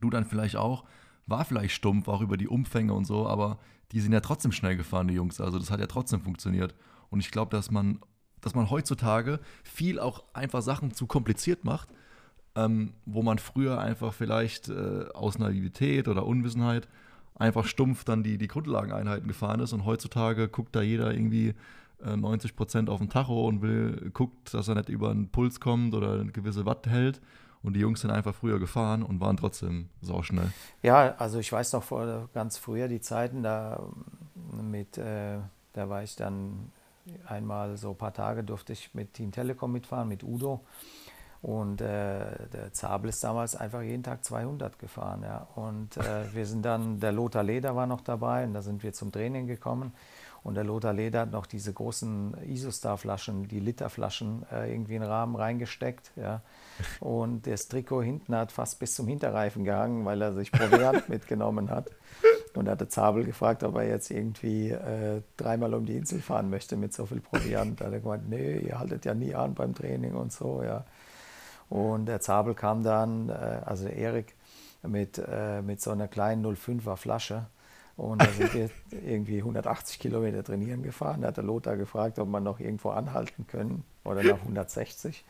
du 0.00 0.10
dann 0.10 0.24
vielleicht 0.24 0.56
auch, 0.56 0.84
war 1.28 1.44
vielleicht 1.44 1.74
stumpf, 1.74 2.08
auch 2.08 2.20
über 2.20 2.36
die 2.36 2.48
Umfänge 2.48 2.94
und 2.94 3.04
so, 3.04 3.26
aber 3.26 3.58
die 3.92 4.00
sind 4.00 4.12
ja 4.12 4.20
trotzdem 4.20 4.52
schnell 4.52 4.76
gefahren, 4.76 5.08
die 5.08 5.14
Jungs. 5.14 5.40
Also 5.40 5.58
das 5.58 5.70
hat 5.70 5.80
ja 5.80 5.86
trotzdem 5.86 6.20
funktioniert. 6.20 6.74
Und 7.10 7.20
ich 7.20 7.30
glaube, 7.30 7.54
dass 7.54 7.70
man, 7.70 8.00
dass 8.40 8.54
man 8.54 8.70
heutzutage 8.70 9.40
viel 9.64 9.98
auch 9.98 10.24
einfach 10.34 10.62
Sachen 10.62 10.92
zu 10.92 11.06
kompliziert 11.06 11.64
macht, 11.64 11.88
ähm, 12.54 12.92
wo 13.06 13.22
man 13.22 13.38
früher 13.38 13.80
einfach 13.80 14.12
vielleicht 14.12 14.68
äh, 14.68 15.06
aus 15.14 15.38
Naivität 15.38 16.08
oder 16.08 16.26
Unwissenheit 16.26 16.88
einfach 17.34 17.66
stumpf 17.66 18.04
dann 18.04 18.22
die, 18.22 18.36
die 18.36 18.48
Grundlageneinheiten 18.48 19.28
gefahren 19.28 19.60
ist 19.60 19.72
und 19.72 19.84
heutzutage 19.84 20.48
guckt 20.48 20.74
da 20.74 20.82
jeder 20.82 21.12
irgendwie 21.12 21.54
äh, 22.04 22.16
90 22.16 22.56
Prozent 22.56 22.90
auf 22.90 22.98
den 22.98 23.08
Tacho 23.08 23.46
und 23.46 23.62
will, 23.62 24.10
guckt, 24.12 24.52
dass 24.54 24.68
er 24.68 24.74
nicht 24.74 24.88
über 24.88 25.10
einen 25.10 25.28
Puls 25.28 25.60
kommt 25.60 25.94
oder 25.94 26.20
eine 26.20 26.32
gewisse 26.32 26.66
Watt 26.66 26.86
hält. 26.86 27.20
Und 27.62 27.74
die 27.74 27.80
Jungs 27.80 28.00
sind 28.00 28.10
einfach 28.10 28.34
früher 28.34 28.58
gefahren 28.58 29.02
und 29.02 29.20
waren 29.20 29.36
trotzdem 29.36 29.88
sauschnell. 30.00 30.52
Ja, 30.82 31.14
also 31.18 31.38
ich 31.38 31.52
weiß 31.52 31.72
noch 31.72 31.82
vor 31.82 32.28
ganz 32.32 32.56
früher 32.56 32.88
die 32.88 33.00
Zeiten, 33.00 33.42
da 33.42 33.82
ähm, 34.52 34.70
mit, 34.70 34.96
äh, 34.98 35.38
da 35.72 35.88
war 35.88 36.02
ich 36.02 36.16
dann 36.16 36.70
einmal 37.26 37.76
so 37.76 37.90
ein 37.90 37.96
paar 37.96 38.12
Tage 38.12 38.44
durfte 38.44 38.72
ich 38.72 38.94
mit 38.94 39.14
Team 39.14 39.32
Telekom 39.32 39.72
mitfahren, 39.72 40.08
mit 40.08 40.22
Udo. 40.22 40.60
Und 41.40 41.80
äh, 41.80 42.48
der 42.52 42.72
Zabel 42.72 43.10
ist 43.10 43.22
damals 43.22 43.54
einfach 43.54 43.82
jeden 43.82 44.02
Tag 44.02 44.24
200 44.24 44.78
gefahren. 44.78 45.22
Ja. 45.22 45.46
Und 45.54 45.96
äh, 45.96 46.34
wir 46.34 46.46
sind 46.46 46.64
dann, 46.64 46.98
der 46.98 47.12
Lothar 47.12 47.44
Leder 47.44 47.76
war 47.76 47.86
noch 47.86 48.00
dabei 48.00 48.44
und 48.44 48.54
da 48.54 48.62
sind 48.62 48.82
wir 48.82 48.92
zum 48.92 49.12
Training 49.12 49.46
gekommen. 49.46 49.92
Und 50.48 50.54
der 50.54 50.64
Lothar 50.64 50.94
Leder 50.94 51.20
hat 51.20 51.30
noch 51.30 51.44
diese 51.44 51.74
großen 51.74 52.32
Isostar-Flaschen, 52.42 53.48
die 53.48 53.60
Literflaschen, 53.60 54.46
äh, 54.50 54.72
irgendwie 54.72 54.94
in 54.94 55.02
den 55.02 55.10
Rahmen 55.10 55.36
reingesteckt. 55.36 56.10
Ja. 56.16 56.40
Und 57.00 57.46
das 57.46 57.68
Trikot 57.68 58.02
hinten 58.02 58.34
hat 58.34 58.50
fast 58.50 58.78
bis 58.78 58.94
zum 58.94 59.06
Hinterreifen 59.06 59.62
gehangen, 59.64 60.06
weil 60.06 60.22
er 60.22 60.32
sich 60.32 60.50
Proviant 60.50 61.06
mitgenommen 61.10 61.68
hat. 61.68 61.90
Und 62.54 62.64
da 62.64 62.72
hat 62.72 62.80
der 62.80 62.88
Zabel 62.88 63.24
gefragt, 63.24 63.62
ob 63.62 63.76
er 63.76 63.86
jetzt 63.88 64.10
irgendwie 64.10 64.70
äh, 64.70 65.20
dreimal 65.36 65.74
um 65.74 65.84
die 65.84 65.98
Insel 65.98 66.22
fahren 66.22 66.48
möchte 66.48 66.78
mit 66.78 66.94
so 66.94 67.04
viel 67.04 67.20
Proviant. 67.20 67.82
Da 67.82 67.84
hat 67.84 67.92
er 67.92 68.00
gemeint, 68.00 68.30
nee, 68.30 68.56
ihr 68.60 68.78
haltet 68.78 69.04
ja 69.04 69.12
nie 69.12 69.34
an 69.34 69.52
beim 69.52 69.74
Training 69.74 70.14
und 70.14 70.32
so, 70.32 70.62
ja. 70.62 70.86
Und 71.68 72.06
der 72.06 72.22
Zabel 72.22 72.54
kam 72.54 72.82
dann, 72.82 73.28
äh, 73.28 73.32
also 73.66 73.86
Erik, 73.86 74.34
mit, 74.82 75.18
äh, 75.18 75.60
mit 75.60 75.82
so 75.82 75.90
einer 75.90 76.08
kleinen 76.08 76.46
05er 76.46 76.96
Flasche. 76.96 77.48
Und 77.98 78.22
da 78.22 78.26
sind 78.26 78.54
wir 78.54 78.70
irgendwie 79.04 79.38
180 79.38 79.98
Kilometer 79.98 80.44
trainieren 80.44 80.84
gefahren. 80.84 81.22
Da 81.22 81.28
hat 81.28 81.36
der 81.36 81.44
Lothar 81.44 81.76
gefragt, 81.76 82.20
ob 82.20 82.28
man 82.28 82.44
noch 82.44 82.60
irgendwo 82.60 82.90
anhalten 82.90 83.46
können 83.48 83.82
oder 84.04 84.22
nach 84.22 84.40
160. 84.40 85.24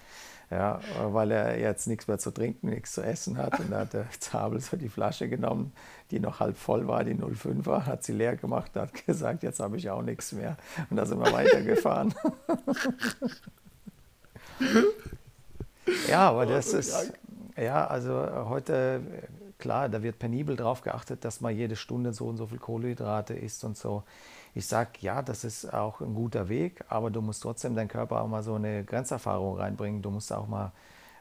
Ja, 0.50 0.80
weil 1.10 1.30
er 1.30 1.58
jetzt 1.58 1.86
nichts 1.88 2.08
mehr 2.08 2.18
zu 2.18 2.30
trinken, 2.30 2.68
nichts 2.68 2.92
zu 2.92 3.02
essen 3.02 3.38
hat. 3.38 3.58
Und 3.58 3.70
da 3.70 3.80
hat 3.80 3.94
der 3.94 4.06
Zabel 4.20 4.60
so 4.60 4.76
die 4.76 4.90
Flasche 4.90 5.30
genommen, 5.30 5.72
die 6.10 6.20
noch 6.20 6.40
halb 6.40 6.58
voll 6.58 6.86
war, 6.86 7.04
die 7.04 7.14
05er, 7.14 7.86
hat 7.86 8.04
sie 8.04 8.12
leer 8.12 8.36
gemacht, 8.36 8.76
hat 8.76 8.92
gesagt, 9.06 9.42
jetzt 9.42 9.60
habe 9.60 9.78
ich 9.78 9.88
auch 9.88 10.02
nichts 10.02 10.32
mehr. 10.32 10.58
Und 10.90 10.98
da 10.98 11.06
sind 11.06 11.18
wir 11.20 11.32
weitergefahren. 11.32 12.14
ja, 16.06 16.28
aber 16.28 16.44
das 16.44 16.74
ist, 16.74 17.12
ja, 17.56 17.86
also 17.86 18.12
heute, 18.48 19.00
klar, 19.58 19.88
da 19.88 20.02
wird 20.02 20.18
penibel 20.18 20.56
drauf 20.56 20.82
geachtet, 20.82 21.24
dass 21.24 21.40
man 21.40 21.54
jede 21.54 21.76
Stunde 21.76 22.12
so 22.12 22.26
und 22.26 22.36
so 22.36 22.46
viel 22.46 22.58
Kohlenhydrate 22.58 23.34
isst 23.34 23.64
und 23.64 23.76
so. 23.76 24.04
Ich 24.54 24.66
sage, 24.66 24.90
ja, 25.00 25.22
das 25.22 25.44
ist 25.44 25.72
auch 25.72 26.00
ein 26.00 26.14
guter 26.14 26.48
Weg, 26.48 26.84
aber 26.88 27.10
du 27.10 27.20
musst 27.20 27.42
trotzdem 27.42 27.74
deinen 27.74 27.88
Körper 27.88 28.22
auch 28.22 28.28
mal 28.28 28.42
so 28.42 28.54
eine 28.54 28.84
Grenzerfahrung 28.84 29.56
reinbringen. 29.56 30.02
Du 30.02 30.10
musst 30.10 30.32
auch 30.32 30.48
mal 30.48 30.72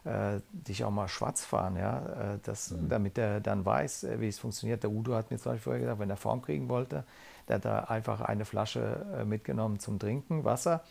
äh, 0.04 0.40
dich 0.52 0.84
auch 0.84 0.90
mal 0.90 1.08
schwarz 1.08 1.44
fahren, 1.44 1.76
ja, 1.76 2.34
äh, 2.34 2.38
das, 2.42 2.74
damit 2.88 3.18
er 3.18 3.40
dann 3.40 3.64
weiß, 3.64 4.04
äh, 4.04 4.20
wie 4.20 4.28
es 4.28 4.38
funktioniert. 4.38 4.82
Der 4.82 4.90
Udo 4.90 5.14
hat 5.14 5.30
mir 5.30 5.38
zum 5.38 5.52
Beispiel 5.52 5.64
vorher 5.64 5.80
gesagt, 5.80 6.00
wenn 6.00 6.10
er 6.10 6.16
Form 6.16 6.40
kriegen 6.42 6.68
wollte, 6.68 7.04
der 7.48 7.56
hat 7.56 7.64
da 7.64 7.78
einfach 7.80 8.20
eine 8.20 8.44
Flasche 8.44 9.06
äh, 9.18 9.24
mitgenommen 9.24 9.80
zum 9.80 9.98
Trinken, 9.98 10.44
Wasser. 10.44 10.82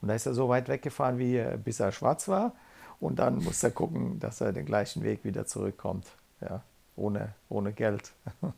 Und 0.00 0.08
da 0.08 0.14
ist 0.14 0.26
er 0.26 0.34
so 0.34 0.48
weit 0.48 0.68
weggefahren, 0.68 1.18
wie, 1.18 1.42
bis 1.62 1.80
er 1.80 1.92
schwarz 1.92 2.28
war. 2.28 2.52
Und 2.98 3.18
dann 3.18 3.42
muss 3.42 3.62
er 3.62 3.70
gucken, 3.70 4.18
dass 4.20 4.40
er 4.40 4.52
den 4.52 4.64
gleichen 4.64 5.02
Weg 5.02 5.24
wieder 5.24 5.46
zurückkommt, 5.46 6.06
ja, 6.40 6.62
ohne, 6.96 7.34
ohne 7.48 7.72
Geld. 7.72 8.12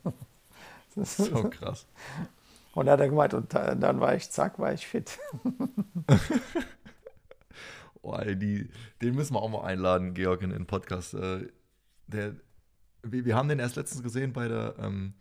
So 0.97 1.43
krass. 1.51 1.87
Und 2.73 2.87
dann 2.87 2.93
hat 2.93 3.01
er 3.01 3.09
gemeint, 3.09 3.35
und 3.35 3.53
da- 3.53 3.75
dann 3.75 3.99
war 3.99 4.15
ich, 4.15 4.31
zack, 4.31 4.61
war 4.61 4.73
ich 4.73 4.87
fit. 4.87 5.19
Oh, 8.03 8.15
ey, 8.17 8.37
die, 8.37 8.69
den 9.01 9.15
müssen 9.15 9.35
wir 9.35 9.41
auch 9.41 9.49
mal 9.49 9.65
einladen, 9.65 10.13
Georg, 10.13 10.43
in 10.43 10.51
den 10.51 10.67
Podcast. 10.67 11.15
Äh, 11.15 11.49
der, 12.07 12.35
wir, 13.03 13.25
wir 13.25 13.35
haben 13.35 13.49
den 13.49 13.59
erst 13.59 13.77
letztens 13.77 14.03
gesehen 14.03 14.33
bei 14.35 14.47
der 14.47 14.75
ähm, 14.79 15.15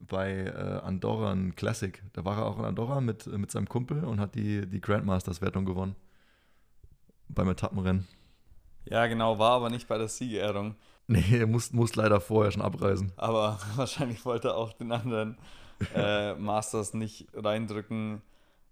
bei 0.00 0.46
äh, 0.46 0.80
Andorra 0.82 1.30
ein 1.30 1.54
Classic. 1.54 2.02
Da 2.12 2.24
war 2.24 2.38
er 2.38 2.46
auch 2.46 2.58
in 2.58 2.64
Andorra 2.64 3.00
mit, 3.00 3.26
mit 3.26 3.50
seinem 3.52 3.68
Kumpel 3.68 4.04
und 4.04 4.18
hat 4.18 4.34
die, 4.34 4.66
die 4.66 4.80
Grandmasters-Wertung 4.80 5.64
gewonnen. 5.64 5.94
Beim 7.28 7.48
Etappenrennen. 7.48 8.08
Ja, 8.86 9.06
genau, 9.06 9.38
war 9.38 9.52
aber 9.52 9.70
nicht 9.70 9.86
bei 9.86 9.96
der 9.98 10.08
Siegerehrung. 10.08 10.74
Nee, 11.10 11.38
er 11.40 11.48
muss, 11.48 11.72
muss 11.72 11.96
leider 11.96 12.20
vorher 12.20 12.52
schon 12.52 12.62
abreisen. 12.62 13.12
Aber 13.16 13.58
wahrscheinlich 13.74 14.24
wollte 14.24 14.48
er 14.48 14.56
auch 14.56 14.72
den 14.72 14.92
anderen 14.92 15.38
äh, 15.92 16.34
Masters 16.34 16.94
nicht 16.94 17.26
reindrücken, 17.34 18.22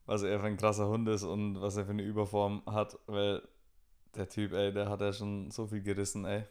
was 0.07 0.23
er 0.23 0.39
für 0.39 0.47
ein 0.47 0.57
krasser 0.57 0.87
Hund 0.87 1.09
ist 1.09 1.25
und 1.25 1.61
was 1.61 1.77
er 1.77 1.85
für 1.85 1.91
eine 1.91 2.05
Überform 2.05 2.63
hat, 2.67 2.97
weil 3.07 3.43
der 4.15 4.29
Typ, 4.29 4.53
ey, 4.53 4.73
der 4.73 4.89
hat 4.89 5.01
ja 5.01 5.13
schon 5.13 5.51
so 5.51 5.67
viel 5.67 5.83
gerissen, 5.83 6.27
ey. 6.27 6.45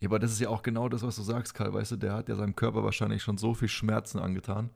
Ja, 0.00 0.08
aber 0.08 0.18
das 0.18 0.32
ist 0.32 0.40
ja 0.40 0.48
auch 0.48 0.62
genau 0.62 0.88
das, 0.88 1.02
was 1.04 1.14
du 1.16 1.22
sagst, 1.22 1.54
Karl. 1.54 1.72
Weißt 1.72 1.92
du, 1.92 1.96
der 1.96 2.14
hat 2.14 2.28
ja 2.28 2.34
seinem 2.34 2.56
Körper 2.56 2.82
wahrscheinlich 2.82 3.22
schon 3.22 3.38
so 3.38 3.54
viel 3.54 3.68
Schmerzen 3.68 4.18
angetan. 4.18 4.70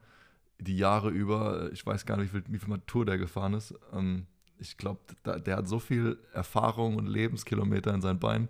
Die 0.59 0.77
Jahre 0.77 1.09
über, 1.09 1.71
ich 1.71 1.85
weiß 1.85 2.05
gar 2.05 2.17
nicht, 2.17 2.33
wie 2.33 2.41
viel, 2.41 2.53
wie 2.53 2.59
viel 2.59 2.69
Mal 2.69 2.81
Tour 2.85 3.05
der 3.05 3.17
gefahren 3.17 3.53
ist. 3.53 3.73
Ähm, 3.93 4.27
ich 4.59 4.77
glaube, 4.77 4.99
der 5.23 5.57
hat 5.57 5.67
so 5.67 5.79
viel 5.79 6.17
Erfahrung 6.33 6.97
und 6.97 7.07
Lebenskilometer 7.07 7.93
in 7.93 8.01
seinen 8.01 8.19
Beinen. 8.19 8.49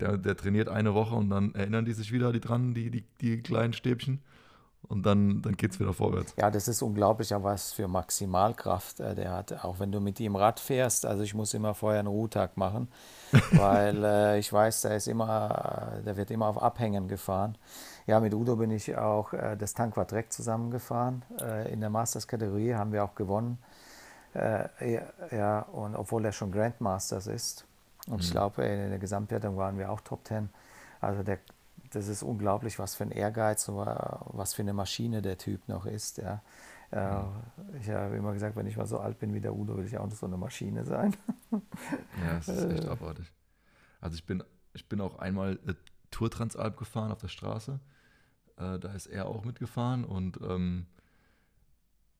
Der, 0.00 0.18
der 0.18 0.36
trainiert 0.36 0.68
eine 0.68 0.92
Woche 0.92 1.14
und 1.14 1.30
dann 1.30 1.54
erinnern 1.54 1.84
die 1.84 1.92
sich 1.92 2.12
wieder 2.12 2.32
die 2.32 2.40
dran, 2.40 2.74
die, 2.74 2.90
die, 2.90 3.04
die 3.20 3.42
kleinen 3.42 3.72
Stäbchen. 3.72 4.20
Und 4.88 5.04
dann, 5.04 5.42
dann 5.42 5.56
geht 5.56 5.72
es 5.72 5.80
wieder 5.80 5.92
vorwärts. 5.92 6.34
Ja, 6.38 6.50
das 6.50 6.68
ist 6.68 6.80
unglaublich, 6.80 7.30
was 7.32 7.72
für 7.72 7.88
Maximalkraft 7.88 9.00
äh, 9.00 9.14
der 9.16 9.32
hat. 9.32 9.64
Auch 9.64 9.80
wenn 9.80 9.90
du 9.90 10.00
mit 10.00 10.20
ihm 10.20 10.36
Rad 10.36 10.60
fährst, 10.60 11.06
also 11.06 11.22
ich 11.24 11.34
muss 11.34 11.54
immer 11.54 11.74
vorher 11.74 12.00
einen 12.00 12.08
Ruhetag 12.08 12.56
machen, 12.56 12.88
weil 13.52 14.04
äh, 14.04 14.38
ich 14.38 14.52
weiß, 14.52 14.82
der 14.82 14.96
ist 14.96 15.08
immer, 15.08 15.98
äh, 15.98 16.04
der 16.04 16.16
wird 16.16 16.30
immer 16.30 16.46
auf 16.46 16.62
Abhängen 16.62 17.08
gefahren. 17.08 17.58
Ja, 18.06 18.20
mit 18.20 18.34
Udo 18.34 18.56
bin 18.56 18.70
ich 18.70 18.96
auch 18.96 19.32
äh, 19.32 19.56
das 19.56 19.74
Tanquadreck 19.74 20.32
zusammengefahren. 20.32 21.22
Äh, 21.40 21.72
in 21.72 21.80
der 21.80 21.90
Masters-Kategorie 21.90 22.74
haben 22.74 22.92
wir 22.92 23.04
auch 23.04 23.14
gewonnen. 23.14 23.58
Äh, 24.34 25.00
ja, 25.30 25.60
und 25.60 25.96
obwohl 25.96 26.24
er 26.24 26.32
schon 26.32 26.52
Grandmasters 26.52 27.26
ist. 27.26 27.66
Und 28.06 28.22
ich 28.22 28.30
glaube, 28.30 28.64
in 28.64 28.90
der 28.90 28.98
Gesamtwertung 28.98 29.56
waren 29.56 29.78
wir 29.78 29.90
auch 29.90 30.00
Top 30.00 30.24
Ten. 30.24 30.50
Also 31.00 31.22
der, 31.22 31.38
das 31.90 32.06
ist 32.06 32.22
unglaublich, 32.22 32.78
was 32.78 32.94
für 32.94 33.04
ein 33.04 33.10
Ehrgeiz 33.10 33.68
und 33.68 33.76
was 33.76 34.54
für 34.54 34.62
eine 34.62 34.72
Maschine 34.72 35.22
der 35.22 35.38
Typ 35.38 35.68
noch 35.68 35.86
ist. 35.86 36.18
Ja. 36.18 36.42
Äh, 36.92 37.22
Ich 37.80 37.90
habe 37.90 38.16
immer 38.16 38.32
gesagt, 38.32 38.54
wenn 38.54 38.66
ich 38.66 38.76
mal 38.76 38.86
so 38.86 39.00
alt 39.00 39.18
bin 39.18 39.34
wie 39.34 39.40
der 39.40 39.54
Udo, 39.56 39.76
will 39.76 39.86
ich 39.86 39.98
auch 39.98 40.08
so 40.12 40.26
eine 40.26 40.36
Maschine 40.36 40.84
sein. 40.84 41.16
Ja, 42.24 42.38
es 42.38 42.48
ist 42.48 42.70
echt 42.70 42.86
abartig. 42.86 43.32
Also 44.00 44.14
ich 44.14 44.26
bin, 44.26 44.42
ich 44.74 44.88
bin 44.88 45.00
auch 45.00 45.18
einmal 45.18 45.58
äh, 45.66 45.74
Tour 46.10 46.30
Transalp 46.30 46.76
gefahren 46.76 47.10
auf 47.10 47.18
der 47.18 47.28
Straße. 47.28 47.80
Äh, 48.56 48.78
da 48.78 48.92
ist 48.92 49.06
er 49.06 49.26
auch 49.26 49.44
mitgefahren 49.44 50.04
und 50.04 50.38
ähm, 50.42 50.86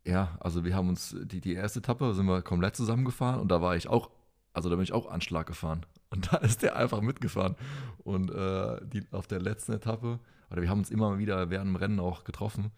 ja, 0.07 0.37
also 0.41 0.65
wir 0.65 0.75
haben 0.75 0.89
uns 0.89 1.17
die, 1.25 1.41
die 1.41 1.55
erste 1.55 1.81
Etappe 1.81 2.15
sind 2.15 2.27
wir 2.27 2.43
komplett 2.43 2.77
zusammengefahren 2.77 3.41
und 3.41 3.49
da 3.49 3.61
war 3.61 3.75
ich 3.77 3.89
auch, 3.89 4.11
also 4.53 4.71
da 4.71 4.77
bin 4.77 4.85
ich 4.85 4.93
auch 4.93 5.11
Anschlag 5.11 5.47
gefahren. 5.47 5.85
Und 6.11 6.33
da 6.33 6.37
ist 6.37 6.63
der 6.63 6.77
einfach 6.77 7.01
mitgefahren. 7.01 7.57
Und 8.05 8.31
äh, 8.31 8.81
die, 8.87 9.03
auf 9.11 9.27
der 9.27 9.41
letzten 9.41 9.73
Etappe, 9.73 10.21
oder 10.51 10.63
wir 10.63 10.71
haben 10.71 10.79
uns 10.79 10.91
immer 10.91 11.19
wieder 11.19 11.51
während 11.51 11.67
dem 11.67 11.77
Rennen 11.77 11.99
auch 11.99 12.23
getroffen. 12.23 12.71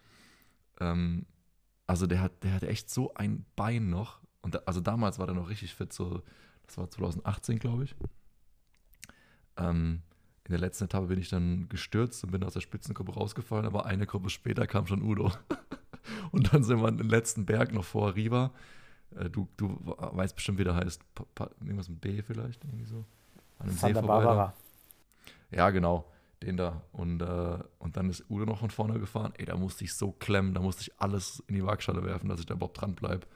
Ähm, 0.80 1.26
also 1.86 2.06
der 2.06 2.22
hat, 2.22 2.42
der 2.42 2.54
hat 2.54 2.62
echt 2.62 2.88
so 2.88 3.12
ein 3.14 3.44
Bein 3.54 3.90
noch. 3.90 4.20
Und 4.40 4.54
da, 4.54 4.60
also 4.64 4.80
damals 4.80 5.18
war 5.18 5.26
der 5.26 5.34
noch 5.34 5.50
richtig 5.50 5.74
fit, 5.74 5.92
so, 5.92 6.22
das 6.66 6.78
war 6.78 6.90
2018, 6.90 7.58
glaube 7.58 7.84
ich. 7.84 7.94
Ähm, 9.58 10.02
in 10.48 10.52
der 10.52 10.60
letzten 10.60 10.84
Etappe 10.84 11.08
bin 11.08 11.18
ich 11.18 11.28
dann 11.28 11.68
gestürzt 11.68 12.24
und 12.24 12.30
bin 12.30 12.42
aus 12.42 12.54
der 12.54 12.62
Spitzengruppe 12.62 13.12
rausgefallen, 13.12 13.66
aber 13.66 13.84
eine 13.84 14.06
Gruppe 14.06 14.30
später 14.30 14.66
kam 14.66 14.86
schon 14.86 15.02
Udo. 15.02 15.30
und 16.32 16.52
dann 16.52 16.64
sind 16.64 16.80
wir 16.80 16.90
den 16.90 17.10
letzten 17.10 17.44
Berg 17.44 17.74
noch 17.74 17.84
vor 17.84 18.14
Riva. 18.14 18.50
Äh, 19.14 19.28
du, 19.28 19.46
du 19.58 19.78
weißt 19.84 20.34
bestimmt, 20.34 20.58
wie 20.58 20.64
der 20.64 20.74
heißt. 20.74 21.02
Irgendwas 21.60 21.90
mit 21.90 22.00
B 22.00 22.22
vielleicht, 22.22 22.64
irgendwie 22.64 22.86
so. 22.86 23.04
An 23.58 23.68
einem 23.68 23.76
Santa 23.76 24.00
Barbara. 24.00 24.54
Ja, 25.50 25.68
genau. 25.68 26.10
Den 26.42 26.56
da. 26.56 26.82
Und, 26.92 27.20
äh, 27.20 27.58
und 27.78 27.98
dann 27.98 28.08
ist 28.08 28.24
Udo 28.30 28.46
noch 28.46 28.60
von 28.60 28.70
vorne 28.70 28.98
gefahren. 28.98 29.34
Ey, 29.36 29.44
da 29.44 29.54
musste 29.54 29.84
ich 29.84 29.94
so 29.94 30.12
klemmen, 30.12 30.54
da 30.54 30.60
musste 30.62 30.80
ich 30.80 30.98
alles 30.98 31.42
in 31.48 31.56
die 31.56 31.64
Waagschale 31.64 32.02
werfen, 32.04 32.30
dass 32.30 32.40
ich 32.40 32.46
da 32.46 32.54
überhaupt 32.54 32.80
dran 32.80 32.94
bleibe. 32.94 33.26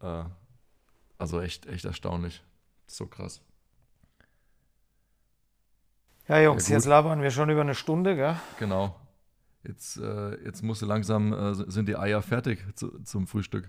Äh, 0.00 0.24
also 1.16 1.40
echt, 1.40 1.64
echt 1.64 1.86
erstaunlich. 1.86 2.42
So 2.86 3.06
krass. 3.06 3.40
Ja, 6.28 6.38
Jungs, 6.40 6.68
Ja, 6.68 6.76
gut. 6.76 6.82
jetzt 6.82 6.86
labern 6.86 7.22
wir 7.22 7.30
schon 7.30 7.50
über 7.50 7.60
eine 7.62 7.74
Stunde, 7.74 8.14
gell? 8.16 8.36
Genau. 8.58 8.94
Jetzt, 9.62 9.96
äh, 9.98 10.42
jetzt 10.44 10.62
musste 10.62 10.86
langsam, 10.86 11.32
äh, 11.32 11.54
sind 11.54 11.86
die 11.88 11.96
Eier 11.96 12.22
fertig 12.22 12.64
zu, 12.76 13.02
zum 13.02 13.26
Frühstück. 13.26 13.68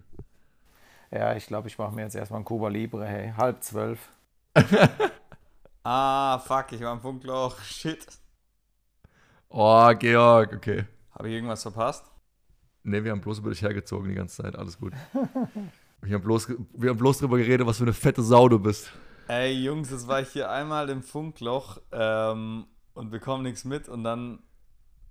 Ja, 1.11 1.35
ich 1.35 1.47
glaube, 1.47 1.67
ich 1.67 1.77
mache 1.77 1.93
mir 1.93 2.03
jetzt 2.03 2.15
erstmal 2.15 2.41
ein 2.41 2.45
Cuba 2.45 2.69
Libre, 2.69 3.05
hey. 3.05 3.33
Halb 3.35 3.63
zwölf. 3.63 4.09
Ah, 5.83 6.37
fuck, 6.37 6.71
ich 6.73 6.81
war 6.81 6.93
im 6.93 7.01
Funkloch. 7.01 7.59
Shit. 7.63 8.05
Oh, 9.49 9.91
Georg, 9.97 10.53
okay. 10.53 10.85
Habe 11.17 11.27
ich 11.29 11.33
irgendwas 11.33 11.63
verpasst? 11.63 12.05
Ne, 12.83 13.03
wir 13.03 13.11
haben 13.11 13.21
bloß 13.21 13.39
über 13.39 13.49
dich 13.49 13.63
hergezogen 13.63 14.09
die 14.09 14.13
ganze 14.15 14.43
Zeit, 14.43 14.55
alles 14.55 14.77
gut. 14.77 14.93
wir, 16.01 16.13
haben 16.13 16.21
bloß, 16.21 16.49
wir 16.73 16.91
haben 16.91 16.97
bloß 16.97 17.17
drüber 17.17 17.37
geredet, 17.39 17.65
was 17.65 17.77
für 17.77 17.83
eine 17.83 17.93
fette 17.93 18.21
Sau 18.21 18.47
du 18.47 18.59
bist. 18.59 18.91
Ey, 19.31 19.53
Jungs, 19.63 19.89
jetzt 19.91 20.09
war 20.09 20.19
ich 20.19 20.27
hier 20.27 20.51
einmal 20.51 20.89
im 20.89 21.01
Funkloch 21.01 21.77
ähm, 21.93 22.65
und 22.93 23.11
bekomme 23.11 23.43
nichts 23.43 23.63
mit 23.63 23.87
und 23.87 24.03
dann 24.03 24.39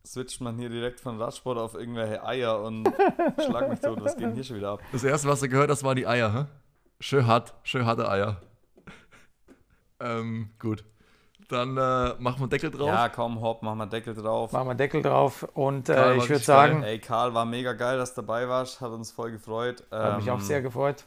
switcht 0.07 0.43
man 0.43 0.59
hier 0.59 0.69
direkt 0.69 1.01
von 1.01 1.19
Radsport 1.19 1.57
auf 1.57 1.75
irgendwelche 1.75 2.23
Eier 2.23 2.61
und 2.61 2.87
schlag 3.47 3.71
mich 3.71 3.81
tot. 3.81 3.99
Was 4.03 4.17
geht 4.19 4.27
denn 4.27 4.35
hier 4.35 4.45
schon 4.45 4.57
wieder 4.57 4.73
ab? 4.73 4.83
Das 4.93 5.05
erste, 5.05 5.27
was 5.27 5.41
du 5.41 5.49
gehört 5.49 5.71
hast, 5.71 5.85
waren 5.85 5.97
die 5.97 6.07
Eier, 6.07 6.35
hä? 6.35 6.45
Schön 7.01 7.27
hart, 7.27 7.55
schön 7.63 7.87
harte 7.87 8.11
Eier. 8.11 8.43
ähm, 10.01 10.51
gut. 10.59 10.85
Dann 11.49 11.79
äh, 11.79 12.15
machen 12.19 12.41
wir 12.41 12.43
einen 12.43 12.51
Deckel 12.51 12.73
drauf. 12.73 12.89
Ja, 12.89 13.09
komm, 13.09 13.41
hopp, 13.41 13.63
mach 13.63 13.75
mal 13.75 13.87
Deckel 13.87 14.13
drauf. 14.13 14.53
Machen 14.53 14.69
wir 14.69 14.75
Deckel 14.75 15.01
drauf. 15.01 15.45
Und 15.55 15.89
äh, 15.89 16.17
ich 16.17 16.29
würde 16.29 16.45
sagen, 16.45 16.83
Ey, 16.83 16.99
Karl, 16.99 17.33
war 17.33 17.47
mega 17.47 17.73
geil, 17.73 17.97
dass 17.97 18.13
du 18.15 18.21
dabei 18.21 18.47
warst. 18.51 18.83
Hat 18.83 18.91
uns 18.91 19.13
voll 19.13 19.31
gefreut. 19.31 19.83
hat 19.91 20.19
mich 20.19 20.31
auch 20.31 20.41
Ähm, 20.41 20.45
sehr 20.45 20.61
gefreut. 20.61 21.07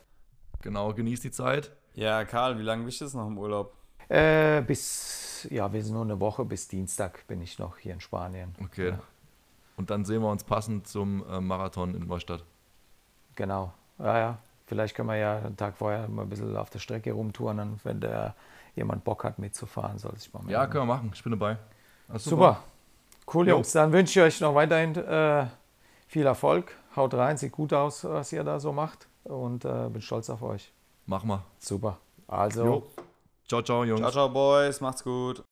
Genau, 0.64 0.92
genieß 0.96 1.22
die 1.22 1.30
Zeit. 1.30 1.72
Ja, 1.96 2.26
Karl, 2.26 2.58
wie 2.58 2.64
lange 2.64 2.84
bist 2.86 3.02
du 3.02 3.06
jetzt 3.06 3.14
noch 3.14 3.28
im 3.28 3.38
Urlaub? 3.38 3.74
Äh, 4.10 4.62
bis, 4.62 5.48
ja, 5.50 5.72
wir 5.72 5.84
sind 5.84 5.94
nur 5.94 6.04
eine 6.04 6.20
Woche, 6.20 6.44
bis 6.46 6.68
Dienstag 6.68 7.26
bin 7.28 7.42
ich 7.42 7.60
noch 7.60 7.78
hier 7.78 7.94
in 7.94 8.02
Spanien. 8.02 8.56
Okay. 8.64 8.90
Ja. 8.90 9.00
Und 9.78 9.90
dann 9.90 10.06
sehen 10.06 10.22
wir 10.22 10.30
uns 10.30 10.44
passend 10.44 10.88
zum 10.88 11.24
äh, 11.30 11.40
Marathon 11.40 11.96
in 11.96 12.08
Neustadt. 12.08 12.44
Genau. 13.36 13.74
Ja, 14.00 14.18
ja. 14.18 14.38
Vielleicht 14.66 14.96
können 14.96 15.10
wir 15.10 15.18
ja 15.18 15.38
einen 15.38 15.58
Tag 15.58 15.78
vorher 15.78 16.08
mal 16.08 16.24
ein 16.24 16.30
bisschen 16.30 16.56
auf 16.56 16.70
der 16.70 16.80
Strecke 16.80 17.12
rumtouren, 17.12 17.80
wenn 17.84 18.00
der 18.00 18.36
jemand 18.76 19.04
Bock 19.04 19.24
hat 19.24 19.38
mitzufahren, 19.40 19.98
soll 19.98 20.18
sich 20.18 20.34
mal 20.34 20.40
melden. 20.40 20.54
Ja, 20.54 20.68
können 20.68 20.88
wir 20.88 20.94
machen. 20.96 21.12
Ich 21.14 21.24
bin 21.24 21.32
dabei. 21.32 21.58
Alles 22.08 22.24
Super. 22.24 22.64
Cool, 23.32 23.48
Jo. 23.48 23.56
Jungs. 23.56 23.72
Dann 23.72 23.92
wünsche 23.92 24.20
ich 24.20 24.26
euch 24.26 24.42
noch 24.42 24.56
weiterhin 24.56 24.96
äh, 24.96 25.48
viel 26.08 26.26
Erfolg. 26.26 26.76
Haut 26.96 27.14
rein, 27.14 27.38
sieht 27.38 27.52
gut 27.52 27.74
aus, 27.74 28.04
was 28.04 28.32
ihr 28.34 28.44
da 28.44 28.60
so 28.60 28.72
macht. 28.72 29.08
Und 29.24 29.66
äh, 29.66 29.90
bin 29.90 30.02
stolz 30.02 30.30
auf 30.30 30.42
euch. 30.42 30.72
Mach 31.06 31.24
mal. 31.24 31.44
Super. 31.60 31.98
Also. 32.28 32.64
Jo. 32.64 32.84
Ciao, 33.48 33.62
ciao, 33.62 33.84
Jungs. 33.84 34.00
Ciao, 34.00 34.12
ciao, 34.12 34.30
Boys. 34.30 34.80
Macht's 34.82 35.04
gut. 35.04 35.44